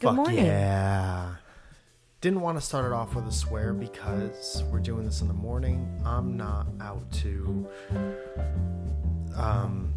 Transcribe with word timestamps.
Good 0.00 0.06
Fuck 0.08 0.16
morning. 0.16 0.46
yeah. 0.46 1.34
Didn't 2.20 2.40
want 2.40 2.58
to 2.58 2.64
start 2.64 2.84
it 2.86 2.92
off 2.92 3.14
with 3.14 3.26
a 3.26 3.32
swear 3.32 3.72
because 3.72 4.62
we're 4.70 4.78
doing 4.80 5.04
this 5.04 5.20
in 5.22 5.28
the 5.28 5.34
morning. 5.34 6.00
I'm 6.04 6.36
not 6.36 6.66
out 6.80 7.10
to 7.12 7.68
um, 9.36 9.92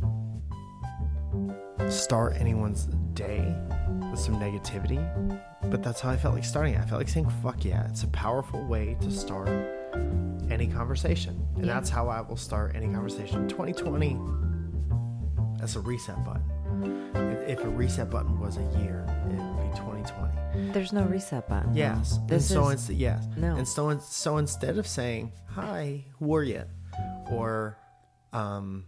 start 1.89 2.35
anyone's 2.37 2.85
day 3.13 3.55
with 4.11 4.19
some 4.19 4.39
negativity, 4.39 4.99
but 5.69 5.81
that's 5.83 5.99
how 6.01 6.09
I 6.11 6.17
felt 6.17 6.35
like 6.35 6.45
starting 6.45 6.73
it. 6.75 6.79
I 6.79 6.85
felt 6.85 6.99
like 6.99 7.09
saying 7.09 7.29
fuck 7.43 7.63
yeah. 7.65 7.85
It's 7.87 8.03
a 8.03 8.07
powerful 8.07 8.63
way 8.65 8.97
to 9.01 9.11
start 9.11 9.49
any 10.51 10.67
conversation. 10.67 11.45
And 11.57 11.65
Yeah. 11.65 11.73
that's 11.75 11.89
how 11.89 12.07
I 12.07 12.21
will 12.21 12.37
start 12.37 12.75
any 12.75 12.87
conversation. 12.87 13.47
2020, 13.47 14.19
that's 15.59 15.75
a 15.75 15.79
reset 15.79 16.23
button. 16.25 16.47
If 17.47 17.63
a 17.63 17.69
reset 17.69 18.09
button 18.09 18.39
was 18.39 18.57
a 18.57 18.61
year, 18.79 19.05
it 19.29 19.50
2020. 19.75 20.71
There's 20.71 20.93
no 20.93 21.03
reset 21.03 21.47
button. 21.47 21.75
Yes. 21.75 22.19
This 22.27 22.49
and 22.49 22.59
so 22.59 22.65
is 22.67 22.71
instead, 22.73 22.97
yes. 22.97 23.25
no. 23.37 23.55
And 23.55 23.67
so, 23.67 23.97
so 23.99 24.37
instead 24.37 24.77
of 24.77 24.87
saying 24.87 25.31
"Hi, 25.47 26.05
who 26.19 26.35
are 26.35 26.43
you?" 26.43 26.63
or 27.29 27.77
um, 28.33 28.85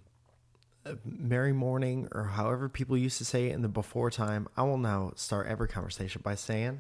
uh, 0.86 0.96
"Merry 1.06 1.54
morning" 1.54 2.08
or 2.12 2.24
however 2.26 2.70
people 2.70 2.98
used 2.98 3.18
to 3.20 3.26
say 3.26 3.48
it 3.48 3.54
in 3.54 3.62
the 3.62 3.70
before 3.70 4.12
time, 4.12 4.48
I 4.58 4.64
will 4.64 4.78
now 4.78 5.14
start 5.16 5.48
every 5.48 5.68
conversation 5.68 6.22
by 6.24 6.36
saying, 6.36 6.80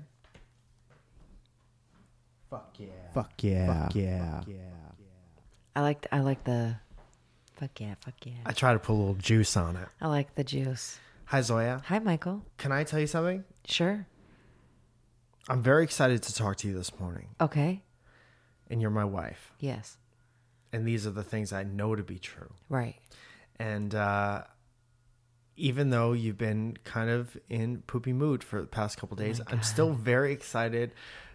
fuck 2.49 2.73
yeah. 2.77 2.87
"Fuck 3.13 3.43
yeah." 3.43 3.83
Fuck 3.83 3.95
yeah. 3.95 4.39
Fuck 4.39 4.47
yeah. 4.49 4.55
I 5.75 5.81
like 5.81 6.07
I 6.11 6.19
like 6.19 6.43
the 6.43 6.75
fuck 7.55 7.79
yeah, 7.79 7.95
fuck 7.99 8.13
yeah. 8.25 8.33
I 8.45 8.51
try 8.51 8.73
to 8.73 8.79
put 8.79 8.93
a 8.93 8.95
little 8.95 9.15
juice 9.15 9.57
on 9.57 9.75
it. 9.75 9.87
I 9.99 10.07
like 10.07 10.35
the 10.35 10.43
juice. 10.43 10.99
Hi, 11.25 11.41
Zoya. 11.41 11.81
Hi, 11.85 11.97
Michael. 11.99 12.45
Can 12.57 12.71
I 12.71 12.83
tell 12.83 12.99
you 12.99 13.07
something? 13.07 13.43
Sure. 13.65 14.05
I'm 15.49 15.61
very 15.61 15.83
excited 15.83 16.23
to 16.23 16.33
talk 16.33 16.55
to 16.57 16.67
you 16.67 16.73
this 16.73 16.97
morning, 16.99 17.29
Okay. 17.41 17.81
and 18.69 18.81
you're 18.81 18.89
my 18.91 19.03
wife, 19.05 19.51
Yes. 19.59 19.97
and 20.71 20.87
these 20.87 21.05
are 21.05 21.11
the 21.11 21.23
things 21.23 21.51
I 21.51 21.63
know 21.63 21.95
to 21.95 22.03
be 22.03 22.17
true. 22.17 22.53
Right. 22.69 22.95
And 23.59 23.93
uh, 23.93 24.43
even 25.57 25.89
though 25.89 26.13
you've 26.13 26.37
been 26.37 26.77
kind 26.85 27.09
of 27.09 27.37
in 27.49 27.81
poopy 27.87 28.13
mood 28.13 28.43
for 28.43 28.61
the 28.61 28.67
past 28.67 28.97
couple 28.97 29.17
days, 29.17 29.41
I'm 29.47 29.63
still 29.63 29.91
very 29.91 30.31
excited 30.31 30.93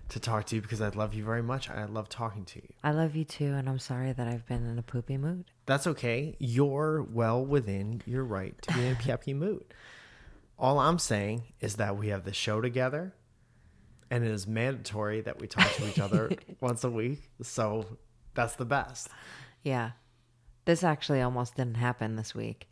to 0.08 0.18
talk 0.18 0.46
to 0.46 0.56
you 0.56 0.62
because 0.62 0.80
I 0.80 0.88
love 0.88 1.12
you 1.12 1.22
very 1.22 1.42
much. 1.42 1.68
I 1.68 1.84
love 1.84 2.08
talking 2.08 2.46
to 2.46 2.56
you. 2.60 2.68
I 2.82 2.92
love 2.92 3.14
you 3.14 3.24
too, 3.24 3.52
and 3.54 3.68
I'm 3.68 3.78
sorry 3.78 4.12
that 4.12 4.26
I've 4.26 4.46
been 4.46 4.66
in 4.66 4.78
a 4.78 4.82
poopy 4.82 5.18
mood. 5.18 5.44
That's 5.66 5.86
okay. 5.86 6.34
You're 6.38 7.02
well 7.02 7.44
within 7.44 8.00
your 8.06 8.24
right 8.24 8.54
to 8.62 8.72
be 8.74 8.86
in 8.86 8.92
a 8.92 8.96
peppy 8.98 9.34
mood. 9.34 9.64
All 10.58 10.80
I'm 10.80 10.98
saying 10.98 11.44
is 11.60 11.76
that 11.76 11.96
we 11.96 12.08
have 12.08 12.24
the 12.24 12.32
show 12.32 12.60
together, 12.60 13.14
and 14.10 14.24
it 14.24 14.30
is 14.30 14.46
mandatory 14.46 15.20
that 15.20 15.40
we 15.40 15.46
talk 15.46 15.72
to 15.74 15.88
each 15.88 16.00
other 16.00 16.30
once 16.60 16.82
a 16.84 16.90
week. 16.90 17.30
So 17.42 17.86
that's 18.34 18.56
the 18.56 18.64
best. 18.64 19.08
Yeah. 19.62 19.92
This 20.64 20.82
actually 20.82 21.22
almost 21.22 21.56
didn't 21.56 21.76
happen 21.76 22.16
this 22.16 22.34
week. 22.34 22.68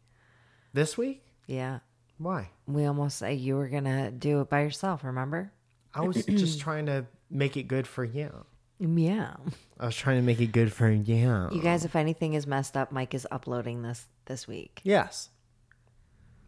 This 0.73 0.99
week? 0.99 1.25
Yeah. 1.47 1.79
Why? 2.19 2.51
We 2.67 2.85
almost 2.87 3.23
uh, 3.23 3.29
you 3.29 3.57
were 3.57 3.69
gonna 3.69 4.11
do 4.11 4.41
it 4.41 4.51
by 4.51 4.63
yourself. 4.63 5.05
Remember? 5.05 5.53
I 5.95 6.03
was 6.03 6.25
just 6.27 6.61
trying 6.61 6.87
to 6.87 7.07
make 7.31 7.57
it 7.57 7.65
good 7.65 7.87
for 7.87 8.05
you. 8.05 8.45
Yeah. 8.79 9.35
I 9.81 9.87
was 9.87 9.97
trying 9.97 10.17
to 10.17 10.23
make 10.23 10.41
it 10.41 10.53
good 10.53 10.73
for 10.73 10.91
you. 10.91 11.49
You 11.51 11.61
guys, 11.63 11.85
if 11.85 11.97
anything 11.97 12.35
is 12.35 12.47
messed 12.47 12.77
up, 12.77 12.93
Mike 12.93 13.15
is 13.15 13.27
uploading 13.31 13.83
this 13.83 14.07
this 14.27 14.47
week. 14.47 14.81
Yes. 14.85 15.31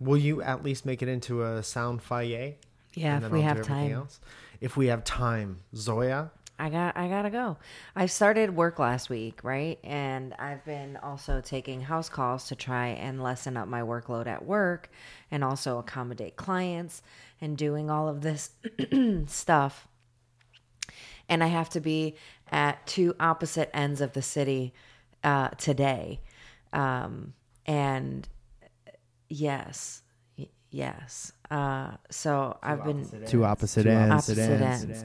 Will 0.00 0.16
you 0.16 0.42
at 0.42 0.62
least 0.62 0.86
make 0.86 1.02
it 1.02 1.08
into 1.08 1.42
a 1.42 1.62
sound 1.62 2.02
foyer? 2.02 2.54
Yeah, 2.94 3.18
if 3.18 3.30
we 3.30 3.42
have 3.42 3.62
time. 3.62 3.92
else? 3.92 4.20
If 4.60 4.76
we 4.76 4.86
have 4.86 5.04
time, 5.04 5.60
Zoya. 5.74 6.30
I 6.60 6.70
got 6.70 6.96
I 6.96 7.08
gotta 7.08 7.30
go. 7.30 7.56
I 7.94 8.06
started 8.06 8.56
work 8.56 8.80
last 8.80 9.08
week, 9.08 9.44
right? 9.44 9.78
And 9.84 10.34
I've 10.34 10.64
been 10.64 10.96
also 10.96 11.40
taking 11.40 11.82
house 11.82 12.08
calls 12.08 12.48
to 12.48 12.56
try 12.56 12.88
and 12.88 13.22
lessen 13.22 13.56
up 13.56 13.68
my 13.68 13.82
workload 13.82 14.26
at 14.26 14.44
work 14.44 14.90
and 15.30 15.44
also 15.44 15.78
accommodate 15.78 16.34
clients 16.34 17.02
and 17.40 17.56
doing 17.56 17.90
all 17.90 18.08
of 18.08 18.22
this 18.22 18.50
stuff. 19.26 19.86
And 21.28 21.44
I 21.44 21.48
have 21.48 21.70
to 21.70 21.80
be 21.80 22.16
at 22.50 22.84
two 22.86 23.14
opposite 23.20 23.70
ends 23.72 24.00
of 24.00 24.14
the 24.14 24.22
city 24.22 24.74
uh, 25.22 25.50
today. 25.50 26.20
Um, 26.72 27.34
and 27.66 28.28
yes, 29.28 30.02
y- 30.38 30.48
yes. 30.70 31.32
Uh, 31.50 31.92
so 32.10 32.58
I've 32.62 32.84
been 32.84 33.08
Two 33.26 33.44
opposite 33.44 33.86
ends. 33.86 34.12
Opposite 34.12 34.60
ends. 34.60 35.04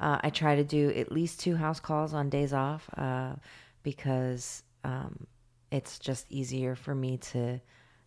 Uh, 0.00 0.18
I 0.22 0.30
try 0.30 0.56
to 0.56 0.64
do 0.64 0.90
at 0.90 1.12
least 1.12 1.40
two 1.40 1.56
house 1.56 1.80
calls 1.80 2.12
on 2.14 2.28
days 2.28 2.52
off 2.52 2.88
uh, 2.96 3.34
because 3.82 4.62
um, 4.84 5.26
it's 5.70 5.98
just 5.98 6.26
easier 6.30 6.74
for 6.74 6.94
me 6.94 7.18
to 7.18 7.60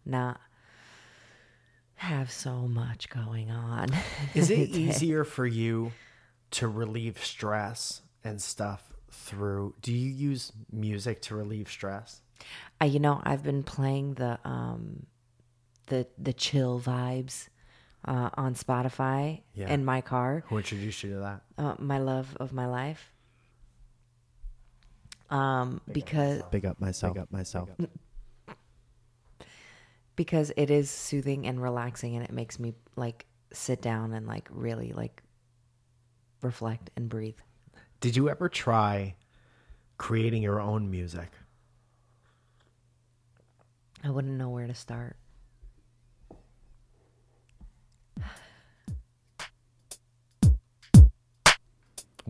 not 0.06 0.40
have 1.96 2.30
so 2.32 2.68
much 2.68 3.10
going 3.10 3.50
on. 3.50 3.88
Is 4.36 4.50
it 4.50 4.70
easier 4.70 5.24
for 5.24 5.46
you 5.46 5.92
to 6.52 6.68
relieve 6.68 7.24
stress 7.24 8.02
and 8.24 8.42
stuff 8.42 8.92
through? 9.10 9.76
Do 9.82 9.94
you 9.94 10.10
use 10.10 10.52
music 10.72 11.22
to 11.24 11.36
relieve 11.36 11.70
stress? 11.70 12.22
Uh, 12.82 12.86
you 12.86 13.00
know, 13.00 13.22
I've 13.24 13.44
been 13.44 13.64
playing 13.64 14.16
the 14.16 14.38
um, 14.44 15.06
the 15.88 16.08
the 16.18 16.34
chill 16.34 16.80
vibes 16.80 17.50
uh, 18.06 18.30
on 18.36 18.56
Spotify 18.56 19.42
Yeah. 19.54 19.70
in 19.74 19.84
my 19.86 20.02
car. 20.02 20.44
Who 20.48 20.58
introduced 20.58 21.04
you 21.04 21.14
to 21.14 21.20
that? 21.20 21.42
Uh, 21.58 21.76
my 21.80 21.98
love 22.00 22.36
of 22.40 22.54
my 22.54 22.68
life. 22.68 23.12
Um, 25.30 25.82
because 25.92 26.44
Big 26.52 26.66
up 26.66 26.80
myself. 26.80 27.14
Big 27.16 27.22
up 27.24 27.32
myself. 27.32 27.70
because 30.16 30.52
it 30.56 30.70
is 30.70 30.90
soothing 30.90 31.48
and 31.48 31.62
relaxing 31.62 32.16
and 32.16 32.24
it 32.24 32.32
makes 32.32 32.60
me 32.60 32.74
like 32.96 33.26
sit 33.52 33.82
down 33.82 34.14
and 34.14 34.28
like 34.28 34.48
really 34.52 34.92
like 34.94 35.22
reflect 36.42 36.90
and 36.96 37.10
breathe 37.10 37.38
Did 38.02 38.16
you 38.16 38.30
ever 38.30 38.48
try 38.50 39.16
creating 39.98 40.44
your 40.44 40.60
own 40.62 40.90
music? 40.92 41.32
i 44.04 44.10
wouldn't 44.10 44.36
know 44.36 44.50
where 44.50 44.68
to 44.68 44.76
start 44.76 45.16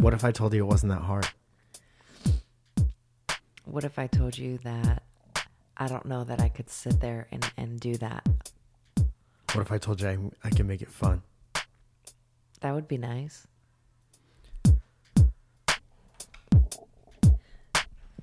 What 0.06 0.14
if 0.14 0.24
I 0.24 0.32
told 0.32 0.54
you 0.54 0.64
it 0.64 0.68
wasn't 0.68 0.92
that 0.92 1.02
hard? 1.02 1.28
what 3.64 3.84
if 3.84 3.98
i 3.98 4.06
told 4.06 4.38
you 4.38 4.60
that 4.60 5.02
i 5.76 5.88
don't 5.88 6.06
know 6.06 6.24
that 6.24 6.40
i 6.40 6.48
could 6.48 6.70
sit 6.70 7.00
there 7.02 7.28
and, 7.32 7.52
and 7.58 7.80
do 7.80 7.96
that 7.96 8.24
What 9.54 9.62
if 9.64 9.72
I 9.72 9.80
told 9.80 10.00
you 10.02 10.08
I, 10.08 10.48
I 10.48 10.52
can 10.52 10.68
make 10.68 10.84
it 10.84 10.92
fun? 10.92 11.24
that 12.62 12.72
would 12.76 12.88
be 12.88 13.00
nice 13.00 13.48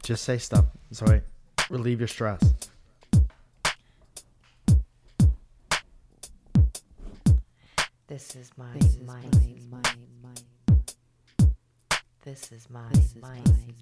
Just 0.05 0.23
say 0.23 0.39
stuff. 0.39 0.67
So 0.93 1.21
relieve 1.69 1.99
your 2.01 2.07
stress. 2.09 2.41
this 8.07 8.37
is 8.37 8.51
my 8.57 8.73
This 8.75 8.95
is 8.95 9.01
my 9.03 9.15
my- 9.15 9.83
my 9.83 9.83
my 10.22 10.22
this 12.23 12.53
is 12.53 12.69
my 12.71 12.89
This 12.93 13.17
is 13.17 13.23
my 13.23 13.29
my- 13.29 13.37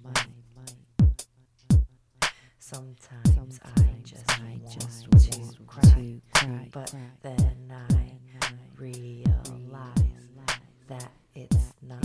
my 0.04 0.12
my- 0.56 2.28
sometimes, 2.58 3.34
Sometimes 3.34 3.60
i 3.64 3.82
just 4.04 4.30
I 4.40 4.42
want 4.62 4.80
just 4.80 5.04
to 5.32 5.38
want 5.40 5.66
cry, 5.66 5.82
to 5.82 6.20
cry, 6.34 6.68
but 6.72 6.90
cry, 6.90 7.00
then 7.22 7.36
but 7.68 7.94
i 7.94 8.12
I 8.42 8.52
realize 8.76 9.94
that 10.88 11.10
it's 11.34 11.72
not 11.82 12.04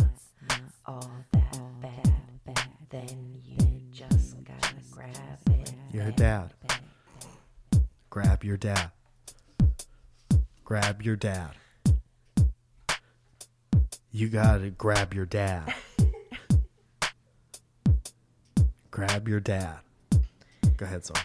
all 0.86 1.12
that 1.32 1.58
all 1.60 1.72
bad. 1.82 2.04
that 2.06 2.46
bad. 2.46 2.70
Then 2.90 3.42
you 3.46 3.58
Then 3.58 3.82
just 3.92 4.36
you 4.38 4.42
gotta 4.44 4.76
just 4.76 4.92
grab 4.92 5.14
gotta 5.14 5.60
it. 5.62 5.74
Your 5.92 6.04
and 6.06 6.16
dad. 6.16 6.54
bang. 6.68 7.82
Grab 8.10 8.44
your 8.44 8.58
dad. 8.58 8.92
Grab 10.64 11.02
your 11.02 11.16
dad. 11.16 11.52
You 14.12 14.30
gotta 14.30 14.70
grab 14.70 15.14
your 15.14 15.26
dad. 15.26 15.74
Grab 18.96 19.28
your 19.28 19.42
dad. 19.42 19.80
Go 20.78 20.86
ahead, 20.86 21.04
Sol. 21.04 21.18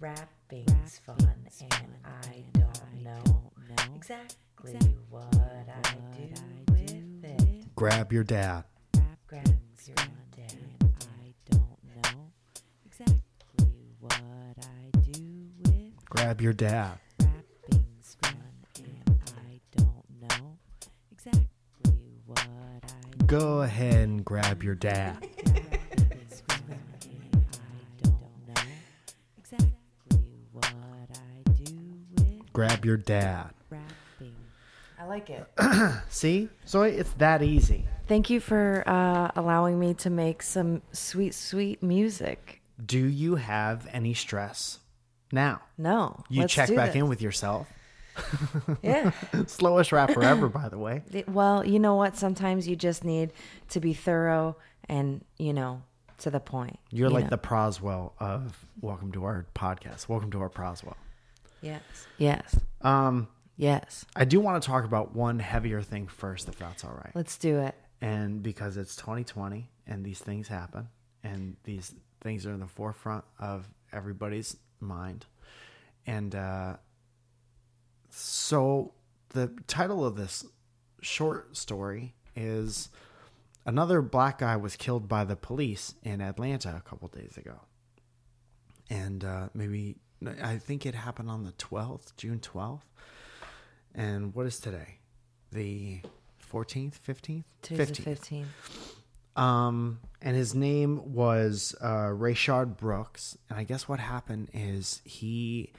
Rapping's 0.00 0.98
fun, 1.06 1.16
Rapping's 1.20 1.62
and, 1.62 1.72
I 2.04 2.34
and 2.34 2.56
I 2.56 2.58
don't 2.58 3.04
know, 3.04 3.52
know 3.68 3.94
exactly, 3.94 4.72
exactly 4.72 4.96
what, 5.08 5.32
what 5.32 5.68
I 5.68 5.80
do 6.16 6.34
I 6.34 6.72
with 6.72 7.24
it. 7.24 7.76
Grab 7.76 8.12
your 8.12 8.24
dad. 8.24 8.64
Grab 9.28 9.46
your 9.86 9.94
dad. 10.34 10.58
I 11.02 11.34
don't 11.52 11.78
know 12.02 12.32
exactly 12.84 13.94
what 14.00 14.20
I 14.60 14.90
do 15.02 15.50
with 15.62 15.72
it. 15.72 15.92
Grab 16.10 16.40
your 16.40 16.52
dad. 16.52 16.98
Rapping's 17.20 18.16
fun, 18.20 18.34
and 18.80 19.20
I 19.46 19.60
don't 19.76 20.04
know 20.20 20.58
exactly 21.12 22.18
what 22.26 22.40
I 22.40 23.24
Go 23.26 23.62
ahead 23.62 24.08
and 24.08 24.24
grab 24.24 24.64
your 24.64 24.74
dad. 24.74 25.27
Grab 32.58 32.84
your 32.84 32.96
dad. 32.96 33.50
rapping. 33.70 34.34
I 34.98 35.04
like 35.04 35.30
it. 35.30 35.46
See? 36.08 36.48
So 36.64 36.82
it's 36.82 37.12
that 37.12 37.40
easy. 37.40 37.84
Thank 38.08 38.30
you 38.30 38.40
for 38.40 38.82
uh, 38.84 39.30
allowing 39.36 39.78
me 39.78 39.94
to 39.94 40.10
make 40.10 40.42
some 40.42 40.82
sweet, 40.90 41.34
sweet 41.34 41.84
music. 41.84 42.60
Do 42.84 42.98
you 42.98 43.36
have 43.36 43.86
any 43.92 44.12
stress 44.12 44.80
now? 45.30 45.60
No, 45.78 46.24
You 46.28 46.40
let's 46.40 46.52
check 46.52 46.74
back 46.74 46.94
this. 46.94 46.96
in 46.96 47.08
with 47.08 47.22
yourself. 47.22 47.68
Yeah. 48.82 49.12
Slowest 49.46 49.92
rapper 49.92 50.24
ever, 50.24 50.48
by 50.48 50.68
the 50.68 50.78
way. 50.78 51.04
Well, 51.28 51.64
you 51.64 51.78
know 51.78 51.94
what? 51.94 52.16
Sometimes 52.16 52.66
you 52.66 52.74
just 52.74 53.04
need 53.04 53.30
to 53.68 53.78
be 53.78 53.94
thorough 53.94 54.56
and, 54.88 55.24
you 55.38 55.52
know, 55.52 55.82
to 56.18 56.30
the 56.30 56.40
point. 56.40 56.80
You're 56.90 57.06
you 57.06 57.14
like 57.14 57.24
know? 57.26 57.30
the 57.30 57.38
Proswell 57.38 58.14
of 58.18 58.66
welcome 58.80 59.12
to 59.12 59.22
our 59.26 59.46
podcast. 59.54 60.08
Welcome 60.08 60.32
to 60.32 60.40
our 60.40 60.50
Proswell. 60.50 60.96
Yes. 61.60 61.82
Yes. 62.18 62.58
Um, 62.82 63.28
Yes. 63.56 64.04
I 64.14 64.24
do 64.24 64.38
want 64.38 64.62
to 64.62 64.66
talk 64.68 64.84
about 64.84 65.16
one 65.16 65.40
heavier 65.40 65.82
thing 65.82 66.06
first, 66.06 66.48
if 66.48 66.56
that's 66.60 66.84
all 66.84 66.92
right. 66.92 67.10
Let's 67.16 67.36
do 67.36 67.58
it. 67.58 67.74
and 68.00 68.40
because 68.40 68.76
it's 68.76 68.94
2020 68.94 69.68
and 69.88 70.04
these 70.04 70.20
things 70.20 70.46
happen 70.46 70.86
and 71.24 71.56
these 71.64 71.92
things 72.20 72.46
are 72.46 72.52
in 72.52 72.60
the 72.60 72.68
forefront 72.68 73.24
of 73.40 73.68
everybody's 73.92 74.56
mind 74.78 75.26
and 76.06 76.36
uh, 76.36 76.76
so 78.10 78.92
the 79.30 79.50
title 79.66 80.04
of 80.04 80.16
this 80.16 80.44
short 81.00 81.56
story 81.56 82.14
is 82.36 82.88
another 83.66 84.00
black 84.02 84.38
guy 84.38 84.56
was 84.56 84.76
killed 84.76 85.08
by 85.08 85.24
the 85.24 85.36
police 85.36 85.94
in 86.02 86.20
atlanta 86.20 86.74
a 86.76 86.88
couple 86.88 87.08
days 87.08 87.36
ago 87.36 87.60
and 88.90 89.24
uh, 89.24 89.48
maybe 89.54 89.96
i 90.42 90.56
think 90.58 90.84
it 90.86 90.94
happened 90.94 91.30
on 91.30 91.44
the 91.44 91.52
12th 91.52 92.14
june 92.16 92.38
12th 92.40 92.82
and 93.94 94.34
what 94.34 94.46
is 94.46 94.58
today 94.58 94.98
the 95.52 96.00
14th 96.52 96.94
15th 97.06 97.44
Today's 97.62 97.88
the 97.90 98.02
15th. 98.02 98.46
um, 99.36 100.00
and 100.22 100.36
his 100.36 100.54
name 100.54 101.12
was 101.14 101.74
uh, 101.80 102.08
Rayshard 102.08 102.76
Brooks. 102.76 103.36
And 103.48 103.58
I 103.58 103.62
guess 103.64 103.86
what 103.88 104.00
happened 104.00 104.48
is 104.52 105.00
he 105.04 105.72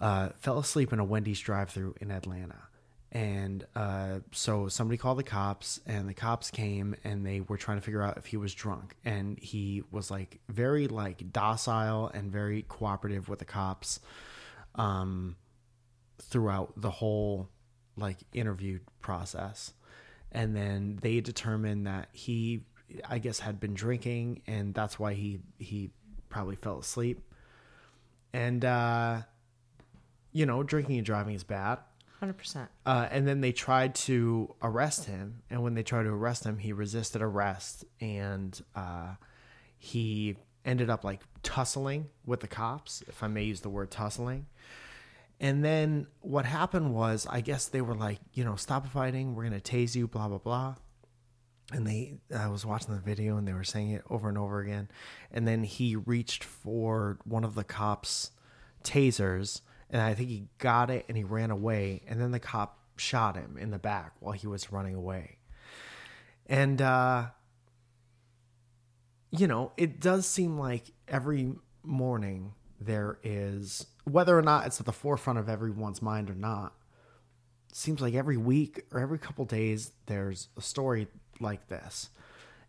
uh, 0.00 0.30
fell 0.38 0.58
asleep 0.58 0.92
in 0.92 0.98
a 0.98 1.04
Wendy's 1.04 1.40
drive-through 1.40 1.94
in 2.00 2.10
Atlanta. 2.10 2.62
And 3.12 3.64
uh, 3.74 4.18
so 4.32 4.68
somebody 4.68 4.98
called 4.98 5.18
the 5.18 5.22
cops, 5.22 5.80
and 5.86 6.08
the 6.08 6.14
cops 6.14 6.50
came, 6.50 6.96
and 7.04 7.24
they 7.24 7.40
were 7.40 7.56
trying 7.56 7.78
to 7.78 7.80
figure 7.80 8.02
out 8.02 8.18
if 8.18 8.26
he 8.26 8.36
was 8.36 8.52
drunk. 8.52 8.96
And 9.04 9.38
he 9.38 9.84
was 9.90 10.10
like 10.10 10.40
very 10.48 10.88
like 10.88 11.32
docile 11.32 12.10
and 12.12 12.30
very 12.30 12.62
cooperative 12.68 13.28
with 13.28 13.38
the 13.38 13.44
cops 13.44 14.00
um, 14.74 15.36
throughout 16.20 16.72
the 16.76 16.90
whole 16.90 17.48
like 17.96 18.18
interview 18.32 18.80
process. 19.00 19.72
And 20.32 20.54
then 20.54 20.98
they 21.00 21.20
determined 21.20 21.86
that 21.86 22.08
he 22.12 22.62
i 23.08 23.18
guess 23.18 23.40
had 23.40 23.58
been 23.58 23.74
drinking 23.74 24.40
and 24.46 24.72
that's 24.72 24.96
why 24.96 25.12
he 25.12 25.40
he 25.58 25.90
probably 26.28 26.56
fell 26.56 26.78
asleep. 26.78 27.20
And 28.32 28.64
uh 28.64 29.22
you 30.32 30.44
know 30.46 30.62
drinking 30.62 30.98
and 30.98 31.06
driving 31.06 31.34
is 31.34 31.44
bad 31.44 31.78
100%. 32.22 32.68
uh, 32.86 33.08
and 33.10 33.26
then 33.28 33.40
they 33.40 33.52
tried 33.52 33.94
to 33.94 34.54
arrest 34.62 35.04
him 35.04 35.42
and 35.50 35.62
when 35.62 35.74
they 35.74 35.82
tried 35.82 36.04
to 36.04 36.10
arrest 36.10 36.44
him 36.44 36.58
he 36.58 36.72
resisted 36.72 37.22
arrest 37.22 37.84
and 38.00 38.62
uh 38.74 39.14
he 39.78 40.36
ended 40.64 40.90
up 40.90 41.04
like 41.04 41.20
tussling 41.42 42.06
with 42.24 42.40
the 42.40 42.48
cops 42.48 43.02
if 43.08 43.22
i 43.22 43.28
may 43.28 43.44
use 43.44 43.60
the 43.60 43.68
word 43.68 43.90
tussling 43.90 44.46
and 45.40 45.64
then 45.64 46.06
what 46.20 46.46
happened 46.46 46.94
was, 46.94 47.26
I 47.28 47.40
guess 47.42 47.66
they 47.66 47.82
were 47.82 47.94
like, 47.94 48.20
you 48.32 48.44
know, 48.44 48.56
stop 48.56 48.86
fighting. 48.88 49.34
We're 49.34 49.44
gonna 49.44 49.60
tase 49.60 49.94
you. 49.94 50.06
Blah 50.08 50.28
blah 50.28 50.38
blah. 50.38 50.74
And 51.72 51.86
they, 51.86 52.14
I 52.34 52.48
was 52.48 52.64
watching 52.64 52.94
the 52.94 53.00
video, 53.00 53.36
and 53.36 53.46
they 53.46 53.52
were 53.52 53.64
saying 53.64 53.90
it 53.90 54.02
over 54.08 54.28
and 54.28 54.38
over 54.38 54.60
again. 54.60 54.88
And 55.32 55.46
then 55.46 55.64
he 55.64 55.96
reached 55.96 56.44
for 56.44 57.18
one 57.24 57.44
of 57.44 57.54
the 57.54 57.64
cops' 57.64 58.30
tasers, 58.84 59.60
and 59.90 60.02
I 60.02 60.14
think 60.14 60.28
he 60.28 60.48
got 60.58 60.90
it, 60.90 61.04
and 61.08 61.16
he 61.16 61.24
ran 61.24 61.50
away. 61.50 62.02
And 62.08 62.20
then 62.20 62.30
the 62.30 62.40
cop 62.40 62.78
shot 62.96 63.36
him 63.36 63.56
in 63.58 63.70
the 63.70 63.78
back 63.78 64.12
while 64.20 64.32
he 64.32 64.46
was 64.46 64.72
running 64.72 64.94
away. 64.94 65.38
And 66.46 66.80
uh, 66.80 67.26
you 69.30 69.46
know, 69.46 69.72
it 69.76 70.00
does 70.00 70.26
seem 70.26 70.58
like 70.58 70.92
every 71.08 71.52
morning 71.82 72.54
there 72.80 73.18
is, 73.22 73.86
whether 74.04 74.38
or 74.38 74.42
not 74.42 74.66
it's 74.66 74.80
at 74.80 74.86
the 74.86 74.92
forefront 74.92 75.38
of 75.38 75.48
everyone's 75.48 76.02
mind 76.02 76.30
or 76.30 76.34
not, 76.34 76.74
seems 77.72 78.00
like 78.00 78.14
every 78.14 78.36
week 78.36 78.84
or 78.92 79.00
every 79.00 79.18
couple 79.18 79.44
days 79.44 79.92
there's 80.06 80.48
a 80.56 80.62
story 80.62 81.08
like 81.40 81.68
this. 81.68 82.10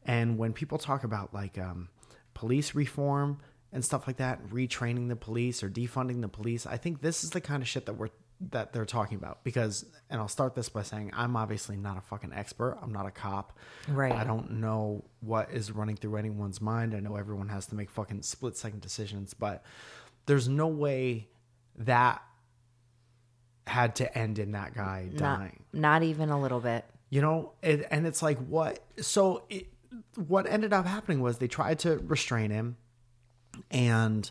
And 0.05 0.37
when 0.37 0.53
people 0.53 0.77
talk 0.77 1.03
about 1.03 1.33
like 1.33 1.57
um, 1.57 1.89
police 2.33 2.75
reform 2.75 3.39
and 3.71 3.83
stuff 3.83 4.07
like 4.07 4.17
that, 4.17 4.47
retraining 4.47 5.09
the 5.09 5.15
police 5.15 5.61
or 5.63 5.69
defunding 5.69 6.21
the 6.21 6.27
police, 6.29 6.65
I 6.65 6.77
think 6.77 7.01
this 7.01 7.23
is 7.23 7.31
the 7.31 7.41
kind 7.41 7.61
of 7.61 7.67
shit 7.67 7.85
that 7.85 7.93
we're 7.93 8.09
that 8.51 8.71
they're 8.71 8.85
talking 8.85 9.17
about 9.17 9.43
because 9.43 9.83
and 10.11 10.21
I'll 10.21 10.27
start 10.27 10.53
this 10.53 10.69
by 10.69 10.83
saying 10.83 11.09
I'm 11.13 11.35
obviously 11.35 11.75
not 11.75 11.97
a 11.97 12.01
fucking 12.01 12.33
expert. 12.33 12.77
I'm 12.81 12.93
not 12.93 13.07
a 13.07 13.11
cop. 13.11 13.57
Right. 13.87 14.11
I 14.11 14.23
don't 14.23 14.51
know 14.59 15.03
what 15.21 15.49
is 15.51 15.71
running 15.71 15.95
through 15.95 16.17
anyone's 16.17 16.61
mind. 16.61 16.93
I 16.93 16.99
know 16.99 17.15
everyone 17.15 17.49
has 17.49 17.65
to 17.67 17.75
make 17.75 17.89
fucking 17.89 18.21
split 18.21 18.55
second 18.55 18.81
decisions, 18.81 19.33
but 19.33 19.63
there's 20.27 20.47
no 20.47 20.67
way 20.67 21.29
that 21.77 22.21
had 23.65 23.95
to 23.95 24.17
end 24.17 24.39
in 24.39 24.51
that 24.51 24.73
guy 24.73 25.09
Not, 25.13 25.39
dying. 25.39 25.63
not 25.73 26.03
even 26.03 26.29
a 26.29 26.39
little 26.39 26.59
bit. 26.59 26.85
You 27.09 27.21
know, 27.21 27.53
it, 27.61 27.87
and 27.89 28.05
it's 28.05 28.21
like 28.21 28.37
what? 28.37 28.79
So 29.01 29.43
it, 29.49 29.67
what 30.15 30.45
ended 30.47 30.73
up 30.73 30.85
happening 30.85 31.21
was 31.21 31.37
they 31.37 31.47
tried 31.47 31.79
to 31.79 31.97
restrain 31.97 32.51
him, 32.51 32.77
and 33.71 34.29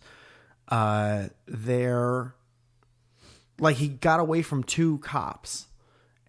uh, 0.68 1.28
they're 1.46 2.34
like 3.58 3.76
he 3.76 3.88
got 3.88 4.20
away 4.20 4.42
from 4.42 4.62
two 4.64 4.98
cops, 4.98 5.66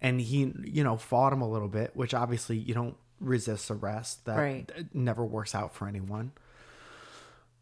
and 0.00 0.20
he 0.20 0.52
you 0.64 0.82
know 0.84 0.96
fought 0.96 1.32
him 1.32 1.40
a 1.42 1.48
little 1.48 1.68
bit, 1.68 1.92
which 1.94 2.14
obviously 2.14 2.56
you 2.56 2.74
don't 2.74 2.96
resist 3.20 3.70
arrest. 3.70 4.24
That 4.26 4.36
Right. 4.36 4.70
never 4.94 5.24
works 5.24 5.54
out 5.54 5.74
for 5.74 5.88
anyone. 5.88 6.32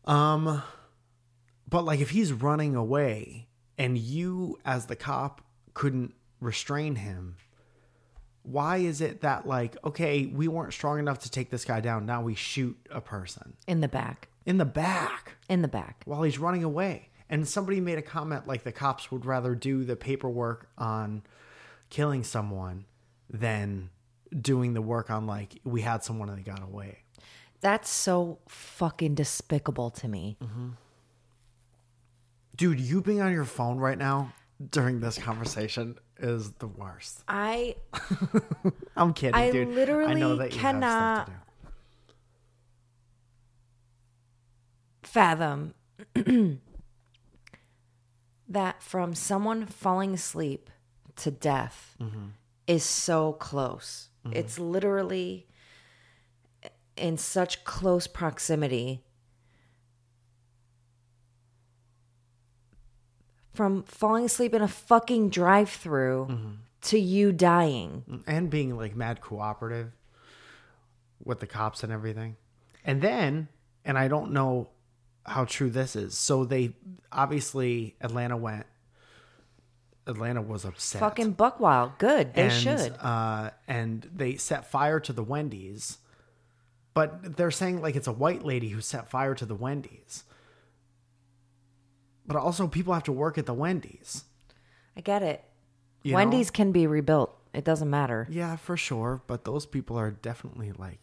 Um, 0.04 0.62
but 1.68 1.84
like 1.84 2.00
if 2.00 2.10
he's 2.10 2.32
running 2.32 2.76
away 2.76 3.48
and 3.76 3.98
you 3.98 4.58
as 4.64 4.86
the 4.86 4.96
cop 4.96 5.40
couldn't 5.74 6.14
restrain 6.40 6.96
him 6.96 7.36
why 8.42 8.76
is 8.76 9.00
it 9.00 9.22
that 9.22 9.48
like 9.48 9.76
okay 9.84 10.26
we 10.26 10.46
weren't 10.46 10.72
strong 10.72 10.98
enough 11.00 11.18
to 11.18 11.30
take 11.30 11.50
this 11.50 11.64
guy 11.64 11.80
down 11.80 12.06
now 12.06 12.22
we 12.22 12.34
shoot 12.34 12.76
a 12.90 13.00
person 13.00 13.54
In 13.66 13.80
the 13.80 13.88
back. 13.88 14.28
In 14.46 14.56
the 14.58 14.64
back. 14.64 15.36
In 15.48 15.60
the 15.62 15.68
back. 15.68 16.02
while 16.06 16.22
he's 16.22 16.38
running 16.38 16.64
away. 16.64 17.10
And 17.28 17.46
somebody 17.46 17.80
made 17.80 17.98
a 17.98 18.02
comment 18.02 18.46
like 18.46 18.62
the 18.62 18.72
cops 18.72 19.10
would 19.10 19.26
rather 19.26 19.54
do 19.54 19.84
the 19.84 19.96
paperwork 19.96 20.68
on 20.78 21.22
killing 21.90 22.22
someone 22.24 22.84
than 23.28 23.90
doing 24.40 24.74
the 24.74 24.82
work 24.82 25.10
on 25.10 25.26
like 25.26 25.60
we 25.64 25.80
had 25.82 26.04
someone 26.04 26.28
and 26.28 26.38
they 26.38 26.42
got 26.42 26.62
away. 26.62 26.98
That's 27.60 27.90
so 27.90 28.38
fucking 28.48 29.14
despicable 29.16 29.90
to 29.90 30.08
me. 30.08 30.36
Mm-hmm. 30.42 30.68
dude 32.56 32.80
you 32.80 33.02
being 33.02 33.20
on 33.20 33.32
your 33.32 33.44
phone 33.44 33.78
right 33.78 33.98
now 33.98 34.32
during 34.70 35.00
this 35.00 35.18
conversation 35.18 35.96
is 36.18 36.52
the 36.52 36.66
worst. 36.68 37.22
I 37.28 37.76
i'm 38.96 39.12
kidding 39.14 39.34
I 39.34 39.50
dude. 39.50 39.68
I 39.68 39.70
literally 39.72 40.20
know 40.20 40.36
that 40.36 40.52
you 40.52 40.58
have 40.60 40.74
cannot- 40.74 41.26
stuff 41.26 41.26
to 41.26 41.32
do 41.32 41.45
fathom 45.16 45.72
that 48.48 48.82
from 48.82 49.14
someone 49.14 49.64
falling 49.64 50.12
asleep 50.12 50.68
to 51.16 51.30
death 51.30 51.96
mm-hmm. 51.98 52.26
is 52.66 52.84
so 52.84 53.32
close. 53.32 54.10
Mm-hmm. 54.26 54.36
It's 54.36 54.58
literally 54.58 55.46
in 56.98 57.16
such 57.16 57.64
close 57.64 58.06
proximity 58.06 59.04
from 63.54 63.84
falling 63.84 64.26
asleep 64.26 64.52
in 64.52 64.60
a 64.60 64.68
fucking 64.68 65.30
drive 65.30 65.70
through 65.70 66.26
mm-hmm. 66.28 66.50
to 66.82 66.98
you 66.98 67.32
dying. 67.32 68.22
and 68.26 68.50
being 68.50 68.76
like 68.76 68.94
mad 68.94 69.22
cooperative 69.22 69.92
with 71.24 71.40
the 71.40 71.46
cops 71.46 71.82
and 71.82 71.90
everything. 71.90 72.36
And 72.84 73.00
then, 73.00 73.48
and 73.82 73.96
I 73.96 74.08
don't 74.08 74.32
know 74.32 74.68
how 75.26 75.44
true 75.44 75.70
this 75.70 75.96
is. 75.96 76.16
So 76.16 76.44
they 76.44 76.72
obviously 77.12 77.96
Atlanta 78.00 78.36
went 78.36 78.66
Atlanta 80.06 80.40
was 80.40 80.64
upset. 80.64 81.00
Fucking 81.00 81.32
buck 81.32 81.58
wild. 81.58 81.98
Good. 81.98 82.34
They 82.34 82.44
and, 82.44 82.52
should. 82.52 82.96
Uh, 83.00 83.50
and 83.66 84.08
they 84.14 84.36
set 84.36 84.70
fire 84.70 85.00
to 85.00 85.12
the 85.12 85.22
Wendy's, 85.22 85.98
but 86.94 87.36
they're 87.36 87.50
saying 87.50 87.82
like 87.82 87.96
it's 87.96 88.06
a 88.06 88.12
white 88.12 88.44
lady 88.44 88.68
who 88.68 88.80
set 88.80 89.10
fire 89.10 89.34
to 89.34 89.44
the 89.44 89.54
Wendy's. 89.54 90.24
But 92.26 92.36
also, 92.36 92.66
people 92.66 92.92
have 92.92 93.04
to 93.04 93.12
work 93.12 93.38
at 93.38 93.46
the 93.46 93.54
Wendy's. 93.54 94.24
I 94.96 95.00
get 95.00 95.22
it. 95.22 95.44
you 96.02 96.12
know? 96.12 96.16
Wendy's 96.16 96.50
can 96.50 96.72
be 96.72 96.86
rebuilt. 96.86 97.36
It 97.52 97.64
doesn't 97.64 97.88
matter. 97.88 98.26
Yeah, 98.30 98.56
for 98.56 98.76
sure. 98.76 99.22
But 99.26 99.44
those 99.44 99.64
people 99.64 99.96
are 99.96 100.10
definitely 100.10 100.72
like 100.72 100.98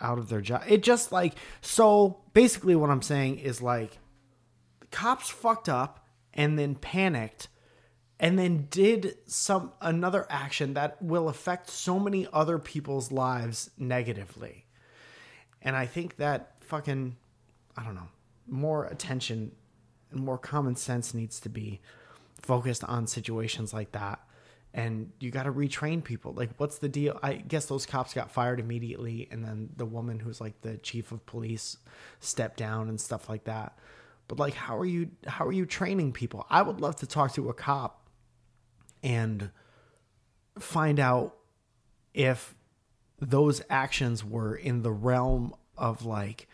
out 0.00 0.18
of 0.18 0.28
their 0.28 0.40
job. 0.40 0.62
It 0.68 0.82
just 0.82 1.12
like 1.12 1.34
so 1.60 2.20
basically 2.32 2.76
what 2.76 2.90
I'm 2.90 3.02
saying 3.02 3.38
is 3.38 3.62
like 3.62 3.98
cops 4.90 5.28
fucked 5.28 5.68
up 5.68 6.06
and 6.34 6.58
then 6.58 6.74
panicked 6.74 7.48
and 8.20 8.38
then 8.38 8.66
did 8.70 9.16
some 9.26 9.72
another 9.80 10.26
action 10.28 10.74
that 10.74 11.00
will 11.00 11.28
affect 11.28 11.70
so 11.70 11.98
many 11.98 12.26
other 12.32 12.58
people's 12.58 13.12
lives 13.12 13.70
negatively. 13.78 14.66
And 15.62 15.76
I 15.76 15.86
think 15.86 16.16
that 16.16 16.54
fucking 16.60 17.16
I 17.76 17.84
don't 17.84 17.94
know, 17.94 18.08
more 18.46 18.86
attention 18.86 19.52
and 20.10 20.20
more 20.20 20.38
common 20.38 20.74
sense 20.76 21.14
needs 21.14 21.38
to 21.40 21.48
be 21.48 21.80
focused 22.40 22.84
on 22.84 23.06
situations 23.06 23.72
like 23.72 23.92
that. 23.92 24.20
And 24.74 25.12
you 25.18 25.30
got 25.30 25.44
to 25.44 25.52
retrain 25.52 26.04
people. 26.04 26.32
Like, 26.34 26.50
what's 26.58 26.78
the 26.78 26.88
deal? 26.88 27.18
I 27.22 27.34
guess 27.34 27.66
those 27.66 27.86
cops 27.86 28.12
got 28.14 28.30
fired 28.30 28.60
immediately, 28.60 29.26
and 29.30 29.42
then 29.44 29.70
the 29.76 29.86
woman 29.86 30.20
who's 30.20 30.40
like 30.40 30.60
the 30.60 30.76
chief 30.76 31.10
of 31.10 31.24
police 31.26 31.78
stepped 32.20 32.58
down 32.58 32.88
and 32.88 33.00
stuff 33.00 33.28
like 33.28 33.44
that. 33.44 33.78
But 34.28 34.38
like, 34.38 34.54
how 34.54 34.76
are 34.78 34.84
you? 34.84 35.10
How 35.26 35.46
are 35.46 35.52
you 35.52 35.64
training 35.66 36.12
people? 36.12 36.46
I 36.50 36.60
would 36.62 36.80
love 36.80 36.96
to 36.96 37.06
talk 37.06 37.32
to 37.34 37.48
a 37.48 37.54
cop 37.54 38.08
and 39.02 39.50
find 40.58 41.00
out 41.00 41.34
if 42.14 42.54
those 43.20 43.62
actions 43.70 44.24
were 44.24 44.54
in 44.54 44.82
the 44.82 44.92
realm 44.92 45.54
of 45.76 46.04
like 46.04 46.48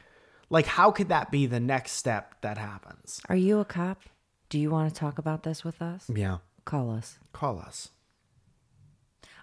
like 0.50 0.66
how 0.66 0.90
could 0.90 1.09
that 1.09 1.30
be 1.30 1.47
the 1.47 1.61
next 1.61 1.92
step 1.92 2.40
that 2.42 2.59
happens 2.59 3.21
Are 3.28 3.37
you 3.37 3.59
a 3.61 3.64
cop? 3.64 4.02
Do 4.50 4.59
you 4.59 4.71
want 4.71 4.92
to 4.92 4.99
talk 4.99 5.18
about 5.18 5.42
this 5.42 5.64
with 5.64 5.80
us? 5.83 6.11
yeah 6.14 6.38
Call 6.64 6.90
us. 6.90 7.18
call 7.33 7.59
us 7.59 7.90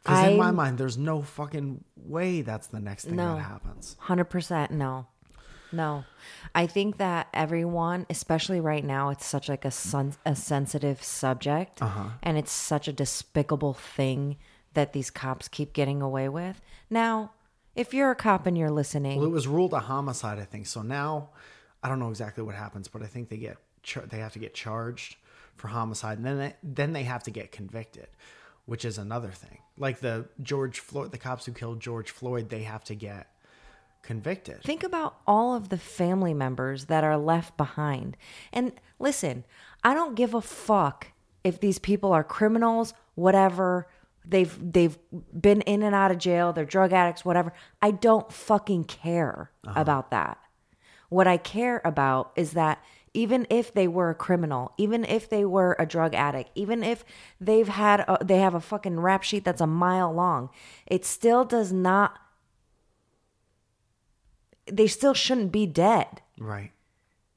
because 0.03 0.29
in 0.31 0.37
my 0.37 0.51
mind 0.51 0.77
there's 0.77 0.97
no 0.97 1.21
fucking 1.21 1.83
way 1.95 2.41
that's 2.41 2.67
the 2.67 2.79
next 2.79 3.05
thing 3.05 3.15
No. 3.15 3.35
that 3.35 3.41
happens 3.41 3.95
100% 4.05 4.71
no. 4.71 5.07
No. 5.73 6.03
I 6.53 6.67
think 6.67 6.97
that 6.97 7.29
everyone, 7.33 8.05
especially 8.09 8.59
right 8.59 8.83
now, 8.83 9.07
it's 9.09 9.25
such 9.25 9.47
like 9.47 9.63
a 9.63 9.71
sun, 9.71 10.13
a 10.25 10.35
sensitive 10.35 11.01
subject 11.01 11.81
Uh-huh. 11.81 12.09
and 12.21 12.37
it's 12.37 12.51
such 12.51 12.89
a 12.89 12.93
despicable 12.93 13.73
thing 13.73 14.35
that 14.73 14.91
these 14.91 15.09
cops 15.09 15.47
keep 15.47 15.71
getting 15.71 16.01
away 16.01 16.27
with. 16.27 16.59
Now, 16.89 17.31
if 17.73 17.93
you're 17.93 18.11
a 18.11 18.15
cop 18.15 18.45
and 18.47 18.57
you're 18.57 18.69
listening, 18.69 19.17
well 19.17 19.27
it 19.27 19.31
was 19.31 19.47
ruled 19.47 19.71
a 19.71 19.79
homicide 19.79 20.39
i 20.39 20.43
think 20.43 20.67
so 20.67 20.81
now 20.81 21.29
i 21.81 21.87
don't 21.87 21.99
know 21.99 22.09
exactly 22.09 22.43
what 22.43 22.53
happens 22.53 22.89
but 22.89 23.01
i 23.01 23.05
think 23.05 23.29
they 23.29 23.37
get 23.37 23.55
they 24.09 24.17
have 24.19 24.33
to 24.33 24.39
get 24.39 24.53
charged 24.53 25.15
for 25.55 25.69
homicide 25.69 26.17
and 26.17 26.25
then 26.27 26.37
they, 26.37 26.53
then 26.63 26.91
they 26.91 27.03
have 27.03 27.23
to 27.23 27.31
get 27.31 27.53
convicted 27.53 28.07
which 28.71 28.85
is 28.85 28.97
another 28.97 29.31
thing 29.31 29.57
like 29.77 29.99
the 29.99 30.25
george 30.41 30.79
floyd 30.79 31.11
the 31.11 31.17
cops 31.17 31.45
who 31.45 31.51
killed 31.51 31.79
george 31.79 32.09
floyd 32.09 32.49
they 32.49 32.63
have 32.63 32.83
to 32.83 32.95
get 32.95 33.27
convicted 34.01 34.61
Think 34.63 34.83
about 34.83 35.17
all 35.27 35.55
of 35.55 35.69
the 35.69 35.77
family 35.77 36.33
members 36.33 36.85
that 36.85 37.03
are 37.03 37.17
left 37.17 37.57
behind. 37.57 38.17
And 38.51 38.73
listen, 38.99 39.43
I 39.83 39.93
don't 39.93 40.15
give 40.15 40.33
a 40.33 40.41
fuck 40.41 41.07
if 41.43 41.59
these 41.59 41.79
people 41.79 42.11
are 42.11 42.23
criminals, 42.23 42.93
whatever. 43.15 43.87
They've 44.25 44.57
they've 44.73 44.97
been 45.39 45.61
in 45.61 45.83
and 45.83 45.95
out 45.95 46.11
of 46.11 46.17
jail, 46.17 46.53
they're 46.53 46.65
drug 46.65 46.93
addicts, 46.93 47.25
whatever. 47.25 47.53
I 47.81 47.91
don't 47.91 48.31
fucking 48.31 48.85
care 48.85 49.51
uh-huh. 49.65 49.79
about 49.79 50.11
that. 50.11 50.37
What 51.09 51.27
I 51.27 51.37
care 51.37 51.81
about 51.83 52.31
is 52.35 52.53
that 52.53 52.83
even 53.13 53.45
if 53.49 53.73
they 53.73 53.87
were 53.87 54.09
a 54.09 54.15
criminal, 54.15 54.71
even 54.77 55.03
if 55.03 55.29
they 55.29 55.43
were 55.43 55.75
a 55.77 55.85
drug 55.85 56.13
addict, 56.15 56.49
even 56.55 56.83
if 56.83 57.03
they've 57.39 57.67
had 57.67 58.01
a, 58.01 58.23
they 58.23 58.39
have 58.39 58.55
a 58.55 58.61
fucking 58.61 58.99
rap 58.99 59.23
sheet 59.23 59.43
that's 59.43 59.61
a 59.61 59.67
mile 59.67 60.11
long, 60.13 60.49
it 60.85 61.05
still 61.05 61.43
does 61.45 61.71
not 61.71 62.17
they 64.71 64.87
still 64.87 65.13
shouldn't 65.13 65.51
be 65.51 65.65
dead, 65.65 66.21
right 66.39 66.71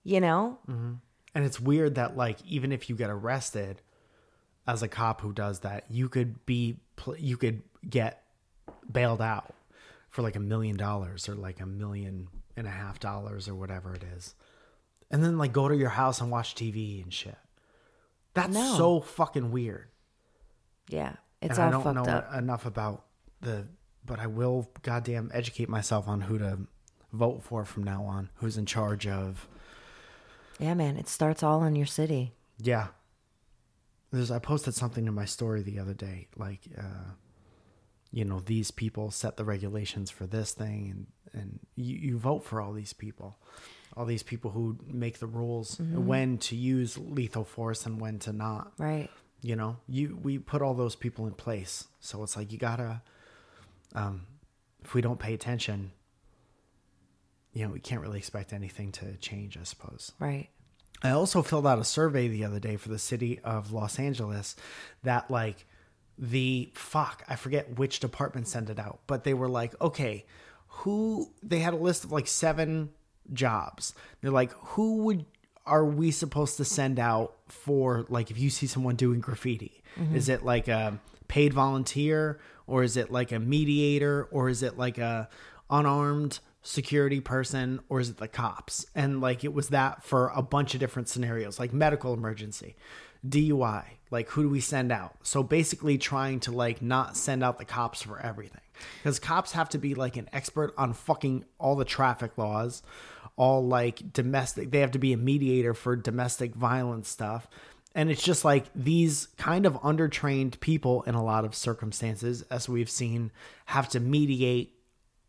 you 0.05 0.21
know? 0.21 0.59
Mm-hmm. 0.71 0.93
And 1.35 1.45
it's 1.45 1.59
weird 1.59 1.97
that 1.97 2.17
like 2.17 2.39
even 2.47 2.71
if 2.71 2.89
you 2.89 2.95
get 2.95 3.11
arrested 3.11 3.81
as 4.69 4.83
a 4.83 4.89
cop 4.89 5.23
who 5.23 5.33
does 5.33 5.61
that, 5.61 5.85
you 5.91 6.09
could 6.09 6.47
be 6.47 6.77
you 7.19 7.37
could 7.37 7.63
get 7.89 8.23
bailed 8.91 9.21
out 9.21 9.53
for 10.11 10.23
like 10.23 10.37
a 10.37 10.41
million 10.41 10.77
dollars 10.77 11.29
or 11.29 11.35
like 11.35 11.61
a 11.61 11.67
million 11.67 12.29
and 12.57 12.69
a 12.69 12.71
half 12.71 13.01
dollars 13.01 13.49
or 13.49 13.55
whatever 13.57 13.95
it 13.95 14.05
is. 14.17 14.35
And 15.11 15.23
then 15.23 15.39
like 15.39 15.53
go 15.53 15.69
to 15.69 15.77
your 15.77 15.91
house 15.91 16.21
and 16.21 16.31
watch 16.31 16.55
TV 16.55 17.03
and 17.03 17.13
shit. 17.13 17.37
That's 18.35 18.53
No. 18.53 18.75
so 18.77 19.01
fucking 19.01 19.51
weird. 19.53 19.89
Yeah. 20.89 21.17
It's 21.41 21.59
and 21.59 21.63
all 21.63 21.69
I 21.69 21.71
don't 21.71 21.83
fucked 21.85 22.07
know 22.09 22.13
up. 22.13 22.35
enough 22.35 22.67
about 22.67 23.05
the 23.41 23.67
but 24.05 24.19
I 24.19 24.27
will 24.27 24.71
goddamn 24.83 25.31
educate 25.33 25.69
myself 25.69 26.09
on 26.09 26.23
who 26.23 26.39
to 26.39 26.59
vote 27.13 27.43
for 27.43 27.65
from 27.65 27.85
now 27.85 28.05
on, 28.05 28.29
who's 28.37 28.57
in 28.59 28.67
charge 28.67 29.07
of 29.07 29.47
Yeah, 30.59 30.75
man. 30.75 30.97
It 30.97 31.09
starts 31.09 31.43
all 31.43 31.63
in 31.65 31.77
your 31.77 31.87
city. 31.87 32.33
Yeah. 32.59 32.89
There's 34.11 34.31
I 34.31 34.39
posted 34.39 34.75
something 34.75 35.07
in 35.07 35.15
my 35.15 35.25
story 35.27 35.63
the 35.63 35.79
other 35.79 35.95
day, 35.95 36.29
like 36.37 36.61
uh 36.79 37.13
you 38.11 38.25
know, 38.25 38.39
these 38.41 38.71
people 38.71 39.11
set 39.11 39.37
the 39.37 39.45
regulations 39.45 40.09
for 40.11 40.27
this 40.27 40.53
thing 40.53 40.91
and 40.91 41.41
and 41.43 41.59
you, 41.77 41.97
you 41.97 42.19
vote 42.19 42.45
for 42.45 42.61
all 42.61 42.73
these 42.73 42.93
people. 42.93 43.39
All 43.97 44.05
these 44.05 44.23
people 44.23 44.51
who 44.51 44.77
make 44.87 45.19
the 45.19 45.27
rules 45.27 45.79
when 45.79 46.39
to 46.39 46.57
use 46.57 46.99
lethal 46.99 47.45
force 47.45 47.87
and 47.87 48.01
when 48.01 48.19
to 48.21 48.33
not. 48.33 48.73
Right. 48.79 49.09
You 49.41 49.57
know, 49.57 49.77
you 49.89 50.19
we 50.21 50.39
put 50.39 50.63
all 50.63 50.75
those 50.75 50.97
people 50.97 51.27
in 51.27 51.33
place. 51.35 51.87
So 52.01 52.23
it's 52.23 52.37
like 52.37 52.51
you 52.53 52.59
gotta 52.59 53.03
um 53.95 54.27
if 54.83 54.95
we 54.95 55.01
don't 55.01 55.19
pay 55.19 55.35
attention, 55.35 55.93
you 57.53 57.65
know, 57.65 57.73
we 57.73 57.81
can't 57.81 58.01
really 58.01 58.19
expect 58.19 58.53
anything 58.53 58.93
to 58.93 59.17
change, 59.17 59.57
I 59.57 59.63
suppose. 59.63 60.13
Right. 60.19 60.49
I 61.03 61.11
also 61.11 61.43
filled 61.43 61.67
out 61.67 61.79
a 61.79 61.85
survey 61.85 62.29
the 62.29 62.45
other 62.45 62.59
day 62.59 62.77
for 62.77 62.89
the 62.89 62.99
city 62.99 63.39
of 63.45 63.73
Los 63.73 63.99
Angeles 63.99 64.57
that 65.03 65.31
like 65.31 65.67
the 66.19 66.71
fuck, 66.75 67.23
I 67.29 67.37
forget 67.37 67.79
which 67.79 68.01
department 68.01 68.49
sent 68.49 68.71
it 68.71 68.79
out, 68.79 69.01
but 69.07 69.25
they 69.25 69.35
were 69.35 69.49
like, 69.49 69.79
okay, 69.81 70.25
who 70.69 71.31
they 71.43 71.59
had 71.59 71.75
a 71.75 71.79
list 71.79 72.05
of 72.05 72.13
like 72.13 72.27
seven 72.27 72.91
jobs. 73.33 73.95
They're 74.21 74.31
like, 74.31 74.53
who 74.53 74.99
would 75.05 75.25
are 75.67 75.85
we 75.85 76.11
supposed 76.11 76.59
to 76.59 76.65
send 76.65 76.99
out 76.99 77.35
for 77.49 78.05
like 78.09 78.31
if 78.31 78.39
you 78.39 78.51
see 78.51 78.67
someone 78.67 78.97
doing 78.97 79.21
graffiti? 79.21 79.83
Mm-hmm. 79.99 80.17
Is 80.17 80.29
it 80.29 80.45
like 80.45 80.69
a 80.69 80.99
paid 81.29 81.55
volunteer 81.55 82.39
or 82.67 82.83
is 82.83 82.97
it 82.97 83.11
like 83.11 83.33
a 83.33 83.39
mediator 83.39 84.29
or 84.31 84.49
is 84.49 84.63
it 84.63 84.77
like 84.77 84.99
a 84.99 85.29
unarmed 85.71 86.41
security 86.63 87.21
person 87.21 87.81
or 87.89 88.01
is 88.01 88.11
it 88.11 88.19
the 88.19 88.29
cops? 88.29 88.87
And 88.95 89.21
like 89.21 89.45
it 89.45 89.55
was 89.55 89.69
that 89.71 90.03
for 90.03 90.31
a 90.35 90.43
bunch 90.43 90.75
of 90.75 90.81
different 90.81 91.09
scenarios, 91.09 91.59
like 91.59 91.73
medical 91.73 92.13
emergency, 92.13 92.77
DUI, 93.27 93.85
like 94.11 94.29
who 94.31 94.43
do 94.43 94.49
we 94.49 94.61
send 94.61 94.93
out? 94.93 95.17
So 95.23 95.43
basically 95.43 95.97
trying 95.99 96.41
to 96.41 96.53
like 96.53 96.83
not 96.83 97.17
send 97.17 97.43
out 97.43 97.59
the 97.59 97.65
cops 97.65 98.03
for 98.03 98.19
everything. 98.21 98.61
Because 98.99 99.19
cops 99.19 99.53
have 99.53 99.69
to 99.71 99.79
be 99.79 99.95
like 99.95 100.17
an 100.17 100.29
expert 100.33 100.75
on 100.77 100.93
fucking 100.93 101.45
all 101.59 101.77
the 101.77 101.85
traffic 101.85 102.37
laws, 102.37 102.83
all 103.37 103.67
like 103.67 104.13
domestic 104.13 104.71
they 104.71 104.81
have 104.81 104.93
to 104.93 104.99
be 104.99 105.13
a 105.13 105.17
mediator 105.17 105.75
for 105.75 105.97
domestic 105.97 106.55
violence 106.55 107.09
stuff. 107.09 107.49
And 107.97 108.11
it's 108.11 108.23
just 108.23 108.45
like 108.45 108.65
these 108.75 109.29
kind 109.37 109.67
of 109.67 109.75
undertrained 109.75 110.59
people 110.59 111.03
in 111.03 111.15
a 111.15 111.23
lot 111.23 111.45
of 111.45 111.55
circumstances, 111.55 112.43
as 112.51 112.69
we've 112.69 112.91
seen, 112.91 113.31
have 113.67 113.89
to 113.91 114.01
mediate 114.01 114.75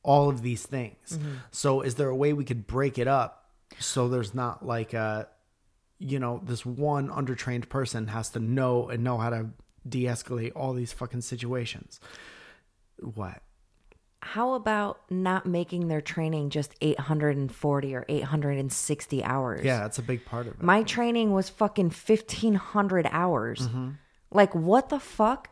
all 0.02 0.30
of 0.30 0.42
these 0.42 0.66
things. 0.66 1.18
Mm-hmm. 1.18 1.36
So 1.52 1.82
is 1.82 1.96
there 1.96 2.10
a 2.10 2.16
way 2.16 2.34
we 2.34 2.44
could 2.44 2.66
break 2.66 2.98
it 2.98 3.08
up 3.08 3.52
so 3.80 4.08
there's 4.08 4.34
not 4.34 4.66
like 4.66 4.94
a 4.94 5.28
you 6.00 6.20
know, 6.20 6.42
this 6.44 6.66
one 6.66 7.10
undertrained 7.10 7.70
person 7.70 8.08
has 8.08 8.30
to 8.32 8.40
know 8.40 8.90
and 8.90 9.04
know 9.04 9.18
how 9.18 9.30
to 9.30 9.48
de-escalate 9.88 10.52
all 10.56 10.74
these 10.74 10.92
fucking 10.92 11.22
situations. 11.22 12.00
What? 13.00 13.42
How 14.26 14.56
about 14.56 15.00
not 15.12 15.46
making 15.46 15.88
their 15.88 16.02
training 16.02 16.50
just 16.50 16.74
840 16.82 17.96
or 17.96 18.06
860 18.10 19.24
hours? 19.24 19.64
Yeah, 19.64 19.82
that's 19.82 20.00
a 20.00 20.02
big 20.02 20.26
part 20.26 20.48
of 20.48 20.54
it. 20.54 20.64
My 20.64 20.82
training 20.82 21.32
was 21.32 21.48
fucking 21.50 21.92
1500 21.92 23.08
hours. 23.12 23.60
Mm-hmm. 23.60 23.90
Like, 24.32 24.56
what 24.56 24.90
the 24.90 25.00
fuck? 25.00 25.50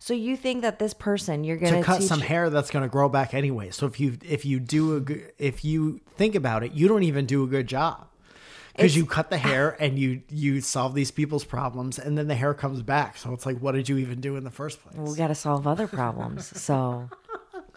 So 0.00 0.12
you 0.12 0.36
think 0.36 0.62
that 0.62 0.80
this 0.80 0.92
person 0.92 1.44
you're 1.44 1.56
going 1.56 1.74
to 1.74 1.82
cut 1.84 2.00
teach 2.00 2.08
some 2.08 2.20
hair 2.20 2.50
that's 2.50 2.70
going 2.70 2.82
to 2.82 2.88
grow 2.88 3.08
back 3.08 3.32
anyway. 3.32 3.70
So 3.70 3.86
if 3.86 4.00
you 4.00 4.18
if 4.24 4.44
you 4.44 4.58
do 4.58 4.96
a 4.96 5.00
good, 5.00 5.32
if 5.38 5.64
you 5.64 6.00
think 6.16 6.34
about 6.34 6.64
it, 6.64 6.72
you 6.72 6.88
don't 6.88 7.04
even 7.04 7.26
do 7.26 7.44
a 7.44 7.46
good 7.46 7.68
job 7.68 8.08
because 8.76 8.96
you 8.96 9.06
cut 9.06 9.30
the 9.30 9.38
hair 9.38 9.76
and 9.80 9.98
you 9.98 10.22
you 10.28 10.60
solve 10.60 10.94
these 10.94 11.10
people's 11.10 11.44
problems, 11.44 11.98
and 11.98 12.18
then 12.18 12.28
the 12.28 12.34
hair 12.34 12.54
comes 12.54 12.82
back. 12.82 13.16
So 13.16 13.32
it's 13.32 13.46
like, 13.46 13.58
what 13.58 13.72
did 13.72 13.88
you 13.88 13.98
even 13.98 14.20
do 14.20 14.36
in 14.36 14.44
the 14.44 14.50
first 14.50 14.82
place? 14.82 14.96
we 14.96 15.16
got 15.16 15.28
to 15.28 15.34
solve 15.34 15.66
other 15.66 15.86
problems. 15.86 16.60
So, 16.60 17.08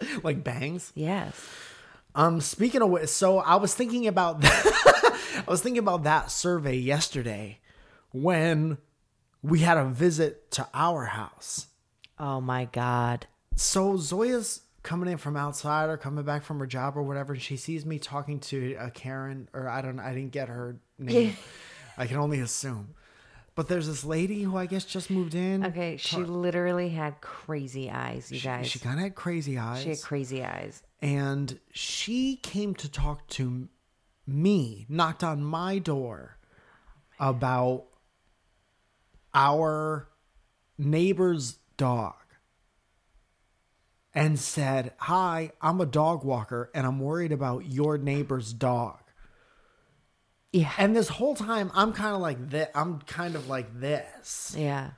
like 0.22 0.44
bangs. 0.44 0.92
yes. 0.94 1.34
Um, 2.14 2.40
speaking 2.40 2.82
of 2.82 2.90
which, 2.90 3.08
so 3.08 3.38
I 3.38 3.54
was 3.54 3.72
thinking 3.72 4.08
about 4.08 4.38
I 4.42 5.44
was 5.46 5.62
thinking 5.62 5.78
about 5.78 6.02
that 6.02 6.30
survey 6.30 6.76
yesterday 6.76 7.60
when 8.10 8.78
we 9.42 9.60
had 9.60 9.78
a 9.78 9.84
visit 9.84 10.50
to 10.52 10.68
our 10.74 11.06
house. 11.06 11.68
Oh 12.18 12.40
my 12.40 12.66
God. 12.66 13.26
So 13.54 13.96
Zoya's 13.96 14.62
coming 14.82 15.10
in 15.10 15.18
from 15.18 15.36
outside 15.36 15.88
or 15.88 15.96
coming 15.96 16.24
back 16.24 16.42
from 16.42 16.58
her 16.58 16.66
job 16.66 16.96
or 16.96 17.02
whatever, 17.02 17.32
and 17.32 17.42
she 17.42 17.56
sees 17.56 17.86
me 17.86 17.98
talking 17.98 18.40
to 18.40 18.76
a 18.78 18.90
Karen, 18.90 19.48
or 19.52 19.68
I 19.68 19.82
don't, 19.82 20.00
I 20.00 20.12
didn't 20.14 20.32
get 20.32 20.48
her 20.48 20.76
name. 20.98 21.36
I 21.98 22.06
can 22.06 22.16
only 22.16 22.40
assume. 22.40 22.94
But 23.60 23.68
there's 23.68 23.88
this 23.88 24.04
lady 24.06 24.42
who 24.42 24.56
I 24.56 24.64
guess 24.64 24.86
just 24.86 25.10
moved 25.10 25.34
in. 25.34 25.66
Okay. 25.66 25.98
She 25.98 26.16
literally 26.16 26.88
had 26.88 27.20
crazy 27.20 27.90
eyes, 27.90 28.32
you 28.32 28.38
She, 28.38 28.48
guys. 28.48 28.66
she 28.66 28.78
kind 28.78 28.98
of 28.98 29.02
had 29.02 29.14
crazy 29.14 29.58
eyes. 29.58 29.82
She 29.82 29.90
had 29.90 30.00
crazy 30.00 30.42
eyes. 30.42 30.82
and 31.02 31.58
she 31.70 32.36
came 32.36 32.74
to 32.76 32.90
talk 32.90 33.28
to 33.28 33.68
me, 34.26 34.86
knocked 34.88 35.22
on 35.22 35.44
my 35.44 35.76
door 35.78 36.38
oh, 37.18 37.28
about 37.28 37.84
our 39.34 40.08
neighbor's 40.78 41.58
dog 41.76 42.14
and 44.14 44.38
said, 44.38 44.94
Hi, 45.00 45.52
I'm 45.60 45.82
a 45.82 45.86
dog 45.86 46.24
walker 46.24 46.70
and 46.74 46.86
I'm 46.86 46.98
worried 46.98 47.30
about 47.30 47.66
your 47.70 47.98
neighbor's 47.98 48.54
dog. 48.54 48.99
Yeah. 50.52 50.72
And 50.78 50.96
this 50.96 51.08
whole 51.08 51.34
time, 51.34 51.70
I'm 51.74 51.92
kind 51.92 52.14
of 52.14 52.20
like 52.20 52.50
this. 52.50 52.68
I'm 52.74 53.00
kind 53.02 53.36
of 53.36 53.48
like 53.48 53.78
this 53.80 54.54
Yeah. 54.58 54.90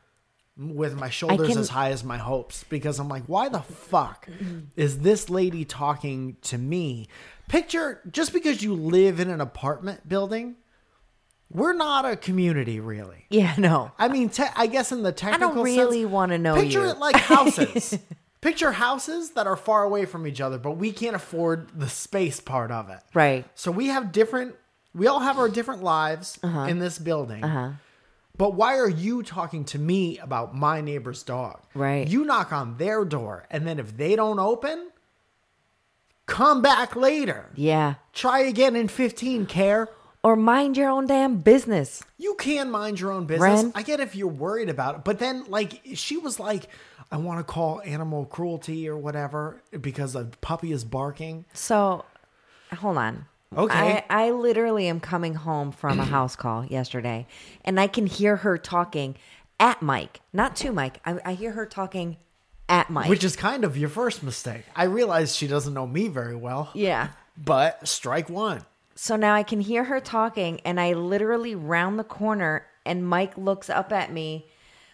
with 0.56 0.94
my 0.94 1.10
shoulders 1.10 1.48
can- 1.48 1.58
as 1.58 1.68
high 1.68 1.90
as 1.90 2.02
my 2.02 2.18
hopes 2.18 2.64
because 2.64 2.98
I'm 2.98 3.08
like, 3.08 3.24
why 3.26 3.48
the 3.48 3.60
fuck 3.60 4.26
mm-hmm. 4.26 4.60
is 4.76 5.00
this 5.00 5.28
lady 5.28 5.64
talking 5.64 6.36
to 6.42 6.58
me? 6.58 7.08
Picture 7.48 8.00
just 8.10 8.32
because 8.32 8.62
you 8.62 8.74
live 8.74 9.20
in 9.20 9.28
an 9.28 9.40
apartment 9.40 10.08
building, 10.08 10.56
we're 11.50 11.74
not 11.74 12.06
a 12.06 12.16
community, 12.16 12.80
really. 12.80 13.26
Yeah. 13.28 13.54
No. 13.58 13.92
I 13.98 14.08
mean, 14.08 14.30
te- 14.30 14.44
I 14.56 14.66
guess 14.66 14.90
in 14.90 15.02
the 15.02 15.12
technical, 15.12 15.50
I 15.50 15.54
don't 15.54 15.64
really 15.64 16.06
want 16.06 16.32
to 16.32 16.38
know 16.38 16.54
picture 16.54 16.84
you. 16.84 16.90
it 16.90 16.98
like 16.98 17.16
houses. 17.16 17.98
picture 18.40 18.72
houses 18.72 19.32
that 19.32 19.46
are 19.46 19.56
far 19.56 19.84
away 19.84 20.06
from 20.06 20.26
each 20.26 20.40
other, 20.40 20.56
but 20.56 20.72
we 20.72 20.92
can't 20.92 21.14
afford 21.14 21.68
the 21.78 21.88
space 21.90 22.40
part 22.40 22.70
of 22.70 22.88
it. 22.88 23.00
right. 23.12 23.44
So 23.54 23.70
we 23.70 23.88
have 23.88 24.12
different. 24.12 24.54
We 24.94 25.06
all 25.06 25.20
have 25.20 25.38
our 25.38 25.48
different 25.48 25.82
lives 25.82 26.38
Uh-huh. 26.42 26.62
in 26.66 26.78
this 26.78 26.98
building. 26.98 27.42
But 28.36 28.54
why 28.54 28.78
are 28.78 28.88
you 28.88 29.22
talking 29.22 29.64
to 29.66 29.78
me 29.78 30.18
about 30.18 30.54
my 30.56 30.80
neighbor's 30.80 31.22
dog? 31.22 31.60
Right. 31.74 32.08
You 32.08 32.24
knock 32.24 32.52
on 32.52 32.78
their 32.78 33.04
door, 33.04 33.46
and 33.50 33.66
then 33.66 33.78
if 33.78 33.96
they 33.96 34.16
don't 34.16 34.38
open, 34.38 34.88
come 36.26 36.62
back 36.62 36.96
later. 36.96 37.50
Yeah. 37.54 37.94
Try 38.12 38.40
again 38.40 38.74
in 38.76 38.88
15, 38.88 39.46
care. 39.46 39.88
Or 40.24 40.36
mind 40.36 40.76
your 40.76 40.88
own 40.88 41.06
damn 41.08 41.38
business. 41.38 42.02
You 42.16 42.34
can 42.36 42.70
mind 42.70 43.00
your 43.00 43.10
own 43.10 43.26
business. 43.26 43.64
Ren? 43.64 43.72
I 43.74 43.82
get 43.82 43.98
if 44.00 44.14
you're 44.14 44.28
worried 44.28 44.68
about 44.68 44.94
it, 44.94 45.04
but 45.04 45.18
then 45.18 45.44
like 45.48 45.80
she 45.94 46.16
was 46.16 46.38
like, 46.38 46.68
I 47.10 47.16
want 47.16 47.40
to 47.40 47.44
call 47.44 47.82
animal 47.84 48.24
cruelty 48.26 48.88
or 48.88 48.96
whatever 48.96 49.60
because 49.80 50.14
a 50.14 50.26
puppy 50.40 50.70
is 50.70 50.84
barking. 50.84 51.44
So, 51.52 52.04
hold 52.72 52.98
on. 52.98 53.26
Okay. 53.56 54.04
I, 54.08 54.26
I 54.26 54.30
literally 54.30 54.88
am 54.88 55.00
coming 55.00 55.34
home 55.34 55.72
from 55.72 56.00
a 56.00 56.04
house 56.04 56.36
call 56.36 56.64
yesterday, 56.64 57.26
and 57.64 57.78
I 57.78 57.86
can 57.86 58.06
hear 58.06 58.36
her 58.36 58.58
talking 58.58 59.16
at 59.60 59.82
Mike, 59.82 60.20
not 60.32 60.56
to 60.56 60.72
Mike. 60.72 61.00
I, 61.04 61.18
I 61.24 61.34
hear 61.34 61.52
her 61.52 61.66
talking 61.66 62.16
at 62.68 62.90
Mike. 62.90 63.08
Which 63.08 63.24
is 63.24 63.36
kind 63.36 63.64
of 63.64 63.76
your 63.76 63.88
first 63.88 64.22
mistake. 64.22 64.62
I 64.74 64.84
realize 64.84 65.36
she 65.36 65.46
doesn't 65.46 65.74
know 65.74 65.86
me 65.86 66.08
very 66.08 66.36
well. 66.36 66.70
yeah. 66.74 67.08
But 67.36 67.88
strike 67.88 68.28
one. 68.28 68.62
So 68.94 69.16
now 69.16 69.34
I 69.34 69.42
can 69.42 69.60
hear 69.60 69.84
her 69.84 70.00
talking, 70.00 70.60
and 70.64 70.78
I 70.78 70.92
literally 70.92 71.54
round 71.54 71.98
the 71.98 72.04
corner, 72.04 72.66
and 72.84 73.08
Mike 73.08 73.38
looks 73.38 73.70
up 73.70 73.90
at 73.90 74.12
me 74.12 74.46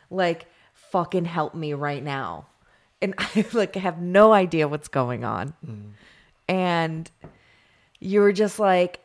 like, 0.09 0.47
fucking 0.91 1.27
help 1.27 1.55
me 1.55 1.75
right 1.75 2.03
now. 2.03 2.47
And 3.01 3.15
I 3.19 3.45
like 3.53 3.75
have 3.77 4.01
no 4.01 4.33
idea 4.33 4.69
what's 4.69 4.89
going 4.89 5.25
on. 5.25 5.55
Mm. 5.67 5.91
And 6.49 7.11
you 8.01 8.21
were 8.21 8.33
just 8.33 8.59
like, 8.59 9.01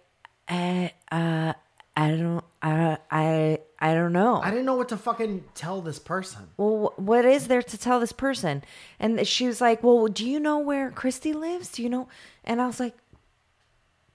uh, 0.50 0.90
uh, 1.12 1.54
I 1.96 2.12
don't, 2.12 2.44
I, 2.62 2.98
I, 3.12 3.60
I 3.80 3.94
don't 3.94 4.14
know. 4.14 4.42
I 4.42 4.50
didn't 4.50 4.66
know 4.66 4.76
what 4.76 4.90
to 4.90 4.98
fucking 4.98 5.44
tell 5.56 5.82
this 5.82 6.00
person. 6.00 6.48
well, 6.58 6.94
what 6.96 7.26
is 7.26 7.48
there 7.48 7.62
to 7.62 7.78
tell 7.78 8.00
this 8.00 8.12
person? 8.12 8.64
And 9.00 9.28
she 9.28 9.48
was 9.48 9.62
like, 9.62 9.84
well, 9.84 10.08
do 10.08 10.28
you 10.28 10.40
know 10.40 10.60
where 10.60 10.90
Christy 10.92 11.34
lives? 11.34 11.70
Do 11.74 11.84
you 11.84 11.90
know? 11.90 12.08
And 12.44 12.62
I 12.62 12.68
was 12.68 12.80
like, 12.80 12.96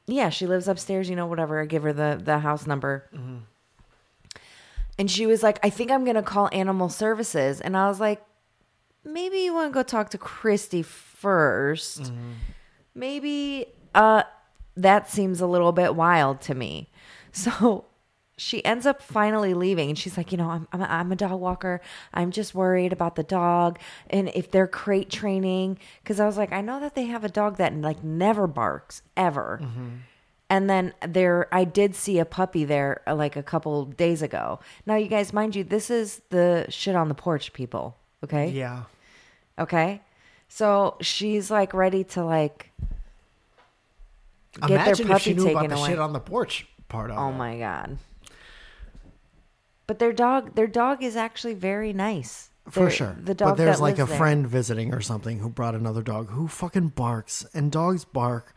yeah, 0.06 0.30
she 0.30 0.46
lives 0.46 0.68
upstairs, 0.68 1.10
you 1.10 1.16
know, 1.16 1.26
whatever. 1.26 1.60
I 1.60 1.66
give 1.66 1.82
her 1.82 1.92
the, 1.92 2.20
the 2.22 2.38
house 2.38 2.66
number. 2.66 3.04
And 4.98 5.10
she 5.10 5.26
was 5.26 5.42
like, 5.42 5.58
I 5.62 5.70
think 5.70 5.90
I'm 5.90 6.04
going 6.04 6.16
to 6.16 6.22
call 6.22 6.48
animal 6.50 6.88
services. 6.88 7.60
And 7.60 7.76
I 7.76 7.88
was 7.88 8.00
like, 8.00 8.22
maybe 9.04 9.38
you 9.38 9.54
want 9.54 9.70
to 9.70 9.74
go 9.74 9.82
talk 9.82 10.10
to 10.10 10.18
Christy 10.18 10.82
1st 10.82 12.10
Maybe 12.94 13.66
uh, 13.94 14.22
that 14.78 15.10
seems 15.10 15.40
a 15.40 15.46
little 15.46 15.72
bit 15.72 15.94
wild 15.94 16.40
to 16.42 16.54
me. 16.54 16.90
So 17.30 17.84
she 18.38 18.64
ends 18.64 18.86
up 18.86 19.02
finally 19.02 19.52
leaving 19.52 19.90
and 19.90 19.98
she's 19.98 20.16
like, 20.16 20.32
you 20.32 20.38
know, 20.38 20.48
I'm, 20.48 20.68
I'm, 20.72 20.80
a, 20.80 20.84
I'm 20.84 21.12
a 21.12 21.16
dog 21.16 21.38
walker. 21.40 21.80
I'm 22.14 22.30
just 22.30 22.54
worried 22.54 22.92
about 22.92 23.16
the 23.16 23.22
dog 23.22 23.78
and 24.08 24.30
if 24.34 24.50
they're 24.50 24.66
crate 24.66 25.10
training. 25.10 25.78
Cause 26.04 26.20
I 26.20 26.26
was 26.26 26.38
like, 26.38 26.52
I 26.52 26.62
know 26.62 26.80
that 26.80 26.94
they 26.94 27.04
have 27.04 27.24
a 27.24 27.28
dog 27.28 27.56
that 27.58 27.74
like 27.74 28.02
never 28.02 28.46
barks 28.46 29.02
ever. 29.16 29.60
And 30.50 30.70
then 30.70 30.94
there, 31.06 31.48
I 31.52 31.64
did 31.64 31.94
see 31.94 32.18
a 32.18 32.24
puppy 32.24 32.64
there 32.64 33.02
uh, 33.06 33.14
like 33.14 33.36
a 33.36 33.42
couple 33.42 33.84
days 33.84 34.22
ago. 34.22 34.60
Now, 34.86 34.94
you 34.94 35.08
guys, 35.08 35.32
mind 35.34 35.54
you, 35.54 35.64
this 35.64 35.90
is 35.90 36.22
the 36.30 36.64
shit 36.70 36.96
on 36.96 37.08
the 37.08 37.14
porch 37.14 37.52
people. 37.52 37.96
Okay. 38.24 38.48
Yeah. 38.48 38.84
Okay. 39.58 40.00
So 40.48 40.96
she's 41.02 41.50
like 41.50 41.74
ready 41.74 42.04
to 42.04 42.24
like 42.24 42.70
get 44.54 44.68
their 44.68 44.76
Imagine 44.78 45.06
if 45.06 45.12
puppy 45.12 45.22
she 45.24 45.34
knew 45.34 45.50
about 45.50 45.68
the 45.68 45.76
away. 45.76 45.88
shit 45.90 45.98
on 45.98 46.12
the 46.12 46.20
porch 46.20 46.66
part 46.88 47.11
of 47.11 47.16
it. 47.16 47.20
Oh 47.20 47.28
it. 47.30 47.32
my 47.32 47.58
god. 47.58 47.98
But 49.87 49.98
their 49.98 50.12
dog, 50.12 50.54
their 50.54 50.66
dog 50.66 51.02
is 51.02 51.16
actually 51.16 51.54
very 51.54 51.92
nice. 51.92 52.50
For 52.68 52.80
Their- 52.80 52.90
sure. 52.90 53.16
The 53.22 53.34
dog 53.34 53.50
but 53.50 53.56
there's 53.56 53.76
that 53.78 53.82
like 53.82 53.96
a 53.96 54.00
lives 54.02 54.11
there. 54.11 54.18
friend 54.18 54.46
visiting 54.46 54.92
or 54.92 55.00
something 55.00 55.38
who 55.38 55.48
brought 55.48 55.74
another 55.74 56.02
dog 56.02 56.30
who 56.30 56.48
fucking 56.48 56.88
barks 56.88 57.46
and 57.54 57.72
dogs 57.72 58.04
bark 58.04 58.54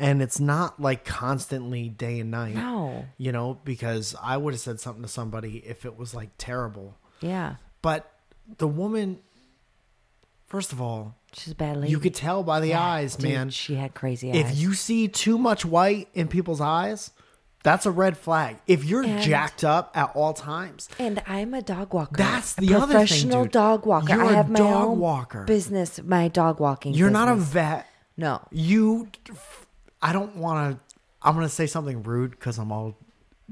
and 0.00 0.22
it's 0.22 0.38
not 0.38 0.80
like 0.80 1.04
constantly 1.04 1.88
day 1.88 2.20
and 2.20 2.30
night. 2.30 2.54
No. 2.54 3.06
You 3.16 3.32
know, 3.32 3.58
because 3.64 4.14
I 4.22 4.36
would 4.36 4.54
have 4.54 4.60
said 4.60 4.78
something 4.78 5.02
to 5.02 5.08
somebody 5.08 5.56
if 5.66 5.84
it 5.84 5.96
was 5.98 6.14
like 6.14 6.30
terrible. 6.38 6.96
Yeah, 7.20 7.56
But 7.82 8.08
the 8.58 8.68
woman 8.68 9.18
first 10.46 10.72
of 10.72 10.80
all, 10.80 11.16
she's 11.32 11.52
a 11.52 11.56
bad 11.56 11.76
lady. 11.78 11.90
you 11.90 11.98
could 11.98 12.14
tell 12.14 12.42
by 12.42 12.60
the 12.60 12.74
eyes, 12.74 13.16
Dude, 13.16 13.30
man. 13.30 13.50
She 13.50 13.74
had 13.74 13.94
crazy 13.94 14.30
eyes. 14.30 14.36
If 14.52 14.58
you 14.58 14.74
see 14.74 15.08
too 15.08 15.38
much 15.38 15.64
white 15.64 16.08
in 16.14 16.28
people's 16.28 16.60
eyes, 16.60 17.10
that's 17.62 17.86
a 17.86 17.90
red 17.90 18.16
flag. 18.16 18.56
If 18.66 18.84
you're 18.84 19.02
And- 19.04 19.20
jacked 19.22 19.64
up 19.64 19.90
at 19.94 20.10
all 20.14 20.32
times, 20.32 20.88
and 20.98 21.22
I'm 21.26 21.54
a 21.54 21.62
dog 21.62 21.92
walker. 21.92 22.16
That's 22.16 22.54
the 22.54 22.74
other 22.74 22.86
thing, 22.86 22.92
professional 23.06 23.44
dog 23.46 23.84
walker. 23.86 24.14
You're 24.14 24.24
I 24.24 24.32
a 24.32 24.36
have 24.36 24.48
my 24.50 24.58
dog 24.60 24.84
own 24.88 24.98
walker. 25.00 25.44
business. 25.44 26.00
My 26.02 26.28
dog 26.28 26.60
walking. 26.60 26.94
you're 26.94 27.10
not 27.10 27.28
a 27.28 27.34
vet. 27.34 27.86
no. 28.16 28.40
You, 28.50 29.08
I 30.00 30.12
don't 30.12 30.36
want 30.36 30.76
to. 30.76 30.96
I'm 31.20 31.34
gonna 31.34 31.48
say 31.48 31.66
something 31.66 32.04
rude 32.04 32.30
because 32.30 32.58
I'm 32.58 32.70
all 32.70 32.96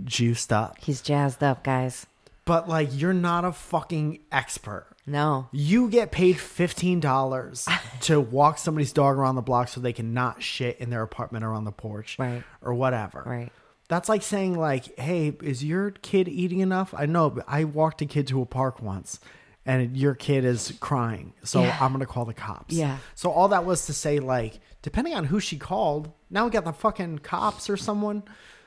juiced 0.04 0.52
up. 0.52 0.76
He's 0.80 1.00
jazzed 1.02 1.42
up, 1.42 1.64
guys. 1.64 2.06
But 2.44 2.68
like, 2.68 2.90
you're 2.92 3.12
not 3.12 3.44
a 3.44 3.50
fucking 3.50 4.20
expert. 4.30 4.86
No. 5.06 5.48
You 5.52 5.88
get 5.88 6.10
paid 6.10 6.38
fifteen 6.40 6.98
dollars 7.00 7.68
to 8.02 8.20
walk 8.20 8.58
somebody's 8.58 8.92
dog 8.92 9.16
around 9.16 9.36
the 9.36 9.42
block 9.42 9.68
so 9.68 9.80
they 9.80 9.92
can 9.92 10.12
not 10.14 10.42
shit 10.42 10.78
in 10.78 10.90
their 10.90 11.02
apartment 11.02 11.44
or 11.44 11.52
on 11.54 11.64
the 11.64 11.72
porch, 11.72 12.16
Right. 12.18 12.42
or 12.60 12.74
whatever. 12.74 13.22
Right. 13.24 13.52
That's 13.88 14.08
like 14.08 14.22
saying 14.22 14.58
like, 14.58 14.98
"Hey, 14.98 15.28
is 15.42 15.62
your 15.64 15.92
kid 15.92 16.26
eating 16.28 16.58
enough?" 16.60 16.92
I 16.96 17.06
know, 17.06 17.30
but 17.30 17.44
I 17.46 17.64
walked 17.64 18.02
a 18.02 18.06
kid 18.06 18.26
to 18.28 18.42
a 18.42 18.46
park 18.46 18.82
once, 18.82 19.20
and 19.64 19.96
your 19.96 20.14
kid 20.16 20.44
is 20.44 20.76
crying, 20.80 21.34
so 21.44 21.62
Yeah. 21.62 21.76
I'm 21.80 21.92
gonna 21.92 22.04
call 22.06 22.24
the 22.24 22.34
cops. 22.34 22.74
Yeah. 22.74 22.98
So 23.14 23.30
all 23.30 23.46
that 23.48 23.64
was 23.64 23.86
to 23.86 23.92
say, 23.92 24.18
like, 24.18 24.58
depending 24.82 25.14
on 25.14 25.24
who 25.26 25.38
she 25.38 25.56
called, 25.56 26.10
now 26.30 26.44
we 26.46 26.50
got 26.50 26.64
the 26.64 26.72
fucking 26.72 27.20
cops 27.20 27.70
or 27.70 27.76
someone 27.76 28.24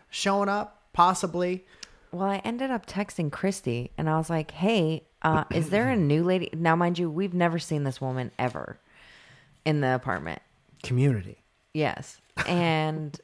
showing 0.10 0.47
up, 0.47 0.84
possibly. 0.93 1.65
Well, 2.13 2.28
I 2.30 2.38
ended 2.38 2.71
up 2.71 2.86
texting 2.86 3.30
Christy 3.32 3.91
and 3.97 4.10
I 4.10 4.17
was 4.17 4.30
like, 4.30 4.52
hey, 4.52 5.04
uh, 5.21 5.43
is 5.51 5.69
there 5.69 5.89
a 5.89 5.95
new 5.95 6.23
lady? 6.23 6.49
Now, 6.53 6.75
mind 6.75 6.97
you, 6.99 7.10
we've 7.10 7.34
never 7.34 7.60
seen 7.60 7.84
this 7.84 7.99
woman 7.99 8.32
ever 8.39 8.79
in 9.65 9.82
the 9.82 9.93
apartment. 9.95 10.41
Community. 10.84 11.38
Yes. 11.73 12.19
And 12.47 13.19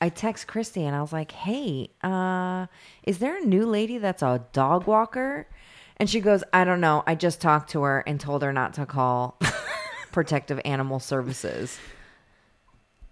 I 0.00 0.08
text 0.10 0.46
Christy 0.46 0.84
and 0.84 0.94
I 0.94 1.00
was 1.00 1.12
like, 1.12 1.32
"Hey, 1.32 1.90
uh, 2.02 2.66
is 3.04 3.18
there 3.18 3.38
a 3.38 3.44
new 3.44 3.64
lady 3.66 3.98
that's 3.98 4.22
a 4.22 4.44
dog 4.52 4.86
walker?" 4.86 5.46
And 5.96 6.10
she 6.10 6.20
goes, 6.20 6.42
"I 6.52 6.64
don't 6.64 6.80
know. 6.80 7.02
I 7.06 7.14
just 7.14 7.40
talked 7.40 7.70
to 7.70 7.82
her 7.82 8.00
and 8.06 8.20
told 8.20 8.42
her 8.42 8.52
not 8.52 8.74
to 8.74 8.84
call 8.86 9.38
Protective 10.12 10.60
Animal 10.64 11.00
Services." 11.00 11.78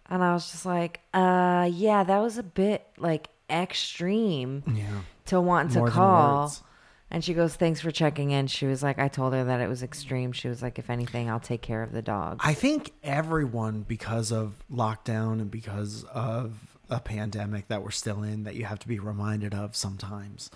And 0.08 0.22
I 0.24 0.32
was 0.34 0.50
just 0.50 0.66
like, 0.66 1.00
"Uh, 1.14 1.68
yeah, 1.72 2.02
that 2.04 2.18
was 2.18 2.36
a 2.36 2.42
bit 2.42 2.84
like 2.98 3.28
extreme 3.48 4.62
Yeah. 4.66 5.00
to 5.26 5.40
want 5.40 5.70
to 5.72 5.78
More 5.78 5.88
than 5.88 5.94
call." 5.94 6.52
And 7.10 7.24
she 7.24 7.34
goes, 7.34 7.54
"Thanks 7.56 7.80
for 7.80 7.90
checking 7.90 8.30
in." 8.30 8.46
She 8.46 8.66
was 8.66 8.82
like, 8.82 8.98
"I 8.98 9.08
told 9.08 9.32
her 9.32 9.44
that 9.44 9.60
it 9.60 9.68
was 9.68 9.82
extreme." 9.82 10.32
She 10.32 10.48
was 10.48 10.62
like, 10.62 10.78
"If 10.78 10.90
anything, 10.90 11.28
I'll 11.28 11.40
take 11.40 11.62
care 11.62 11.82
of 11.82 11.92
the 11.92 12.02
dog." 12.02 12.40
I 12.44 12.54
think 12.54 12.92
everyone, 13.02 13.82
because 13.82 14.30
of 14.30 14.54
lockdown 14.72 15.40
and 15.40 15.50
because 15.50 16.04
of 16.04 16.76
a 16.88 17.00
pandemic 17.00 17.68
that 17.68 17.82
we're 17.82 17.90
still 17.90 18.22
in, 18.22 18.44
that 18.44 18.54
you 18.54 18.64
have 18.64 18.78
to 18.80 18.88
be 18.88 18.98
reminded 18.98 19.54
of 19.54 19.74
sometimes, 19.76 20.50